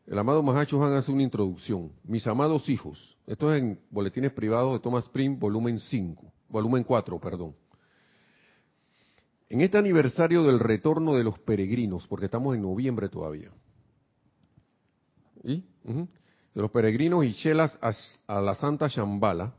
El 0.07 0.17
amado 0.17 0.41
Mahacho 0.41 0.83
Han 0.83 0.93
hace 0.93 1.11
una 1.11 1.21
introducción. 1.21 1.91
Mis 2.03 2.25
amados 2.25 2.67
hijos, 2.67 3.15
esto 3.27 3.53
es 3.53 3.61
en 3.61 3.79
Boletines 3.91 4.31
Privados 4.33 4.73
de 4.73 4.79
Thomas 4.79 5.07
Prim, 5.09 5.37
volumen 5.37 5.79
5, 5.79 6.33
volumen 6.47 6.83
4, 6.83 7.19
perdón. 7.19 7.55
En 9.49 9.61
este 9.61 9.77
aniversario 9.77 10.43
del 10.43 10.59
retorno 10.59 11.15
de 11.15 11.23
los 11.23 11.37
peregrinos, 11.39 12.07
porque 12.07 12.25
estamos 12.25 12.55
en 12.55 12.63
noviembre 12.63 13.09
todavía, 13.09 13.51
de 15.43 16.07
los 16.61 16.71
peregrinos 16.71 17.25
y 17.25 17.33
chelas 17.33 17.77
a, 17.81 18.41
la 18.41 18.55
Santa 18.55 18.87
Shambhala, 18.87 19.53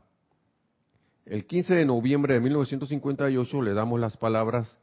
el 1.25 1.45
15 1.45 1.75
de 1.75 1.85
noviembre 1.85 2.33
de 2.33 2.39
1958 2.39 3.61
le 3.61 3.73
damos 3.73 3.99
las 3.99 4.17
palabras 4.17 4.77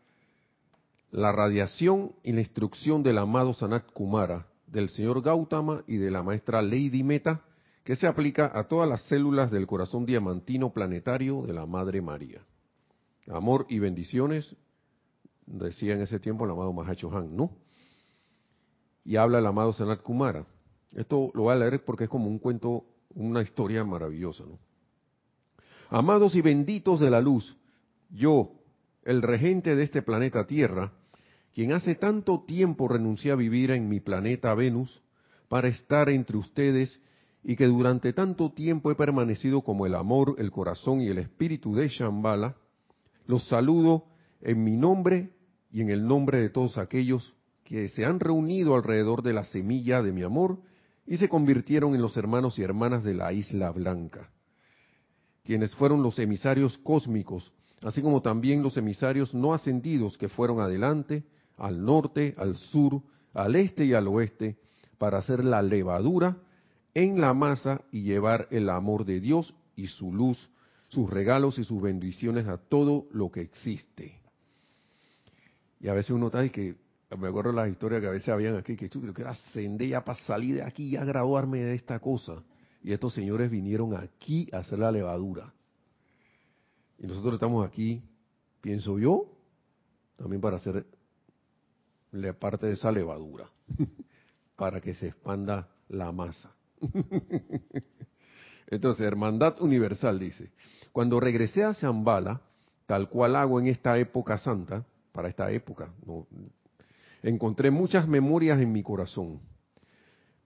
la 1.10 1.32
radiación 1.32 2.12
y 2.22 2.32
la 2.32 2.40
instrucción 2.40 3.02
del 3.02 3.18
amado 3.18 3.54
Sanat 3.54 3.90
Kumara, 3.92 4.46
del 4.66 4.88
señor 4.90 5.22
Gautama 5.22 5.82
y 5.86 5.96
de 5.96 6.10
la 6.10 6.22
maestra 6.22 6.60
Lady 6.62 7.02
Meta, 7.02 7.42
que 7.84 7.96
se 7.96 8.06
aplica 8.06 8.50
a 8.54 8.64
todas 8.64 8.88
las 8.88 9.02
células 9.04 9.50
del 9.50 9.66
corazón 9.66 10.04
diamantino 10.04 10.72
planetario 10.72 11.42
de 11.46 11.54
la 11.54 11.64
Madre 11.64 12.02
María. 12.02 12.42
Amor 13.28 13.64
y 13.70 13.78
bendiciones, 13.78 14.54
decía 15.46 15.94
en 15.94 16.02
ese 16.02 16.20
tiempo 16.20 16.44
el 16.44 16.50
amado 16.50 16.72
Mahacho 16.72 17.10
Han, 17.16 17.34
¿no? 17.34 17.50
Y 19.04 19.16
habla 19.16 19.38
el 19.38 19.46
amado 19.46 19.72
Sanat 19.72 20.02
Kumara. 20.02 20.44
Esto 20.92 21.30
lo 21.34 21.42
voy 21.42 21.52
a 21.52 21.56
leer 21.56 21.84
porque 21.84 22.04
es 22.04 22.10
como 22.10 22.28
un 22.28 22.38
cuento, 22.38 22.84
una 23.14 23.42
historia 23.42 23.84
maravillosa, 23.84 24.44
¿no? 24.44 24.58
Amados 25.90 26.34
y 26.34 26.42
benditos 26.42 27.00
de 27.00 27.10
la 27.10 27.20
luz, 27.20 27.56
yo, 28.10 28.52
el 29.04 29.22
regente 29.22 29.74
de 29.74 29.84
este 29.84 30.02
planeta 30.02 30.46
Tierra, 30.46 30.92
quien 31.54 31.72
hace 31.72 31.94
tanto 31.94 32.44
tiempo 32.46 32.88
renuncié 32.88 33.32
a 33.32 33.36
vivir 33.36 33.70
en 33.70 33.88
mi 33.88 34.00
planeta 34.00 34.54
Venus 34.54 35.02
para 35.48 35.68
estar 35.68 36.10
entre 36.10 36.36
ustedes 36.36 37.00
y 37.42 37.56
que 37.56 37.66
durante 37.66 38.12
tanto 38.12 38.52
tiempo 38.52 38.90
he 38.90 38.96
permanecido 38.96 39.62
como 39.62 39.86
el 39.86 39.94
amor, 39.94 40.34
el 40.36 40.50
corazón 40.50 41.00
y 41.00 41.08
el 41.08 41.18
espíritu 41.18 41.74
de 41.74 41.88
Shambhala, 41.88 42.56
los 43.26 43.48
saludo 43.48 44.04
en 44.42 44.62
mi 44.62 44.76
nombre 44.76 45.32
y 45.70 45.80
en 45.80 45.88
el 45.88 46.06
nombre 46.06 46.38
de 46.40 46.50
todos 46.50 46.76
aquellos 46.76 47.34
que 47.64 47.88
se 47.88 48.04
han 48.04 48.20
reunido 48.20 48.74
alrededor 48.74 49.22
de 49.22 49.32
la 49.32 49.44
semilla 49.44 50.02
de 50.02 50.12
mi 50.12 50.22
amor 50.22 50.58
y 51.08 51.16
se 51.16 51.28
convirtieron 51.28 51.94
en 51.94 52.02
los 52.02 52.16
hermanos 52.18 52.58
y 52.58 52.62
hermanas 52.62 53.02
de 53.02 53.14
la 53.14 53.32
Isla 53.32 53.70
Blanca, 53.70 54.30
quienes 55.42 55.74
fueron 55.74 56.02
los 56.02 56.18
emisarios 56.18 56.76
cósmicos, 56.78 57.50
así 57.82 58.02
como 58.02 58.20
también 58.20 58.62
los 58.62 58.76
emisarios 58.76 59.32
no 59.32 59.54
ascendidos 59.54 60.18
que 60.18 60.28
fueron 60.28 60.60
adelante, 60.60 61.24
al 61.56 61.82
norte, 61.82 62.34
al 62.36 62.56
sur, 62.56 63.02
al 63.32 63.56
este 63.56 63.86
y 63.86 63.94
al 63.94 64.06
oeste, 64.06 64.58
para 64.98 65.18
hacer 65.18 65.42
la 65.42 65.62
levadura 65.62 66.36
en 66.92 67.22
la 67.22 67.32
masa 67.32 67.80
y 67.90 68.02
llevar 68.02 68.46
el 68.50 68.68
amor 68.68 69.06
de 69.06 69.20
Dios 69.20 69.54
y 69.76 69.86
su 69.86 70.12
luz, 70.12 70.50
sus 70.88 71.08
regalos 71.08 71.58
y 71.58 71.64
sus 71.64 71.80
bendiciones 71.80 72.46
a 72.48 72.58
todo 72.58 73.06
lo 73.12 73.30
que 73.30 73.40
existe. 73.40 74.20
Y 75.80 75.88
a 75.88 75.94
veces 75.94 76.10
uno 76.10 76.26
está 76.26 76.44
y 76.44 76.50
que 76.50 76.76
me 77.16 77.28
acuerdo 77.28 77.52
las 77.52 77.70
historias 77.70 78.02
que 78.02 78.06
a 78.06 78.10
veces 78.10 78.28
habían 78.28 78.56
aquí, 78.56 78.76
que 78.76 78.88
yo 78.88 79.14
que 79.14 79.22
era 79.22 79.30
ascender 79.30 79.88
ya 79.88 80.04
para 80.04 80.18
salir 80.20 80.56
de 80.56 80.62
aquí 80.62 80.88
y 80.88 80.96
a 80.96 81.04
graduarme 81.04 81.60
de 81.60 81.74
esta 81.74 81.98
cosa. 82.00 82.42
Y 82.82 82.92
estos 82.92 83.14
señores 83.14 83.50
vinieron 83.50 83.96
aquí 83.96 84.48
a 84.52 84.58
hacer 84.58 84.78
la 84.78 84.92
levadura. 84.92 85.52
Y 86.98 87.06
nosotros 87.06 87.34
estamos 87.34 87.66
aquí, 87.66 88.02
pienso 88.60 88.98
yo, 88.98 89.32
también 90.16 90.40
para 90.40 90.56
hacer 90.56 90.84
la 92.12 92.32
parte 92.32 92.66
de 92.66 92.72
esa 92.72 92.92
levadura, 92.92 93.48
para 94.56 94.80
que 94.80 94.92
se 94.92 95.08
expanda 95.08 95.68
la 95.88 96.12
masa. 96.12 96.54
Entonces, 98.66 99.06
Hermandad 99.06 99.60
Universal 99.62 100.18
dice, 100.18 100.50
cuando 100.92 101.20
regresé 101.20 101.64
a 101.64 101.72
Zambala, 101.72 102.42
tal 102.86 103.08
cual 103.08 103.36
hago 103.36 103.60
en 103.60 103.68
esta 103.68 103.96
época 103.98 104.36
santa, 104.36 104.84
para 105.12 105.28
esta 105.28 105.50
época, 105.50 105.90
no, 106.06 106.26
encontré 107.22 107.70
muchas 107.70 108.06
memorias 108.08 108.60
en 108.60 108.72
mi 108.72 108.82
corazón. 108.82 109.40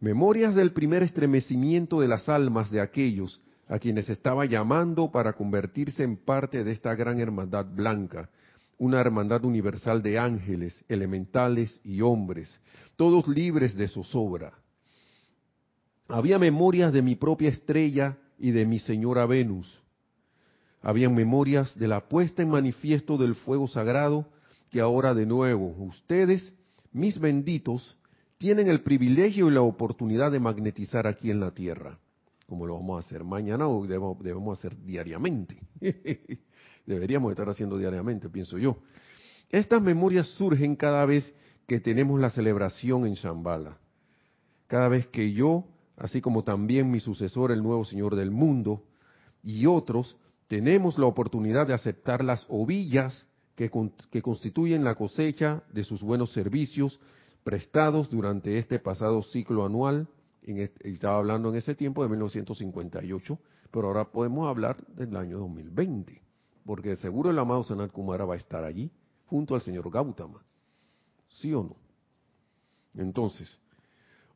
Memorias 0.01 0.55
del 0.55 0.73
primer 0.73 1.03
estremecimiento 1.03 2.01
de 2.01 2.09
las 2.09 2.29
almas 2.29 2.70
de 2.70 2.81
aquellos 2.81 3.41
a 3.68 3.79
quienes 3.79 4.09
estaba 4.09 4.45
llamando 4.47 5.11
para 5.11 5.35
convertirse 5.35 6.03
en 6.03 6.16
parte 6.16 6.64
de 6.64 6.73
esta 6.73 6.95
gran 6.95 7.20
hermandad 7.20 7.66
blanca, 7.66 8.29
una 8.79 9.01
hermandad 9.01 9.45
universal 9.45 10.03
de 10.03 10.18
ángeles, 10.18 10.85
elementales 10.89 11.81
y 11.85 12.01
hombres, 12.01 12.59
todos 12.97 13.29
libres 13.29 13.77
de 13.77 13.87
zozobra. 13.87 14.53
Había 16.09 16.39
memorias 16.39 16.93
de 16.93 17.01
mi 17.01 17.14
propia 17.14 17.49
estrella 17.49 18.18
y 18.39 18.51
de 18.51 18.66
mi 18.66 18.81
señora 18.81 19.25
Venus. 19.25 19.81
Había 20.83 21.09
memorias 21.09 21.79
de 21.79 21.87
la 21.87 22.09
puesta 22.09 22.43
en 22.43 22.51
manifiesto 22.51 23.16
del 23.16 23.37
fuego 23.37 23.68
sagrado 23.68 24.27
que 24.70 24.81
ahora 24.81 25.14
de 25.14 25.27
nuevo 25.27 25.68
ustedes 25.79 26.53
mis 26.93 27.18
benditos, 27.18 27.97
tienen 28.38 28.68
el 28.68 28.82
privilegio 28.82 29.49
y 29.49 29.53
la 29.53 29.62
oportunidad 29.62 30.32
de 30.32 30.40
magnetizar 30.40 31.07
aquí 31.07 31.30
en 31.30 31.40
la 31.40 31.53
Tierra, 31.53 31.99
como 32.47 32.66
lo 32.66 32.74
vamos 32.74 32.97
a 32.97 33.07
hacer 33.07 33.24
mañana 33.24 33.68
o 33.68 33.86
debemos, 33.86 34.59
hacer 34.59 34.76
diariamente. 34.76 35.57
Deberíamos 36.86 37.30
estar 37.30 37.49
haciendo 37.49 37.78
diariamente, 37.78 38.28
pienso 38.28 38.59
yo. 38.59 38.78
Estas 39.49 39.80
memorias 39.80 40.26
surgen 40.34 40.74
cada 40.76 41.07
vez 41.07 41.32
que 41.66 41.78
tenemos 41.78 42.20
la 42.20 42.30
celebración 42.30 43.07
en 43.07 43.14
Shambhala. 43.14 43.78
Cada 44.66 44.88
vez 44.88 45.07
que 45.07 45.32
yo, 45.32 45.64
así 45.97 46.20
como 46.20 46.43
también 46.43 46.90
mi 46.90 46.99
sucesor, 46.99 47.53
el 47.53 47.62
nuevo 47.62 47.84
Señor 47.84 48.16
del 48.16 48.30
mundo, 48.30 48.84
y 49.43 49.66
otros, 49.66 50.16
tenemos 50.49 50.99
la 50.99 51.07
oportunidad 51.07 51.66
de 51.66 51.74
aceptar 51.74 52.24
las 52.24 52.45
ovillas 52.49 53.26
que, 53.55 53.70
constituyen 54.22 54.84
la 54.84 54.94
cosecha 54.94 55.62
de 55.72 55.84
sus 55.84 56.03
buenos 56.03 56.32
servicios 56.32 56.98
prestados 57.44 58.09
durante 58.09 58.59
este 58.59 58.78
pasado 58.78 59.22
ciclo 59.22 59.66
anual, 59.66 60.09
en 60.42 60.59
estaba 60.59 61.18
hablando 61.18 61.50
en 61.50 61.57
ese 61.57 61.74
tiempo 61.74 62.03
de 62.03 62.09
1958, 62.09 63.38
pero 63.70 63.88
ahora 63.88 64.11
podemos 64.11 64.48
hablar 64.48 64.84
del 64.88 65.16
año 65.16 65.38
2020, 65.38 66.20
porque 66.64 66.96
seguro 66.96 67.30
el 67.30 67.38
amado 67.38 67.64
Sanat 67.64 67.90
Kumara 67.92 68.24
va 68.24 68.34
a 68.34 68.38
estar 68.38 68.64
allí 68.64 68.90
junto 69.26 69.55
al 69.55 69.62
señor 69.62 69.90
Gautama. 69.90 70.42
¿Sí 71.28 71.53
o 71.55 71.62
no? 71.62 71.76
Entonces, 72.94 73.48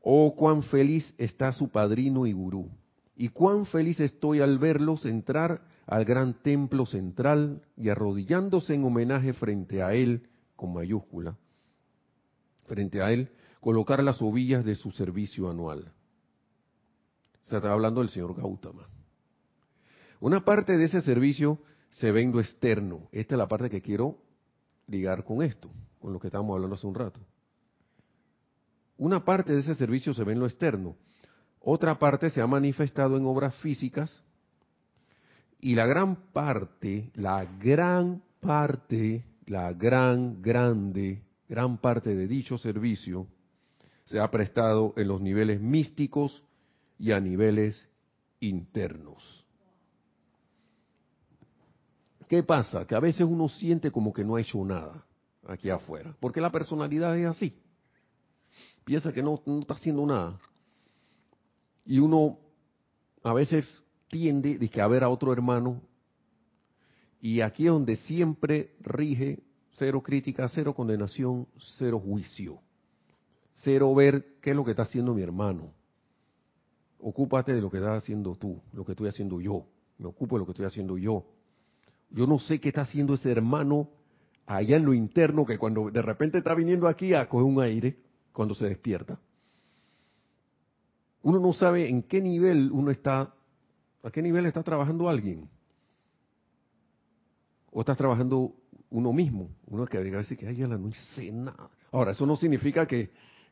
oh 0.00 0.34
cuán 0.34 0.62
feliz 0.62 1.14
está 1.18 1.52
su 1.52 1.68
padrino 1.68 2.26
y 2.26 2.32
gurú, 2.32 2.70
y 3.16 3.28
cuán 3.28 3.66
feliz 3.66 4.00
estoy 4.00 4.40
al 4.40 4.58
verlos 4.58 5.04
entrar 5.06 5.62
al 5.86 6.04
gran 6.04 6.34
templo 6.42 6.84
central 6.84 7.62
y 7.76 7.88
arrodillándose 7.88 8.74
en 8.74 8.84
homenaje 8.84 9.32
frente 9.32 9.82
a 9.82 9.94
él, 9.94 10.28
con 10.56 10.72
mayúscula, 10.72 11.36
frente 12.66 13.00
a 13.02 13.12
él, 13.12 13.30
colocar 13.60 14.02
las 14.02 14.20
ovillas 14.20 14.64
de 14.64 14.74
su 14.74 14.90
servicio 14.90 15.48
anual. 15.48 15.92
Se 17.44 17.56
está 17.56 17.72
hablando 17.72 18.00
del 18.00 18.10
señor 18.10 18.34
Gautama. 18.34 18.88
Una 20.18 20.44
parte 20.44 20.76
de 20.76 20.84
ese 20.84 21.00
servicio 21.00 21.60
se 21.90 22.10
ve 22.10 22.22
en 22.22 22.32
lo 22.32 22.40
externo. 22.40 23.08
Esta 23.12 23.36
es 23.36 23.38
la 23.38 23.46
parte 23.46 23.70
que 23.70 23.82
quiero 23.82 24.18
ligar 24.88 25.24
con 25.24 25.42
esto, 25.42 25.70
con 26.00 26.12
lo 26.12 26.18
que 26.18 26.28
estábamos 26.28 26.54
hablando 26.54 26.74
hace 26.74 26.86
un 26.86 26.94
rato. 26.94 27.20
Una 28.96 29.24
parte 29.24 29.52
de 29.52 29.60
ese 29.60 29.74
servicio 29.74 30.14
se 30.14 30.24
ve 30.24 30.32
en 30.32 30.40
lo 30.40 30.46
externo. 30.46 30.96
Otra 31.60 31.98
parte 31.98 32.30
se 32.30 32.40
ha 32.40 32.46
manifestado 32.46 33.16
en 33.16 33.26
obras 33.26 33.54
físicas 33.56 34.24
y 35.60 35.74
la 35.74 35.86
gran 35.86 36.16
parte, 36.32 37.10
la 37.14 37.44
gran 37.44 38.22
parte, 38.40 39.24
la 39.46 39.72
gran, 39.72 40.42
grande, 40.42 41.22
gran 41.48 41.78
parte 41.78 42.14
de 42.14 42.26
dicho 42.26 42.58
servicio 42.58 43.26
se 44.04 44.20
ha 44.20 44.30
prestado 44.30 44.94
en 44.96 45.08
los 45.08 45.20
niveles 45.20 45.60
místicos 45.60 46.44
y 46.98 47.12
a 47.12 47.20
niveles 47.20 47.86
internos. 48.40 49.44
¿Qué 52.28 52.42
pasa? 52.42 52.86
Que 52.86 52.94
a 52.94 53.00
veces 53.00 53.22
uno 53.22 53.48
siente 53.48 53.90
como 53.90 54.12
que 54.12 54.24
no 54.24 54.36
ha 54.36 54.40
hecho 54.40 54.64
nada 54.64 55.04
aquí 55.46 55.70
afuera, 55.70 56.14
porque 56.20 56.40
la 56.40 56.50
personalidad 56.50 57.16
es 57.16 57.26
así. 57.26 57.56
Piensa 58.84 59.12
que 59.12 59.22
no, 59.22 59.42
está 59.60 59.74
haciendo 59.74 60.04
nada. 60.06 60.38
Y 61.84 61.98
uno 61.98 62.38
a 63.22 63.32
veces 63.32 63.64
tiende 64.08 64.58
a 64.80 64.86
ver 64.86 65.04
a 65.04 65.08
otro 65.08 65.32
hermano 65.32 65.82
y 67.20 67.40
aquí 67.40 67.66
es 67.66 67.72
donde 67.72 67.96
siempre 67.96 68.76
rige 68.80 69.42
cero 69.72 70.02
crítica, 70.02 70.48
cero 70.48 70.74
condenación, 70.74 71.46
cero 71.78 71.98
juicio. 71.98 72.60
Cero 73.56 73.94
ver 73.94 74.36
qué 74.40 74.50
es 74.50 74.56
lo 74.56 74.64
que 74.64 74.72
está 74.72 74.82
haciendo 74.82 75.14
mi 75.14 75.22
hermano. 75.22 75.72
Ocúpate 77.00 77.52
de 77.52 77.60
lo 77.60 77.70
que 77.70 77.78
estás 77.78 78.02
haciendo 78.02 78.36
tú, 78.36 78.60
lo 78.72 78.84
que 78.84 78.92
estoy 78.92 79.08
haciendo 79.08 79.40
yo. 79.40 79.66
Me 79.98 80.06
ocupo 80.06 80.36
de 80.36 80.40
lo 80.40 80.46
que 80.46 80.52
estoy 80.52 80.66
haciendo 80.66 80.98
yo. 80.98 81.24
Yo 82.10 82.26
no 82.26 82.38
sé 82.38 82.60
qué 82.60 82.68
está 82.68 82.82
haciendo 82.82 83.14
ese 83.14 83.30
hermano 83.30 83.88
allá 84.46 84.76
en 84.76 84.84
lo 84.84 84.94
interno, 84.94 85.44
que 85.44 85.58
cuando 85.58 85.90
de 85.90 86.02
repente 86.02 86.38
está 86.38 86.54
viniendo 86.54 86.86
aquí 86.86 87.14
a 87.14 87.28
coger 87.28 87.46
un 87.46 87.60
aire, 87.60 87.96
cuando 88.32 88.54
se 88.54 88.66
despierta. 88.66 89.18
Uno 91.22 91.40
no 91.40 91.52
sabe 91.52 91.88
en 91.88 92.02
qué 92.02 92.20
nivel 92.20 92.70
uno 92.70 92.90
está, 92.90 93.34
a 94.06 94.10
qué 94.12 94.22
nivel 94.22 94.46
está 94.46 94.62
trabajando 94.62 95.08
alguien. 95.08 95.48
O 97.72 97.80
estás 97.80 97.96
trabajando 97.96 98.54
uno 98.88 99.12
mismo. 99.12 99.50
Uno 99.66 99.84
que 99.84 99.98
diga 99.98 100.18
decir 100.18 100.38
que 100.38 100.46
ay, 100.46 100.56
ya 100.56 100.68
no 100.68 100.88
hice 100.88 101.32
nada. 101.32 101.68
Ahora, 101.90 102.12
eso 102.12 102.24
no 102.24 102.36
significa 102.36 102.86
que, 102.86 103.10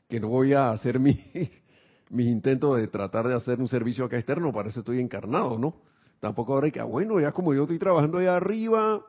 que 0.08 0.20
no 0.20 0.28
voy 0.28 0.52
a 0.52 0.70
hacer 0.70 1.00
mi, 1.00 1.20
mis 2.10 2.28
intentos 2.28 2.76
de 2.76 2.86
tratar 2.86 3.26
de 3.26 3.34
hacer 3.34 3.58
un 3.58 3.66
servicio 3.66 4.04
acá 4.04 4.16
externo, 4.16 4.52
para 4.52 4.68
eso 4.68 4.78
estoy 4.80 5.00
encarnado, 5.00 5.58
¿no? 5.58 5.74
Tampoco 6.20 6.54
ahora 6.54 6.66
hay 6.66 6.72
que, 6.72 6.78
ah, 6.80 6.84
bueno, 6.84 7.18
ya 7.20 7.32
como 7.32 7.52
yo 7.52 7.62
estoy 7.62 7.80
trabajando 7.80 8.18
allá 8.18 8.36
arriba, 8.36 9.04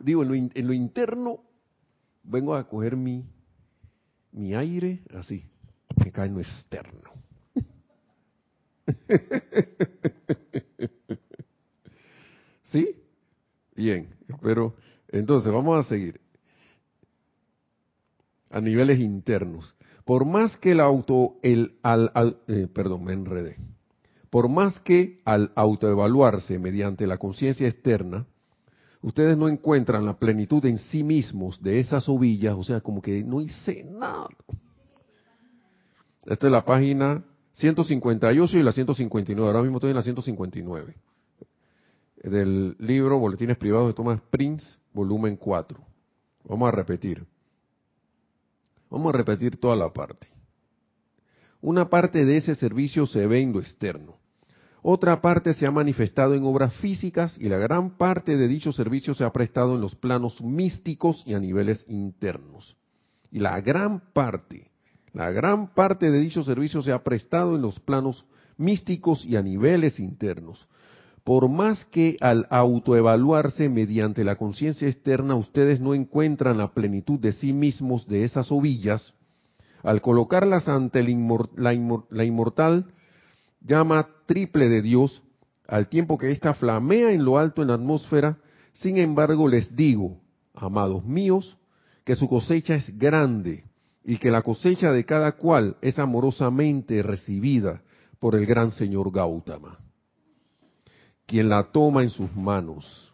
digo, 0.00 0.22
en 0.22 0.28
lo, 0.28 0.34
en 0.34 0.66
lo 0.66 0.72
interno, 0.72 1.40
vengo 2.22 2.54
a 2.54 2.66
coger 2.66 2.96
mi, 2.96 3.26
mi 4.32 4.54
aire 4.54 5.02
así, 5.14 5.44
que 6.02 6.10
cae 6.10 6.28
en 6.28 6.34
lo 6.34 6.40
externo. 6.40 7.10
¿Sí? 12.70 12.96
Bien, 13.74 14.08
pero 14.42 14.74
entonces 15.08 15.52
vamos 15.52 15.84
a 15.84 15.88
seguir. 15.88 16.20
A 18.50 18.60
niveles 18.60 19.00
internos. 19.00 19.76
Por 20.04 20.24
más 20.24 20.56
que 20.56 20.72
el 20.72 20.80
auto, 20.80 21.36
el, 21.42 21.78
al, 21.82 22.10
eh, 22.48 22.66
perdón, 22.72 23.04
me 23.04 23.12
enredé. 23.12 23.56
Por 24.30 24.48
más 24.48 24.78
que 24.80 25.20
al 25.24 25.52
autoevaluarse 25.54 26.58
mediante 26.58 27.06
la 27.06 27.18
conciencia 27.18 27.68
externa, 27.68 28.26
ustedes 29.02 29.36
no 29.36 29.48
encuentran 29.48 30.04
la 30.04 30.18
plenitud 30.18 30.64
en 30.66 30.78
sí 30.78 31.02
mismos 31.02 31.62
de 31.62 31.78
esas 31.78 32.08
ovillas, 32.08 32.54
o 32.56 32.64
sea, 32.64 32.80
como 32.80 33.00
que 33.00 33.22
no 33.22 33.40
hice 33.40 33.84
nada. 33.84 34.28
Esta 36.26 36.46
es 36.46 36.52
la 36.52 36.64
página 36.64 37.24
158 37.52 38.58
y 38.58 38.62
la 38.62 38.72
159. 38.72 39.46
Ahora 39.46 39.62
mismo 39.62 39.78
estoy 39.78 39.90
en 39.90 39.96
la 39.96 40.02
159. 40.02 40.94
Del 42.22 42.74
libro 42.80 43.18
Boletines 43.18 43.56
Privados 43.56 43.88
de 43.88 43.94
Thomas 43.94 44.20
Prince, 44.28 44.66
volumen 44.92 45.36
4. 45.36 45.78
Vamos 46.44 46.68
a 46.68 46.72
repetir. 46.72 47.24
Vamos 48.90 49.14
a 49.14 49.16
repetir 49.16 49.56
toda 49.60 49.76
la 49.76 49.92
parte. 49.92 50.26
Una 51.60 51.88
parte 51.88 52.24
de 52.24 52.36
ese 52.36 52.56
servicio 52.56 53.06
se 53.06 53.24
ve 53.26 53.40
en 53.40 53.52
lo 53.52 53.60
externo. 53.60 54.16
Otra 54.82 55.20
parte 55.20 55.54
se 55.54 55.66
ha 55.66 55.70
manifestado 55.70 56.34
en 56.34 56.44
obras 56.44 56.74
físicas 56.74 57.38
y 57.38 57.48
la 57.48 57.58
gran 57.58 57.96
parte 57.96 58.36
de 58.36 58.48
dicho 58.48 58.72
servicio 58.72 59.14
se 59.14 59.22
ha 59.22 59.32
prestado 59.32 59.76
en 59.76 59.80
los 59.80 59.94
planos 59.94 60.40
místicos 60.40 61.22
y 61.24 61.34
a 61.34 61.38
niveles 61.38 61.84
internos. 61.88 62.76
Y 63.30 63.38
la 63.38 63.60
gran 63.60 64.00
parte, 64.12 64.72
la 65.12 65.30
gran 65.30 65.72
parte 65.72 66.10
de 66.10 66.18
dicho 66.18 66.42
servicio 66.42 66.82
se 66.82 66.90
ha 66.90 67.04
prestado 67.04 67.54
en 67.54 67.62
los 67.62 67.78
planos 67.78 68.24
místicos 68.56 69.24
y 69.24 69.36
a 69.36 69.42
niveles 69.42 70.00
internos 70.00 70.66
por 71.28 71.50
más 71.50 71.84
que 71.84 72.16
al 72.22 72.46
autoevaluarse 72.48 73.68
mediante 73.68 74.24
la 74.24 74.36
conciencia 74.36 74.88
externa 74.88 75.34
ustedes 75.34 75.78
no 75.78 75.92
encuentran 75.92 76.56
la 76.56 76.72
plenitud 76.72 77.20
de 77.20 77.34
sí 77.34 77.52
mismos 77.52 78.08
de 78.08 78.24
esas 78.24 78.50
ovillas, 78.50 79.12
al 79.82 80.00
colocarlas 80.00 80.68
ante 80.68 81.02
la, 81.02 81.74
inmortal 82.24 82.86
llama 83.60 84.08
triple 84.24 84.70
de 84.70 84.80
Dios, 84.80 85.22
al 85.66 85.90
tiempo 85.90 86.16
que 86.16 86.30
ésta 86.30 86.54
flamea 86.54 87.12
en 87.12 87.26
lo 87.26 87.36
alto 87.36 87.60
en 87.60 87.68
la 87.68 87.74
atmósfera, 87.74 88.38
sin 88.72 88.96
embargo 88.96 89.48
les 89.48 89.76
digo, 89.76 90.22
amados 90.54 91.04
míos, 91.04 91.58
que 92.04 92.16
su 92.16 92.26
cosecha 92.26 92.74
es 92.74 92.98
grande 92.98 93.64
y 94.02 94.16
que 94.16 94.30
la 94.30 94.40
cosecha 94.40 94.92
de 94.92 95.04
cada 95.04 95.32
cual 95.32 95.76
es 95.82 95.98
amorosamente 95.98 97.02
recibida 97.02 97.82
por 98.18 98.34
el 98.34 98.46
gran 98.46 98.70
señor 98.70 99.12
Gautama 99.12 99.78
quien 101.28 101.50
la 101.50 101.62
toma 101.62 102.02
en 102.02 102.08
sus 102.08 102.34
manos. 102.34 103.12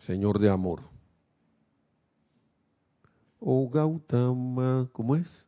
Señor 0.00 0.38
de 0.38 0.50
amor. 0.50 0.82
Oh 3.40 3.70
Gautama, 3.70 4.86
¿cómo 4.92 5.16
es? 5.16 5.46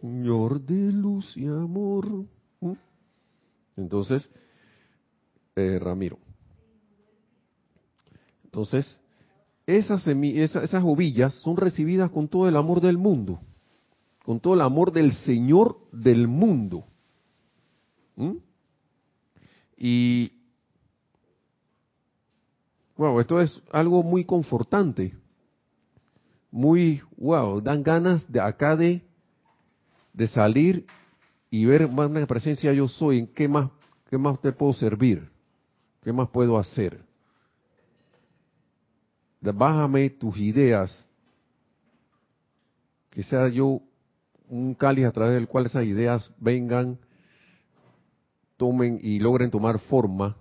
Señor 0.00 0.60
de 0.60 0.92
luz 0.92 1.36
y 1.36 1.46
amor. 1.46 2.26
¿Mm? 2.60 2.72
Entonces, 3.76 4.28
eh, 5.54 5.78
Ramiro. 5.80 6.18
Entonces, 8.42 8.98
esas, 9.68 10.04
esas, 10.08 10.64
esas 10.64 10.82
ovillas 10.84 11.32
son 11.34 11.56
recibidas 11.56 12.10
con 12.10 12.26
todo 12.26 12.48
el 12.48 12.56
amor 12.56 12.80
del 12.80 12.98
mundo, 12.98 13.38
con 14.24 14.40
todo 14.40 14.54
el 14.54 14.62
amor 14.62 14.92
del 14.92 15.12
Señor 15.18 15.78
del 15.92 16.26
mundo. 16.26 16.84
¿Mm? 18.16 18.36
Y, 19.76 20.32
wow, 22.96 23.20
esto 23.20 23.40
es 23.40 23.60
algo 23.72 24.02
muy 24.02 24.24
confortante. 24.24 25.14
Muy, 26.50 27.02
wow, 27.16 27.60
dan 27.60 27.82
ganas 27.82 28.30
de 28.30 28.40
acá 28.40 28.76
de, 28.76 29.02
de 30.12 30.28
salir 30.28 30.86
y 31.50 31.66
ver 31.66 31.88
más 31.88 32.08
una 32.08 32.26
presencia 32.26 32.72
yo 32.72 32.88
soy, 32.88 33.18
en 33.18 33.26
qué 33.26 33.48
más, 33.48 33.70
qué 34.08 34.18
más 34.18 34.40
te 34.40 34.52
puedo 34.52 34.72
servir, 34.72 35.28
qué 36.02 36.12
más 36.12 36.28
puedo 36.28 36.58
hacer. 36.58 37.04
Bájame 39.40 40.10
tus 40.10 40.38
ideas, 40.38 41.06
que 43.10 43.22
sea 43.22 43.48
yo 43.48 43.82
un 44.48 44.74
cáliz 44.74 45.06
a 45.06 45.12
través 45.12 45.34
del 45.34 45.48
cual 45.48 45.66
esas 45.66 45.84
ideas 45.84 46.30
vengan 46.38 46.98
tomen 48.56 48.98
y 49.02 49.18
logren 49.18 49.50
tomar 49.50 49.78
forma 49.78 50.36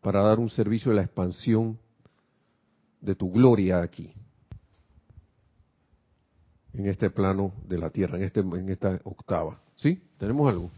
para 0.00 0.22
dar 0.22 0.38
un 0.38 0.50
servicio 0.50 0.90
de 0.90 0.96
la 0.96 1.02
expansión 1.02 1.78
de 3.00 3.14
tu 3.14 3.30
gloria 3.30 3.80
aquí, 3.80 4.12
en 6.72 6.86
este 6.86 7.10
plano 7.10 7.52
de 7.66 7.78
la 7.78 7.90
tierra, 7.90 8.18
en, 8.18 8.24
este, 8.24 8.40
en 8.40 8.68
esta 8.68 9.00
octava. 9.04 9.60
¿Sí? 9.74 10.02
¿Tenemos 10.18 10.50
algo? 10.50 10.70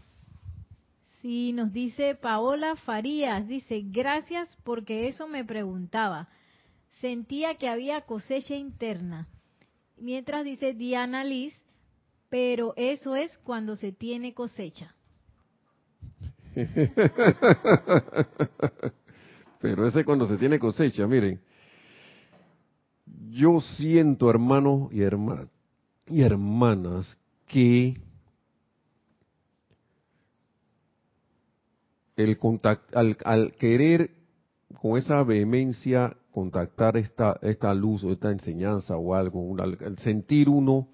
Sí, 1.21 1.51
nos 1.53 1.71
dice 1.71 2.15
Paola 2.15 2.75
Farías, 2.75 3.47
dice, 3.47 3.83
gracias 3.85 4.57
porque 4.63 5.07
eso 5.07 5.27
me 5.27 5.45
preguntaba. 5.45 6.29
Sentía 6.99 7.55
que 7.55 7.69
había 7.69 8.01
cosecha 8.01 8.55
interna. 8.55 9.27
Mientras 9.97 10.43
dice 10.43 10.73
Diana 10.73 11.23
Liz, 11.23 11.53
pero 12.29 12.73
eso 12.75 13.15
es 13.15 13.37
cuando 13.39 13.75
se 13.75 13.91
tiene 13.91 14.33
cosecha. 14.33 14.95
Pero 19.61 19.87
ese 19.87 20.03
cuando 20.03 20.27
se 20.27 20.35
tiene 20.37 20.59
cosecha, 20.59 21.07
miren. 21.07 21.39
Yo 23.29 23.61
siento, 23.61 24.29
hermanos 24.29 24.91
y, 24.91 25.03
hermanas, 26.21 27.17
que 27.47 28.01
el 32.17 32.37
al, 32.93 33.17
al, 33.23 33.53
querer 33.53 34.11
con 34.81 34.97
esa 34.97 35.23
vehemencia 35.23 36.17
contactar 36.31 36.97
esta, 36.97 37.39
esta 37.41 37.73
luz 37.73 38.03
o 38.03 38.11
esta 38.11 38.31
enseñanza 38.31 38.97
o 38.97 39.15
algo, 39.15 39.55
al 39.61 39.97
sentir 39.99 40.49
uno 40.49 40.89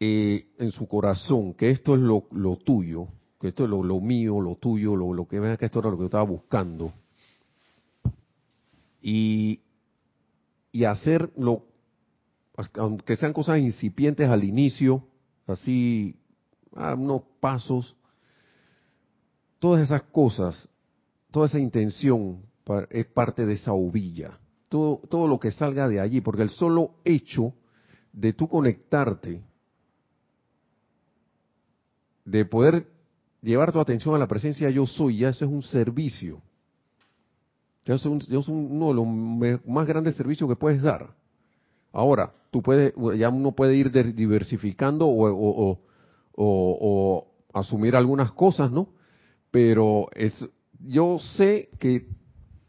eh, 0.00 0.46
en 0.58 0.70
su 0.70 0.88
corazón 0.88 1.52
que 1.54 1.70
esto 1.70 1.94
es 1.94 2.00
lo, 2.00 2.24
lo 2.32 2.56
tuyo, 2.56 3.08
esto 3.48 3.64
es 3.64 3.70
lo, 3.70 3.82
lo 3.82 4.00
mío, 4.00 4.40
lo 4.40 4.56
tuyo, 4.56 4.96
lo, 4.96 5.12
lo 5.12 5.26
que 5.26 5.40
vea 5.40 5.56
que 5.56 5.66
esto 5.66 5.80
era 5.80 5.90
lo 5.90 5.96
que 5.96 6.02
yo 6.02 6.06
estaba 6.06 6.24
buscando, 6.24 6.92
y, 9.02 9.60
y 10.72 10.84
hacerlo, 10.84 11.64
aunque 12.74 13.16
sean 13.16 13.32
cosas 13.32 13.58
incipientes 13.58 14.28
al 14.28 14.44
inicio, 14.44 15.04
así, 15.46 16.16
unos 16.72 17.22
pasos, 17.40 17.94
todas 19.58 19.82
esas 19.82 20.02
cosas, 20.04 20.68
toda 21.30 21.46
esa 21.46 21.58
intención 21.58 22.42
es 22.90 23.06
parte 23.06 23.44
de 23.44 23.54
esa 23.54 23.72
ovilla. 23.72 24.38
Todo, 24.68 25.02
todo 25.08 25.28
lo 25.28 25.38
que 25.38 25.50
salga 25.50 25.88
de 25.88 26.00
allí, 26.00 26.20
porque 26.20 26.42
el 26.42 26.50
solo 26.50 26.94
hecho 27.04 27.52
de 28.12 28.32
tú 28.32 28.48
conectarte, 28.48 29.42
de 32.24 32.44
poder 32.46 32.86
llevar 33.44 33.72
tu 33.72 33.80
atención 33.80 34.14
a 34.14 34.18
la 34.18 34.26
presencia 34.26 34.70
yo 34.70 34.86
soy, 34.86 35.18
ya 35.18 35.28
eso 35.28 35.44
es 35.44 35.50
un 35.50 35.62
servicio. 35.62 36.40
Ya 37.84 37.94
es, 37.94 38.04
uno 38.06 38.88
de 38.88 38.94
los 38.94 39.60
más 39.66 39.86
grandes 39.86 40.16
servicios 40.16 40.48
que 40.48 40.56
puedes 40.56 40.82
dar. 40.82 41.14
Ahora, 41.92 42.32
tú 42.50 42.62
puedes, 42.62 42.94
ya 43.16 43.28
uno 43.28 43.52
puede 43.52 43.76
ir 43.76 43.90
diversificando 44.14 45.06
o, 45.06 45.78
o 46.32 47.26
asumir 47.52 47.94
algunas 47.94 48.32
cosas, 48.32 48.72
¿no? 48.72 48.88
Pero 49.50 50.08
es, 50.14 50.34
yo 50.80 51.18
sé 51.18 51.68
que 51.78 52.06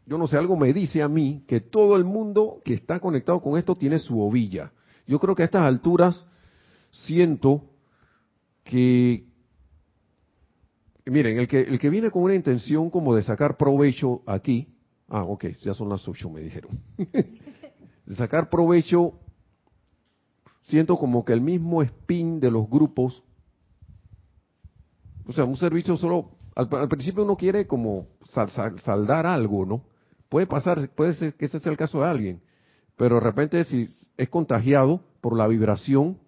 yo 0.06 0.18
no 0.18 0.28
sé, 0.28 0.36
algo 0.36 0.56
me 0.56 0.72
dice 0.72 1.02
a 1.02 1.08
mí 1.08 1.42
que 1.48 1.60
todo 1.60 1.96
el 1.96 2.04
mundo 2.04 2.60
que 2.64 2.74
está 2.74 3.00
conectado 3.00 3.40
con 3.40 3.58
esto 3.58 3.74
tiene 3.74 3.98
su 3.98 4.20
ovilla. 4.20 4.72
Yo 5.06 5.18
creo 5.18 5.34
que 5.34 5.42
a 5.42 5.46
estas 5.46 5.62
alturas 5.62 6.24
siento 6.92 7.64
que, 8.62 9.25
miren, 11.06 11.38
el 11.38 11.48
que, 11.48 11.60
el 11.60 11.78
que 11.78 11.90
viene 11.90 12.10
con 12.10 12.22
una 12.22 12.34
intención 12.34 12.90
como 12.90 13.14
de 13.14 13.22
sacar 13.22 13.56
provecho 13.56 14.22
aquí, 14.26 14.68
ah, 15.08 15.22
ok, 15.22 15.46
ya 15.62 15.72
son 15.72 15.88
las 15.88 16.06
ocho, 16.08 16.28
me 16.28 16.40
dijeron, 16.40 16.80
de 16.96 18.14
sacar 18.16 18.50
provecho, 18.50 19.14
siento 20.62 20.96
como 20.96 21.24
que 21.24 21.32
el 21.32 21.40
mismo 21.40 21.82
spin 21.82 22.40
de 22.40 22.50
los 22.50 22.68
grupos, 22.68 23.22
o 25.26 25.32
sea, 25.32 25.44
un 25.44 25.56
servicio 25.56 25.96
solo, 25.96 26.30
al, 26.54 26.88
principio 26.88 27.24
uno 27.24 27.36
quiere 27.36 27.66
como 27.66 28.06
saldar 28.84 29.26
algo, 29.26 29.64
¿no? 29.64 29.84
Puede 30.28 30.46
pasar, 30.46 30.88
puede 30.90 31.14
ser 31.14 31.34
que 31.34 31.46
ese 31.46 31.60
sea 31.60 31.70
el 31.70 31.78
caso 31.78 32.00
de 32.00 32.06
alguien, 32.06 32.42
pero 32.96 33.16
de 33.16 33.20
repente 33.20 33.62
si 33.64 33.88
es 34.16 34.28
contagiado 34.28 35.00
por 35.20 35.36
la 35.36 35.46
vibración, 35.46 36.18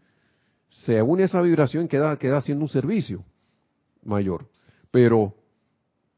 se 0.68 1.02
une 1.02 1.22
a 1.22 1.26
esa 1.26 1.40
vibración 1.40 1.86
y 1.86 1.88
queda, 1.88 2.16
queda 2.18 2.36
haciendo 2.36 2.64
un 2.64 2.68
servicio 2.68 3.24
mayor. 4.04 4.46
Pero 4.90 5.34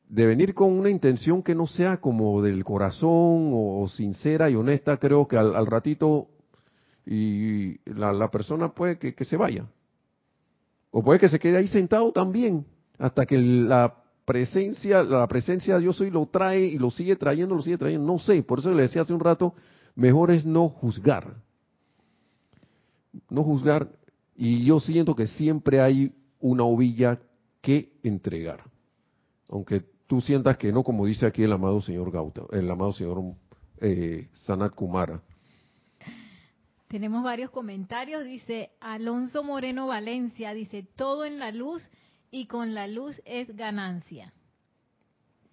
de 0.08 0.26
venir 0.26 0.54
con 0.54 0.72
una 0.72 0.90
intención 0.90 1.42
que 1.42 1.54
no 1.54 1.66
sea 1.66 1.98
como 1.98 2.42
del 2.42 2.64
corazón 2.64 3.50
o, 3.52 3.88
sincera 3.88 4.50
y 4.50 4.56
honesta, 4.56 4.96
creo 4.96 5.28
que 5.28 5.36
al, 5.36 5.66
ratito 5.66 6.28
y 7.06 7.78
la, 7.88 8.28
persona 8.30 8.72
puede 8.74 8.98
que, 8.98 9.14
que, 9.14 9.24
se 9.24 9.36
vaya. 9.36 9.66
O 10.90 11.02
puede 11.02 11.20
que 11.20 11.28
se 11.28 11.38
quede 11.38 11.58
ahí 11.58 11.68
sentado 11.68 12.10
también, 12.10 12.66
hasta 12.98 13.24
que 13.24 13.38
la 13.38 13.94
presencia, 14.24 15.04
la 15.04 15.26
presencia 15.28 15.74
de 15.74 15.80
Dios 15.80 15.96
soy 15.96 16.10
lo 16.10 16.26
trae 16.26 16.60
y 16.60 16.78
lo 16.78 16.90
sigue 16.90 17.14
trayendo, 17.14 17.54
lo 17.54 17.62
sigue 17.62 17.78
trayendo, 17.78 18.06
no 18.12 18.18
sé, 18.18 18.42
por 18.42 18.58
eso 18.58 18.72
le 18.72 18.82
decía 18.82 19.02
hace 19.02 19.14
un 19.14 19.20
rato, 19.20 19.54
mejor 19.94 20.32
es 20.32 20.44
no 20.44 20.68
juzgar. 20.68 21.36
No 23.28 23.44
juzgar, 23.44 23.88
y 24.36 24.64
yo 24.64 24.80
siento 24.80 25.14
que 25.14 25.26
siempre 25.26 25.80
hay 25.80 26.12
una 26.40 26.64
ovilla 26.64 27.20
que 27.60 27.92
entregar. 28.02 28.64
Aunque 29.48 29.84
tú 30.06 30.20
sientas 30.20 30.56
que 30.56 30.72
no, 30.72 30.82
como 30.82 31.06
dice 31.06 31.26
aquí 31.26 31.42
el 31.42 31.52
amado 31.52 31.80
señor 31.80 32.10
Gauta, 32.10 32.42
el 32.52 32.70
amado 32.70 32.92
señor 32.92 33.22
eh, 33.80 34.28
Sanat 34.32 34.74
Kumara. 34.74 35.22
Tenemos 36.88 37.22
varios 37.22 37.50
comentarios, 37.50 38.24
dice 38.24 38.70
Alonso 38.80 39.44
Moreno 39.44 39.86
Valencia, 39.86 40.52
dice, 40.52 40.84
todo 40.96 41.24
en 41.24 41.38
la 41.38 41.52
luz 41.52 41.88
y 42.32 42.46
con 42.46 42.74
la 42.74 42.88
luz 42.88 43.22
es 43.24 43.54
ganancia. 43.56 44.32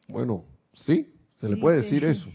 Bueno, 0.07 0.45
sí, 0.73 1.13
se 1.39 1.49
le 1.49 1.57
puede 1.57 1.83
decir 1.83 2.05
eso. 2.05 2.27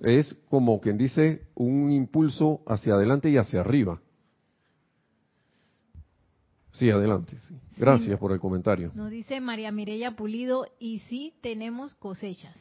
Es 0.00 0.34
como 0.48 0.80
quien 0.80 0.98
dice 0.98 1.46
un 1.54 1.90
impulso 1.90 2.62
hacia 2.66 2.94
adelante 2.94 3.30
y 3.30 3.36
hacia 3.36 3.60
arriba. 3.60 4.00
Sí, 6.80 6.88
adelante. 6.88 7.36
Gracias 7.76 8.18
por 8.18 8.32
el 8.32 8.40
comentario. 8.40 8.90
Nos 8.94 9.10
dice 9.10 9.38
María 9.38 9.70
Mireya 9.70 10.16
Pulido, 10.16 10.66
y 10.78 11.00
sí 11.10 11.34
tenemos 11.42 11.94
cosechas. 11.94 12.56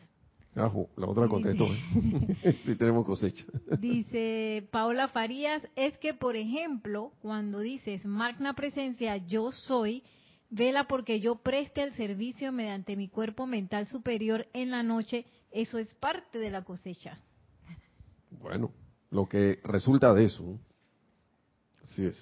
Ajo, 0.55 0.89
la 0.97 1.07
otra 1.07 1.29
contestó. 1.29 1.63
¿eh? 1.63 2.59
sí 2.65 2.75
tenemos 2.75 3.05
cosechas. 3.05 3.47
dice 3.79 4.67
Paola 4.73 5.07
Farías, 5.07 5.65
es 5.77 5.97
que 5.99 6.13
por 6.13 6.35
ejemplo, 6.35 7.13
cuando 7.21 7.59
dices 7.59 8.03
magna 8.03 8.55
presencia, 8.55 9.15
yo 9.15 9.53
soy, 9.53 10.03
Vela 10.49 10.85
porque 10.85 11.21
yo 11.21 11.35
preste 11.35 11.81
el 11.81 11.93
servicio 11.93 12.51
mediante 12.51 12.97
mi 12.97 13.07
cuerpo 13.07 13.47
mental 13.47 13.85
superior 13.85 14.47
en 14.51 14.69
la 14.71 14.83
noche. 14.83 15.27
Eso 15.51 15.77
es 15.77 15.93
parte 15.93 16.39
de 16.39 16.49
la 16.49 16.65
cosecha. 16.65 17.19
Bueno, 18.31 18.73
lo 19.11 19.27
que 19.27 19.61
resulta 19.63 20.13
de 20.13 20.25
eso. 20.25 20.59
Así 21.83 22.03
es. 22.03 22.17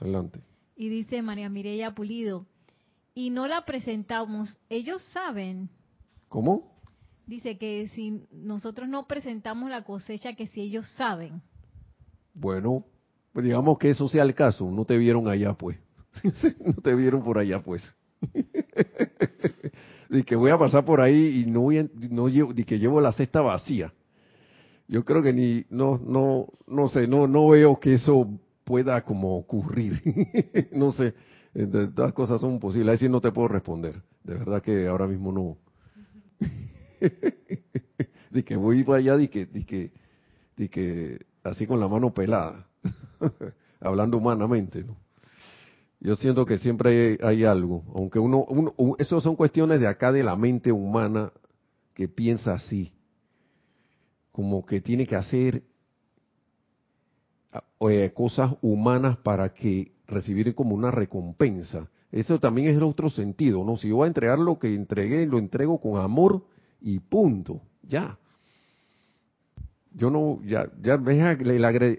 Adelante. 0.00 0.40
Y 0.76 0.88
dice 0.88 1.22
María 1.22 1.48
Mireya 1.48 1.94
Pulido, 1.94 2.46
y 3.14 3.30
no 3.30 3.46
la 3.46 3.64
presentamos, 3.64 4.58
ellos 4.68 5.02
saben. 5.12 5.70
¿Cómo? 6.28 6.74
Dice 7.26 7.58
que 7.58 7.88
si 7.94 8.26
nosotros 8.32 8.88
no 8.88 9.06
presentamos 9.06 9.70
la 9.70 9.84
cosecha, 9.84 10.34
que 10.34 10.48
si 10.48 10.62
ellos 10.62 10.88
saben. 10.96 11.40
Bueno, 12.34 12.84
pues 13.32 13.44
digamos 13.44 13.78
que 13.78 13.90
eso 13.90 14.08
sea 14.08 14.24
el 14.24 14.34
caso, 14.34 14.70
no 14.70 14.84
te 14.84 14.96
vieron 14.96 15.28
allá 15.28 15.54
pues. 15.54 15.78
no 16.64 16.74
te 16.74 16.94
vieron 16.94 17.22
por 17.22 17.38
allá, 17.38 17.60
pues. 17.60 17.82
y 20.10 20.22
que 20.24 20.36
voy 20.36 20.50
a 20.50 20.58
pasar 20.58 20.84
por 20.84 21.00
ahí 21.00 21.42
y 21.42 21.50
no 21.50 21.62
voy 21.62 21.88
no 22.10 22.28
llevo, 22.28 22.52
y 22.54 22.64
que 22.64 22.78
llevo 22.78 23.00
la 23.00 23.12
cesta 23.12 23.40
vacía. 23.40 23.92
Yo 24.86 25.04
creo 25.04 25.22
que 25.22 25.32
ni, 25.32 25.64
no, 25.70 25.98
no, 25.98 26.48
no 26.66 26.88
sé, 26.88 27.06
no, 27.06 27.26
no 27.26 27.48
veo 27.48 27.80
que 27.80 27.94
eso 27.94 28.28
pueda 28.64 29.02
como 29.04 29.36
ocurrir. 29.36 30.02
no 30.72 30.92
sé, 30.92 31.14
las 31.54 32.12
cosas 32.12 32.40
son 32.40 32.58
posibles. 32.58 33.00
Ahí 33.00 33.08
no 33.08 33.20
te 33.20 33.32
puedo 33.32 33.48
responder. 33.48 34.02
De 34.22 34.34
verdad 34.34 34.62
que 34.62 34.86
ahora 34.86 35.06
mismo 35.06 35.32
no. 35.32 35.58
de 38.30 38.44
que 38.44 38.56
voy 38.56 38.82
para 38.82 38.98
allá 38.98 39.16
de 39.16 39.28
que, 39.28 39.48
que 40.70 41.26
así 41.44 41.66
con 41.66 41.78
la 41.78 41.88
mano 41.88 42.12
pelada, 42.12 42.66
hablando 43.80 44.16
humanamente, 44.16 44.82
¿no? 44.82 44.96
Yo 46.00 46.16
siento 46.16 46.44
que 46.44 46.58
siempre 46.58 47.18
hay, 47.22 47.44
algo, 47.44 47.82
aunque 47.94 48.18
uno, 48.18 48.44
uno, 48.48 48.74
eso 48.98 49.22
son 49.22 49.36
cuestiones 49.36 49.80
de 49.80 49.86
acá 49.86 50.12
de 50.12 50.22
la 50.22 50.36
mente 50.36 50.70
humana 50.70 51.32
que 51.94 52.08
piensa 52.08 52.52
así, 52.52 52.92
como 54.30 54.66
que 54.66 54.82
tiene 54.82 55.06
que 55.06 55.16
hacer 55.16 55.62
eh, 57.88 58.12
cosas 58.14 58.52
humanas 58.62 59.16
para 59.18 59.54
que 59.54 59.92
recibir 60.06 60.54
como 60.54 60.74
una 60.74 60.90
recompensa. 60.90 61.88
Eso 62.12 62.38
también 62.38 62.68
es 62.68 62.76
el 62.76 62.82
otro 62.82 63.10
sentido, 63.10 63.64
¿no? 63.64 63.76
Si 63.76 63.88
yo 63.88 63.96
voy 63.96 64.04
a 64.04 64.08
entregar 64.08 64.38
lo 64.38 64.58
que 64.58 64.74
entregué, 64.74 65.26
lo 65.26 65.38
entrego 65.38 65.80
con 65.80 66.00
amor 66.00 66.44
y 66.80 66.98
punto, 67.00 67.60
ya 67.82 68.18
yo 69.94 70.10
no, 70.10 70.40
ya, 70.44 70.68
ya, 70.82 71.00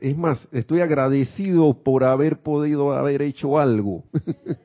es 0.01 0.17
más, 0.17 0.47
estoy 0.51 0.81
agradecido 0.81 1.81
por 1.81 2.03
haber 2.03 2.39
podido 2.39 2.91
haber 2.91 3.21
hecho 3.21 3.57
algo. 3.57 4.03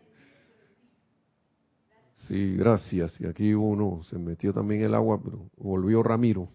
sí, 2.29 2.57
gracias. 2.57 3.21
Y 3.21 3.27
aquí 3.27 3.55
uno 3.55 4.03
se 4.03 4.19
metió 4.19 4.53
también 4.53 4.83
el 4.83 4.95
agua, 4.95 5.21
pero 5.23 5.49
volvió 5.57 6.03
Ramiro. 6.03 6.49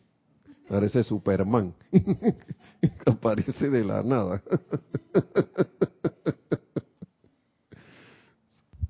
Parece 0.68 1.04
Superman. 1.04 1.74
Aparece 3.06 3.70
de 3.70 3.84
la 3.84 4.04
nada. 4.04 4.42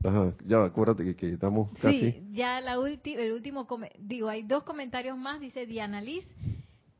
Ajá, 0.03 0.33
ya 0.45 0.63
acuérdate 0.63 1.15
que, 1.15 1.31
estamos 1.31 1.71
casi. 1.81 2.11
Sí, 2.11 2.27
ya 2.31 2.61
la 2.61 2.73
el 2.73 3.31
último, 3.31 3.67
digo, 3.97 4.29
hay 4.29 4.43
dos 4.43 4.63
comentarios 4.63 5.17
más, 5.17 5.41
dice 5.41 5.65
Diana 5.65 5.99
Liz 5.99 6.27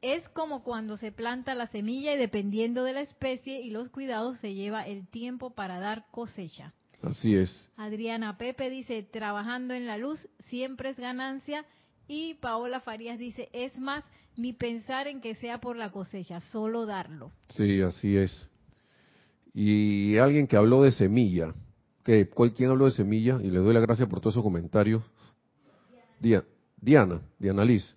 es 0.06 0.30
como 0.30 0.62
cuando 0.62 0.98
se 0.98 1.12
planta 1.12 1.56
la 1.56 1.66
semilla 1.66 2.14
y 2.14 2.18
dependiendo 2.18 2.84
de 2.84 2.94
la 2.94 3.02
especie 3.02 3.62
y 3.62 3.72
los 3.72 3.90
cuidados 3.90 4.38
se 4.38 4.54
lleva 4.54 4.86
el 4.86 5.08
tiempo 5.08 5.56
para 5.56 5.80
dar 5.80 6.06
cosecha. 6.12 6.74
Así 7.02 7.36
es. 7.36 7.72
Adriana 7.76 8.38
Pepe 8.38 8.70
dice, 8.70 9.02
trabajando 9.02 9.74
en 9.74 9.88
la 9.88 9.98
luz 9.98 10.28
siempre 10.50 10.90
es 10.90 10.98
ganancia. 10.98 11.66
Y 12.08 12.36
Paola 12.36 12.82
Farías 12.82 13.18
dice, 13.18 13.50
es 13.52 13.80
más, 13.80 14.04
ni 14.38 14.54
pensar 14.54 15.08
en 15.08 15.22
que 15.22 15.36
sea 15.36 15.60
por 15.60 15.78
la 15.78 15.92
cosecha, 15.92 16.42
solo 16.42 16.86
darlo. 16.86 17.32
Sí, 17.50 17.82
así 17.82 18.18
es. 18.18 18.48
Y 19.54 20.18
alguien 20.18 20.48
que 20.48 20.58
habló 20.58 20.84
de 20.84 20.92
semilla, 20.92 21.54
que 22.04 22.30
¿quién 22.56 22.70
habló 22.70 22.86
de 22.86 22.92
semilla? 22.92 23.40
Y 23.42 23.50
le 23.50 23.60
doy 23.60 23.74
la 23.74 23.80
gracia 23.80 24.08
por 24.08 24.20
todos 24.20 24.34
esos 24.34 24.44
comentarios. 24.44 25.04
Diana, 26.20 27.22
Diana 27.40 27.64
Liz. 27.64 27.96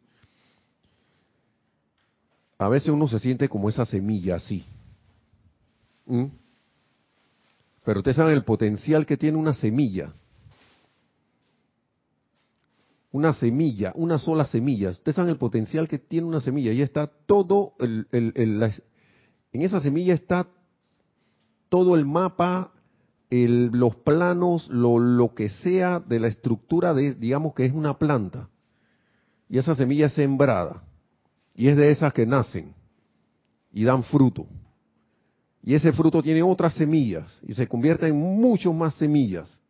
A 2.58 2.68
veces 2.68 2.88
uno 2.88 3.06
se 3.06 3.18
siente 3.18 3.48
como 3.48 3.68
esa 3.68 3.84
semilla 3.84 4.36
así. 4.36 4.64
¿Mm? 6.06 6.26
Pero 7.84 8.00
ustedes 8.00 8.16
saben 8.16 8.34
el 8.34 8.44
potencial 8.44 9.06
que 9.06 9.16
tiene 9.16 9.38
una 9.38 9.54
semilla. 9.54 10.12
Una 13.10 13.32
semilla, 13.32 13.92
una 13.94 14.18
sola 14.18 14.44
semilla. 14.44 14.90
Ustedes 14.90 15.16
saben 15.16 15.30
el 15.30 15.38
potencial 15.38 15.88
que 15.88 15.98
tiene 15.98 16.26
una 16.26 16.40
semilla. 16.40 16.72
Y 16.72 16.82
está 16.82 17.06
todo, 17.06 17.74
el, 17.78 18.06
en 18.12 19.62
esa 19.62 19.80
semilla 19.80 20.14
está 20.14 20.46
todo 21.68 21.96
el 21.96 22.04
mapa, 22.04 22.72
los 23.30 23.96
planos, 23.96 24.68
lo, 24.68 24.98
lo, 24.98 25.34
que 25.34 25.48
sea 25.48 26.00
de 26.00 26.20
la 26.20 26.28
estructura 26.28 26.94
de, 26.94 27.14
digamos 27.14 27.54
que 27.54 27.64
es 27.64 27.72
una 27.72 27.98
planta. 27.98 28.48
Y 29.48 29.58
esa 29.58 29.74
semilla 29.74 30.06
es 30.06 30.12
sembrada. 30.12 30.82
Y 31.54 31.68
es 31.68 31.76
de 31.76 31.90
esas 31.90 32.12
que 32.12 32.26
nacen 32.26 32.74
y 33.72 33.84
dan 33.84 34.02
fruto. 34.02 34.46
Y 35.62 35.74
ese 35.74 35.92
fruto 35.92 36.22
tiene 36.22 36.42
otras 36.42 36.74
semillas 36.74 37.40
y 37.46 37.52
se 37.54 37.66
convierte 37.66 38.08
en 38.08 38.16
muchas 38.16 38.72
más 38.72 38.94
semillas. 38.94 39.60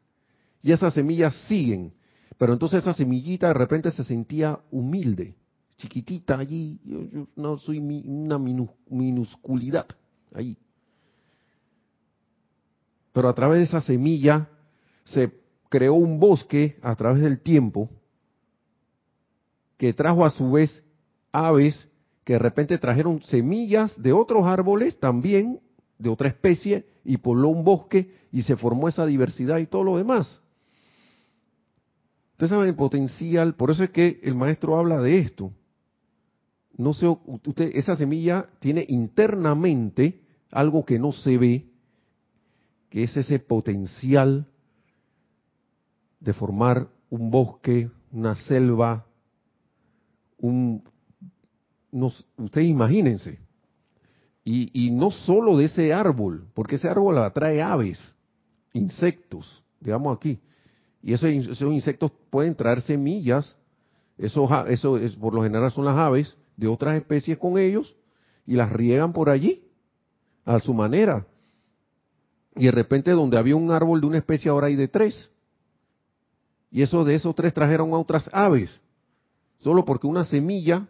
Y 0.62 0.72
esas 0.72 0.94
semillas 0.94 1.34
siguen. 1.48 1.92
Pero 2.38 2.52
entonces 2.52 2.82
esa 2.82 2.92
semillita 2.92 3.48
de 3.48 3.54
repente 3.54 3.90
se 3.90 4.04
sentía 4.04 4.60
humilde, 4.70 5.34
chiquitita 5.76 6.38
allí. 6.38 6.78
Yo, 6.84 7.26
no 7.34 7.58
soy 7.58 7.78
una 7.78 8.38
minusculidad 8.38 9.86
ahí. 10.32 10.56
Pero 13.12 13.28
a 13.28 13.34
través 13.34 13.58
de 13.58 13.64
esa 13.64 13.80
semilla 13.80 14.48
se 15.04 15.32
creó 15.68 15.94
un 15.94 16.20
bosque 16.20 16.78
a 16.82 16.94
través 16.94 17.22
del 17.22 17.40
tiempo 17.40 17.90
que 19.76 19.92
trajo 19.92 20.24
a 20.24 20.30
su 20.30 20.52
vez 20.52 20.84
aves 21.32 21.88
que 22.24 22.34
de 22.34 22.38
repente 22.38 22.78
trajeron 22.78 23.22
semillas 23.22 24.00
de 24.00 24.12
otros 24.12 24.44
árboles 24.44 24.98
también, 25.00 25.60
de 25.98 26.10
otra 26.10 26.28
especie, 26.28 26.86
y 27.04 27.16
pobló 27.16 27.48
un 27.48 27.64
bosque 27.64 28.14
y 28.30 28.42
se 28.42 28.56
formó 28.56 28.88
esa 28.88 29.06
diversidad 29.06 29.58
y 29.58 29.66
todo 29.66 29.82
lo 29.82 29.96
demás. 29.96 30.42
Ustedes 32.38 32.50
saben 32.50 32.68
el 32.68 32.76
potencial, 32.76 33.56
por 33.56 33.72
eso 33.72 33.82
es 33.82 33.90
que 33.90 34.20
el 34.22 34.36
maestro 34.36 34.78
habla 34.78 35.00
de 35.00 35.18
esto. 35.18 35.52
No 36.76 36.94
se, 36.94 37.08
usted, 37.08 37.72
esa 37.74 37.96
semilla 37.96 38.48
tiene 38.60 38.86
internamente 38.88 40.20
algo 40.52 40.84
que 40.84 41.00
no 41.00 41.10
se 41.10 41.36
ve, 41.36 41.66
que 42.90 43.02
es 43.02 43.16
ese 43.16 43.40
potencial 43.40 44.46
de 46.20 46.32
formar 46.32 46.86
un 47.10 47.32
bosque, 47.32 47.90
una 48.12 48.36
selva, 48.36 49.04
un... 50.38 50.84
ustedes 52.36 52.68
imagínense. 52.68 53.40
Y, 54.44 54.86
y, 54.86 54.92
no 54.92 55.10
solo 55.10 55.56
de 55.56 55.64
ese 55.64 55.92
árbol, 55.92 56.46
porque 56.54 56.76
ese 56.76 56.88
árbol 56.88 57.18
atrae 57.18 57.60
aves, 57.60 58.14
insectos, 58.74 59.64
digamos 59.80 60.16
aquí. 60.16 60.38
Y 61.02 61.12
esos, 61.12 61.30
esos 61.30 61.72
insectos 61.72 62.10
pueden 62.30 62.54
traer 62.54 62.80
semillas, 62.82 63.56
eso, 64.16 64.66
eso 64.66 64.98
es, 64.98 65.14
por 65.16 65.34
lo 65.34 65.42
general 65.42 65.70
son 65.70 65.84
las 65.84 65.96
aves 65.96 66.36
de 66.56 66.66
otras 66.66 66.96
especies 66.96 67.38
con 67.38 67.56
ellos, 67.58 67.94
y 68.46 68.54
las 68.54 68.72
riegan 68.72 69.12
por 69.12 69.30
allí, 69.30 69.62
a 70.44 70.58
su 70.58 70.72
manera. 70.72 71.26
Y 72.56 72.64
de 72.64 72.72
repente 72.72 73.12
donde 73.12 73.38
había 73.38 73.54
un 73.54 73.70
árbol 73.70 74.00
de 74.00 74.06
una 74.06 74.18
especie 74.18 74.50
ahora 74.50 74.66
hay 74.68 74.74
de 74.74 74.88
tres. 74.88 75.30
Y 76.70 76.82
eso 76.82 77.04
de 77.04 77.14
esos 77.14 77.34
tres 77.34 77.54
trajeron 77.54 77.92
a 77.92 77.98
otras 77.98 78.28
aves. 78.32 78.80
Solo 79.60 79.84
porque 79.84 80.06
una 80.06 80.24
semilla 80.24 80.88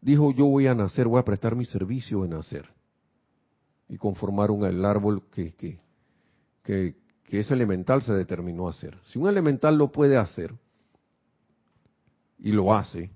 dijo 0.00 0.32
yo 0.32 0.46
voy 0.46 0.66
a 0.66 0.74
nacer, 0.74 1.06
voy 1.06 1.20
a 1.20 1.24
prestar 1.24 1.54
mi 1.54 1.64
servicio 1.66 2.24
en 2.24 2.30
nacer. 2.30 2.68
Y 3.88 3.96
conformaron 3.96 4.64
el 4.64 4.84
árbol 4.84 5.22
que, 5.30 5.52
que, 5.54 5.78
que, 6.62 6.96
que 7.30 7.38
ese 7.38 7.54
elemental 7.54 8.02
se 8.02 8.12
determinó 8.12 8.66
a 8.66 8.70
hacer. 8.70 8.98
Si 9.04 9.16
un 9.16 9.28
elemental 9.28 9.78
lo 9.78 9.92
puede 9.92 10.16
hacer 10.16 10.52
y 12.40 12.50
lo 12.50 12.74
hace, 12.74 13.12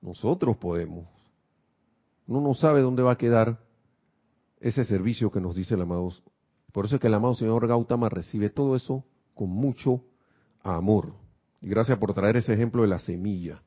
nosotros 0.00 0.56
podemos. 0.56 1.06
Uno 2.26 2.40
no 2.40 2.54
sabe 2.54 2.80
dónde 2.80 3.02
va 3.02 3.12
a 3.12 3.18
quedar 3.18 3.60
ese 4.58 4.84
servicio 4.84 5.30
que 5.30 5.38
nos 5.38 5.54
dice 5.54 5.74
el 5.74 5.82
amado. 5.82 6.10
Por 6.72 6.86
eso 6.86 6.94
es 6.94 7.00
que 7.02 7.08
el 7.08 7.14
amado 7.14 7.34
señor 7.34 7.66
Gautama 7.66 8.08
recibe 8.08 8.48
todo 8.48 8.74
eso 8.74 9.04
con 9.34 9.50
mucho 9.50 10.02
amor. 10.62 11.12
Y 11.60 11.68
gracias 11.68 11.98
por 11.98 12.14
traer 12.14 12.38
ese 12.38 12.54
ejemplo 12.54 12.80
de 12.80 12.88
la 12.88 13.00
semilla. 13.00 13.62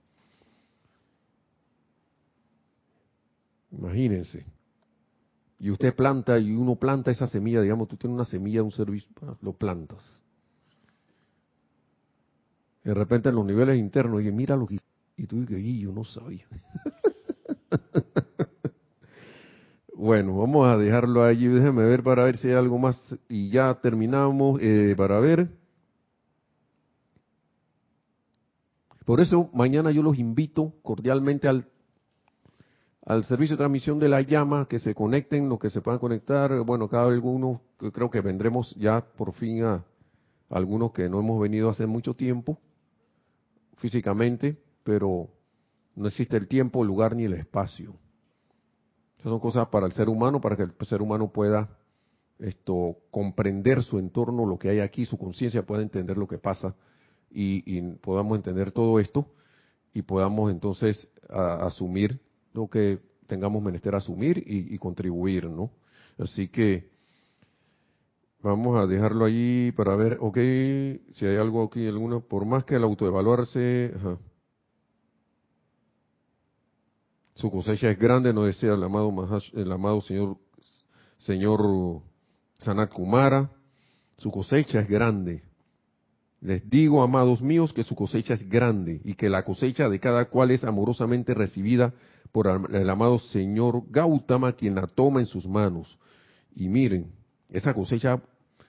Imagínense. 3.72 4.48
Y 5.64 5.72
usted 5.72 5.96
planta 5.96 6.38
y 6.38 6.52
uno 6.52 6.76
planta 6.76 7.10
esa 7.10 7.26
semilla, 7.26 7.62
digamos, 7.62 7.88
tú 7.88 7.96
tienes 7.96 8.16
una 8.16 8.26
semilla 8.26 8.62
un 8.62 8.74
servicio, 8.74 9.10
lo 9.40 9.54
plantas. 9.54 10.04
De 12.84 12.94
repente 12.94 13.30
en 13.30 13.36
los 13.36 13.46
niveles 13.46 13.78
internos, 13.80 14.22
y 14.22 14.30
mira 14.30 14.58
lo 14.58 14.68
que... 14.68 14.80
Y 15.16 15.26
tú 15.26 15.40
dices, 15.40 15.60
y 15.64 15.80
yo 15.80 15.94
no 15.94 16.04
sabía. 16.04 16.46
Bueno, 19.96 20.38
vamos 20.38 20.68
a 20.68 20.76
dejarlo 20.76 21.24
allí. 21.24 21.48
Déjeme 21.48 21.86
ver 21.86 22.04
para 22.04 22.26
ver 22.26 22.36
si 22.36 22.50
hay 22.50 22.56
algo 22.56 22.78
más. 22.78 22.98
Y 23.30 23.52
ya 23.52 23.74
terminamos 23.76 24.60
eh, 24.62 24.96
para 24.98 25.20
ver. 25.22 25.48
Por 29.06 29.22
eso 29.22 29.50
mañana 29.54 29.92
yo 29.92 30.04
los 30.04 30.18
invito 30.18 30.74
cordialmente 30.82 31.48
al, 31.48 31.68
al 33.06 33.26
servicio 33.26 33.56
de 33.56 33.60
transmisión 33.60 34.00
de 34.00 34.10
la 34.10 34.22
llama, 34.22 34.68
que 34.68 34.80
se 34.80 34.96
conecten, 34.96 35.50
los 35.50 35.60
que 35.60 35.70
se 35.70 35.82
puedan 35.82 36.00
conectar. 36.00 36.58
Bueno, 36.64 36.88
cada 36.88 37.08
alguno, 37.08 37.62
creo 37.78 38.10
que 38.10 38.22
vendremos 38.22 38.74
ya 38.76 39.02
por 39.02 39.34
fin 39.34 39.64
a 39.64 39.84
algunos 40.50 40.92
que 40.92 41.10
no 41.10 41.20
hemos 41.20 41.42
venido 41.42 41.70
hace 41.70 41.86
mucho 41.86 42.14
tiempo 42.14 42.60
físicamente, 43.78 44.58
pero 44.84 45.28
no 45.96 46.08
existe 46.08 46.38
el 46.38 46.48
tiempo, 46.48 46.82
el 46.82 46.88
lugar 46.88 47.16
ni 47.16 47.26
el 47.26 47.34
espacio 47.34 47.96
son 49.30 49.40
cosas 49.40 49.68
para 49.70 49.86
el 49.86 49.94
ser 49.94 50.10
humano, 50.10 50.42
para 50.42 50.56
que 50.56 50.64
el 50.64 50.74
ser 50.82 51.02
humano 51.02 51.32
pueda 51.32 51.70
esto 52.40 52.98
comprender 53.10 53.84
su 53.84 54.00
entorno, 54.00 54.46
lo 54.46 54.60
que 54.60 54.70
hay 54.70 54.80
aquí, 54.80 55.06
su 55.06 55.18
conciencia 55.18 55.66
pueda 55.66 55.82
entender 55.82 56.18
lo 56.18 56.28
que 56.28 56.38
pasa 56.38 56.76
y, 57.32 57.82
podamos 57.98 58.38
entender 58.38 58.72
todo 58.72 59.00
esto 59.00 59.28
y 59.94 60.02
podamos 60.02 60.52
entonces 60.52 61.08
asumir 61.30 62.20
lo 62.54 62.68
que 62.68 63.00
tengamos 63.28 63.62
menester 63.62 63.96
asumir 63.96 64.44
y, 64.46 64.78
contribuir, 64.78 65.50
¿no? 65.50 65.72
Así 66.18 66.48
que 66.48 66.92
vamos 68.42 68.76
a 68.78 68.86
dejarlo 68.86 69.26
ahí 69.26 69.72
para 69.72 69.96
ver, 69.96 70.18
ok, 70.20 70.38
si 71.14 71.26
hay 71.26 71.38
algo 71.38 71.64
aquí, 71.64 71.88
alguno, 71.88 72.22
por 72.22 72.46
más 72.46 72.64
que 72.66 72.76
el 72.76 72.84
autoevaluarse. 72.84 73.94
Su 77.36 77.50
cosecha 77.50 77.90
es 77.90 77.98
grande, 77.98 78.34
nos 78.34 78.46
decía 78.46 78.74
el 78.74 78.84
amado, 78.84 79.12
el 79.54 79.72
amado 79.72 80.02
señor, 80.02 80.38
señor 81.18 82.02
Sanat 82.60 82.92
Kumara. 82.92 83.50
Su 84.18 84.32
cosecha 84.32 84.82
es 84.82 84.88
grande. 84.88 85.44
Les 86.40 86.70
digo, 86.70 87.02
amados 87.02 87.42
míos, 87.42 87.74
que 87.74 87.84
su 87.84 87.96
cosecha 87.96 88.34
es 88.36 88.48
grande 88.48 89.02
y 89.04 89.16
que 89.16 89.30
la 89.30 89.44
cosecha 89.44 89.90
de 89.90 90.00
cada 90.00 90.26
cual 90.26 90.52
es 90.52 90.64
amorosamente 90.64 91.34
recibida 91.34 91.94
por 92.34 92.48
el 92.48 92.90
amado 92.90 93.20
señor 93.20 93.84
Gautama, 93.92 94.54
quien 94.54 94.74
la 94.74 94.88
toma 94.88 95.20
en 95.20 95.28
sus 95.28 95.48
manos. 95.48 96.00
Y 96.56 96.68
miren, 96.68 97.12
esa 97.52 97.76
cosecha, 97.76 98.22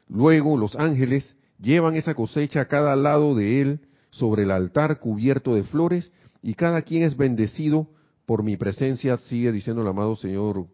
luego 0.06 0.58
los 0.58 0.76
ángeles 0.76 1.34
llevan 1.58 1.96
esa 1.96 2.14
cosecha 2.14 2.60
a 2.60 2.68
cada 2.68 2.94
lado 2.94 3.34
de 3.34 3.62
él 3.62 3.80
sobre 4.10 4.42
el 4.42 4.50
altar 4.50 5.00
cubierto 5.00 5.54
de 5.54 5.64
flores 5.64 6.12
y 6.42 6.54
cada 6.54 6.82
quien 6.82 7.04
es 7.04 7.16
bendecido 7.16 7.88
por 8.26 8.42
mi 8.42 8.58
presencia, 8.58 9.16
sigue 9.16 9.50
diciendo 9.50 9.80
el 9.80 9.88
amado 9.88 10.14
señor 10.14 10.66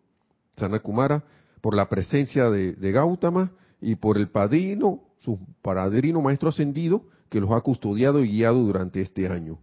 Sanakumara, 0.57 1.23
por 1.61 1.77
la 1.77 1.89
presencia 1.89 2.51
de, 2.51 2.75
Gautama 2.93 3.53
y 3.81 3.95
por 3.95 4.19
el 4.19 4.31
padrino, 4.31 5.05
su 5.19 5.39
padrino 5.63 6.21
maestro 6.21 6.49
ascendido, 6.49 7.05
que 7.29 7.41
los 7.41 7.53
ha 7.53 7.61
custodiado 7.61 8.25
y 8.25 8.33
guiado 8.33 8.65
durante 8.65 9.01
este 9.01 9.29
año. 9.29 9.61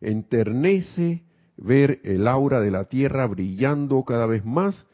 Enternece 0.00 1.24
ver 1.56 2.00
el 2.04 2.26
aura 2.26 2.60
de 2.60 2.70
la 2.70 2.84
tierra 2.84 3.26
brillando 3.26 4.02
cada 4.04 4.26
vez 4.26 4.44
más 4.44 4.86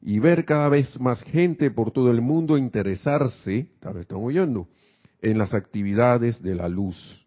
y 0.00 0.18
ver 0.18 0.44
cada 0.44 0.68
vez 0.68 1.00
más 1.00 1.22
gente 1.22 1.70
por 1.70 1.90
todo 1.90 2.10
el 2.10 2.20
mundo 2.20 2.58
interesarse, 2.58 3.70
tal 3.80 3.94
vez 3.94 4.02
están 4.02 4.22
oyendo, 4.22 4.68
en 5.20 5.38
las 5.38 5.54
actividades 5.54 6.42
de 6.42 6.54
la 6.54 6.68
luz. 6.68 7.26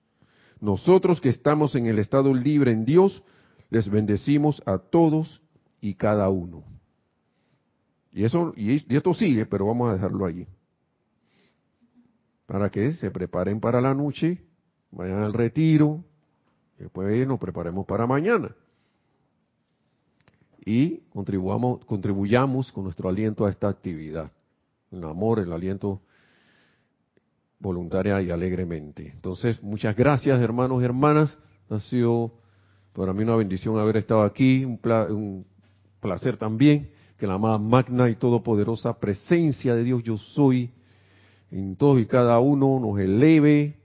Nosotros 0.61 1.21
que 1.21 1.29
estamos 1.29 1.75
en 1.75 1.85
el 1.85 1.99
estado 1.99 2.33
libre 2.33 2.71
en 2.71 2.85
Dios, 2.85 3.23
les 3.69 3.89
bendecimos 3.89 4.61
a 4.65 4.77
todos 4.77 5.43
y 5.81 5.95
cada 5.95 6.29
uno. 6.29 6.63
Y 8.11 8.23
eso 8.23 8.53
y, 8.55 8.83
esto 8.95 9.13
sigue, 9.13 9.45
pero 9.45 9.65
vamos 9.65 9.89
a 9.89 9.93
dejarlo 9.93 10.25
allí. 10.25 10.47
Para 12.45 12.69
que 12.69 12.93
se 12.93 13.11
preparen 13.11 13.59
para 13.59 13.79
la 13.79 13.93
noche, 13.93 14.41
vayan 14.91 15.21
al 15.23 15.33
retiro, 15.33 16.03
después 16.77 17.27
nos 17.27 17.39
preparemos 17.39 17.85
para 17.85 18.07
mañana. 18.07 18.55
Y 20.65 20.97
contribuyamos, 21.11 21.85
contribuyamos 21.85 22.71
con 22.71 22.83
nuestro 22.83 23.09
aliento 23.09 23.45
a 23.45 23.49
esta 23.49 23.69
actividad. 23.69 24.31
El 24.91 25.03
amor, 25.03 25.39
el 25.39 25.51
aliento 25.51 26.01
voluntaria 27.59 28.21
y 28.21 28.31
alegremente. 28.31 29.11
Entonces, 29.13 29.61
muchas 29.61 29.95
gracias 29.95 30.39
hermanos 30.41 30.81
y 30.81 30.85
hermanas. 30.85 31.37
Ha 31.69 31.79
sido 31.79 32.33
para 32.93 33.13
mí 33.13 33.23
una 33.23 33.35
bendición 33.35 33.77
haber 33.77 33.97
estado 33.97 34.23
aquí, 34.23 34.65
un, 34.65 35.45
placer 35.99 36.37
también 36.37 36.89
que 37.17 37.27
la 37.27 37.37
más 37.37 37.59
magna 37.59 38.09
y 38.09 38.15
todopoderosa 38.15 38.97
presencia 38.97 39.75
de 39.75 39.83
Dios 39.83 40.03
yo 40.03 40.17
soy 40.17 40.71
en 41.51 41.75
todos 41.75 41.99
y 41.99 42.05
cada 42.05 42.39
uno 42.39 42.79
nos 42.79 42.99
eleve, 42.99 43.75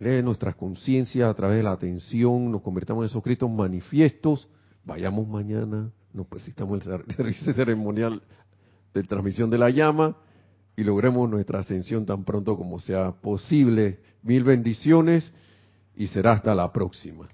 eleve 0.00 0.22
nuestras 0.22 0.56
conciencias 0.56 1.30
a 1.30 1.34
través 1.34 1.58
de 1.58 1.62
la 1.62 1.72
atención, 1.72 2.50
nos 2.50 2.62
convertamos 2.62 3.04
en 3.04 3.10
esos 3.10 3.22
Cristos 3.22 3.50
manifiestos, 3.50 4.48
vayamos 4.84 5.28
mañana, 5.28 5.90
nos 6.12 6.26
presentamos 6.26 6.86
el 6.86 7.04
servicio 7.16 7.52
ceremonial 7.52 8.22
de 8.94 9.02
transmisión 9.04 9.50
de 9.50 9.58
la 9.58 9.70
llama 9.70 10.16
y 10.76 10.84
logremos 10.84 11.28
nuestra 11.28 11.60
ascensión 11.60 12.06
tan 12.06 12.24
pronto 12.24 12.56
como 12.56 12.78
sea 12.78 13.12
posible. 13.12 14.00
Mil 14.22 14.44
bendiciones 14.44 15.32
y 15.96 16.06
será 16.06 16.32
hasta 16.32 16.54
la 16.54 16.72
próxima. 16.72 17.28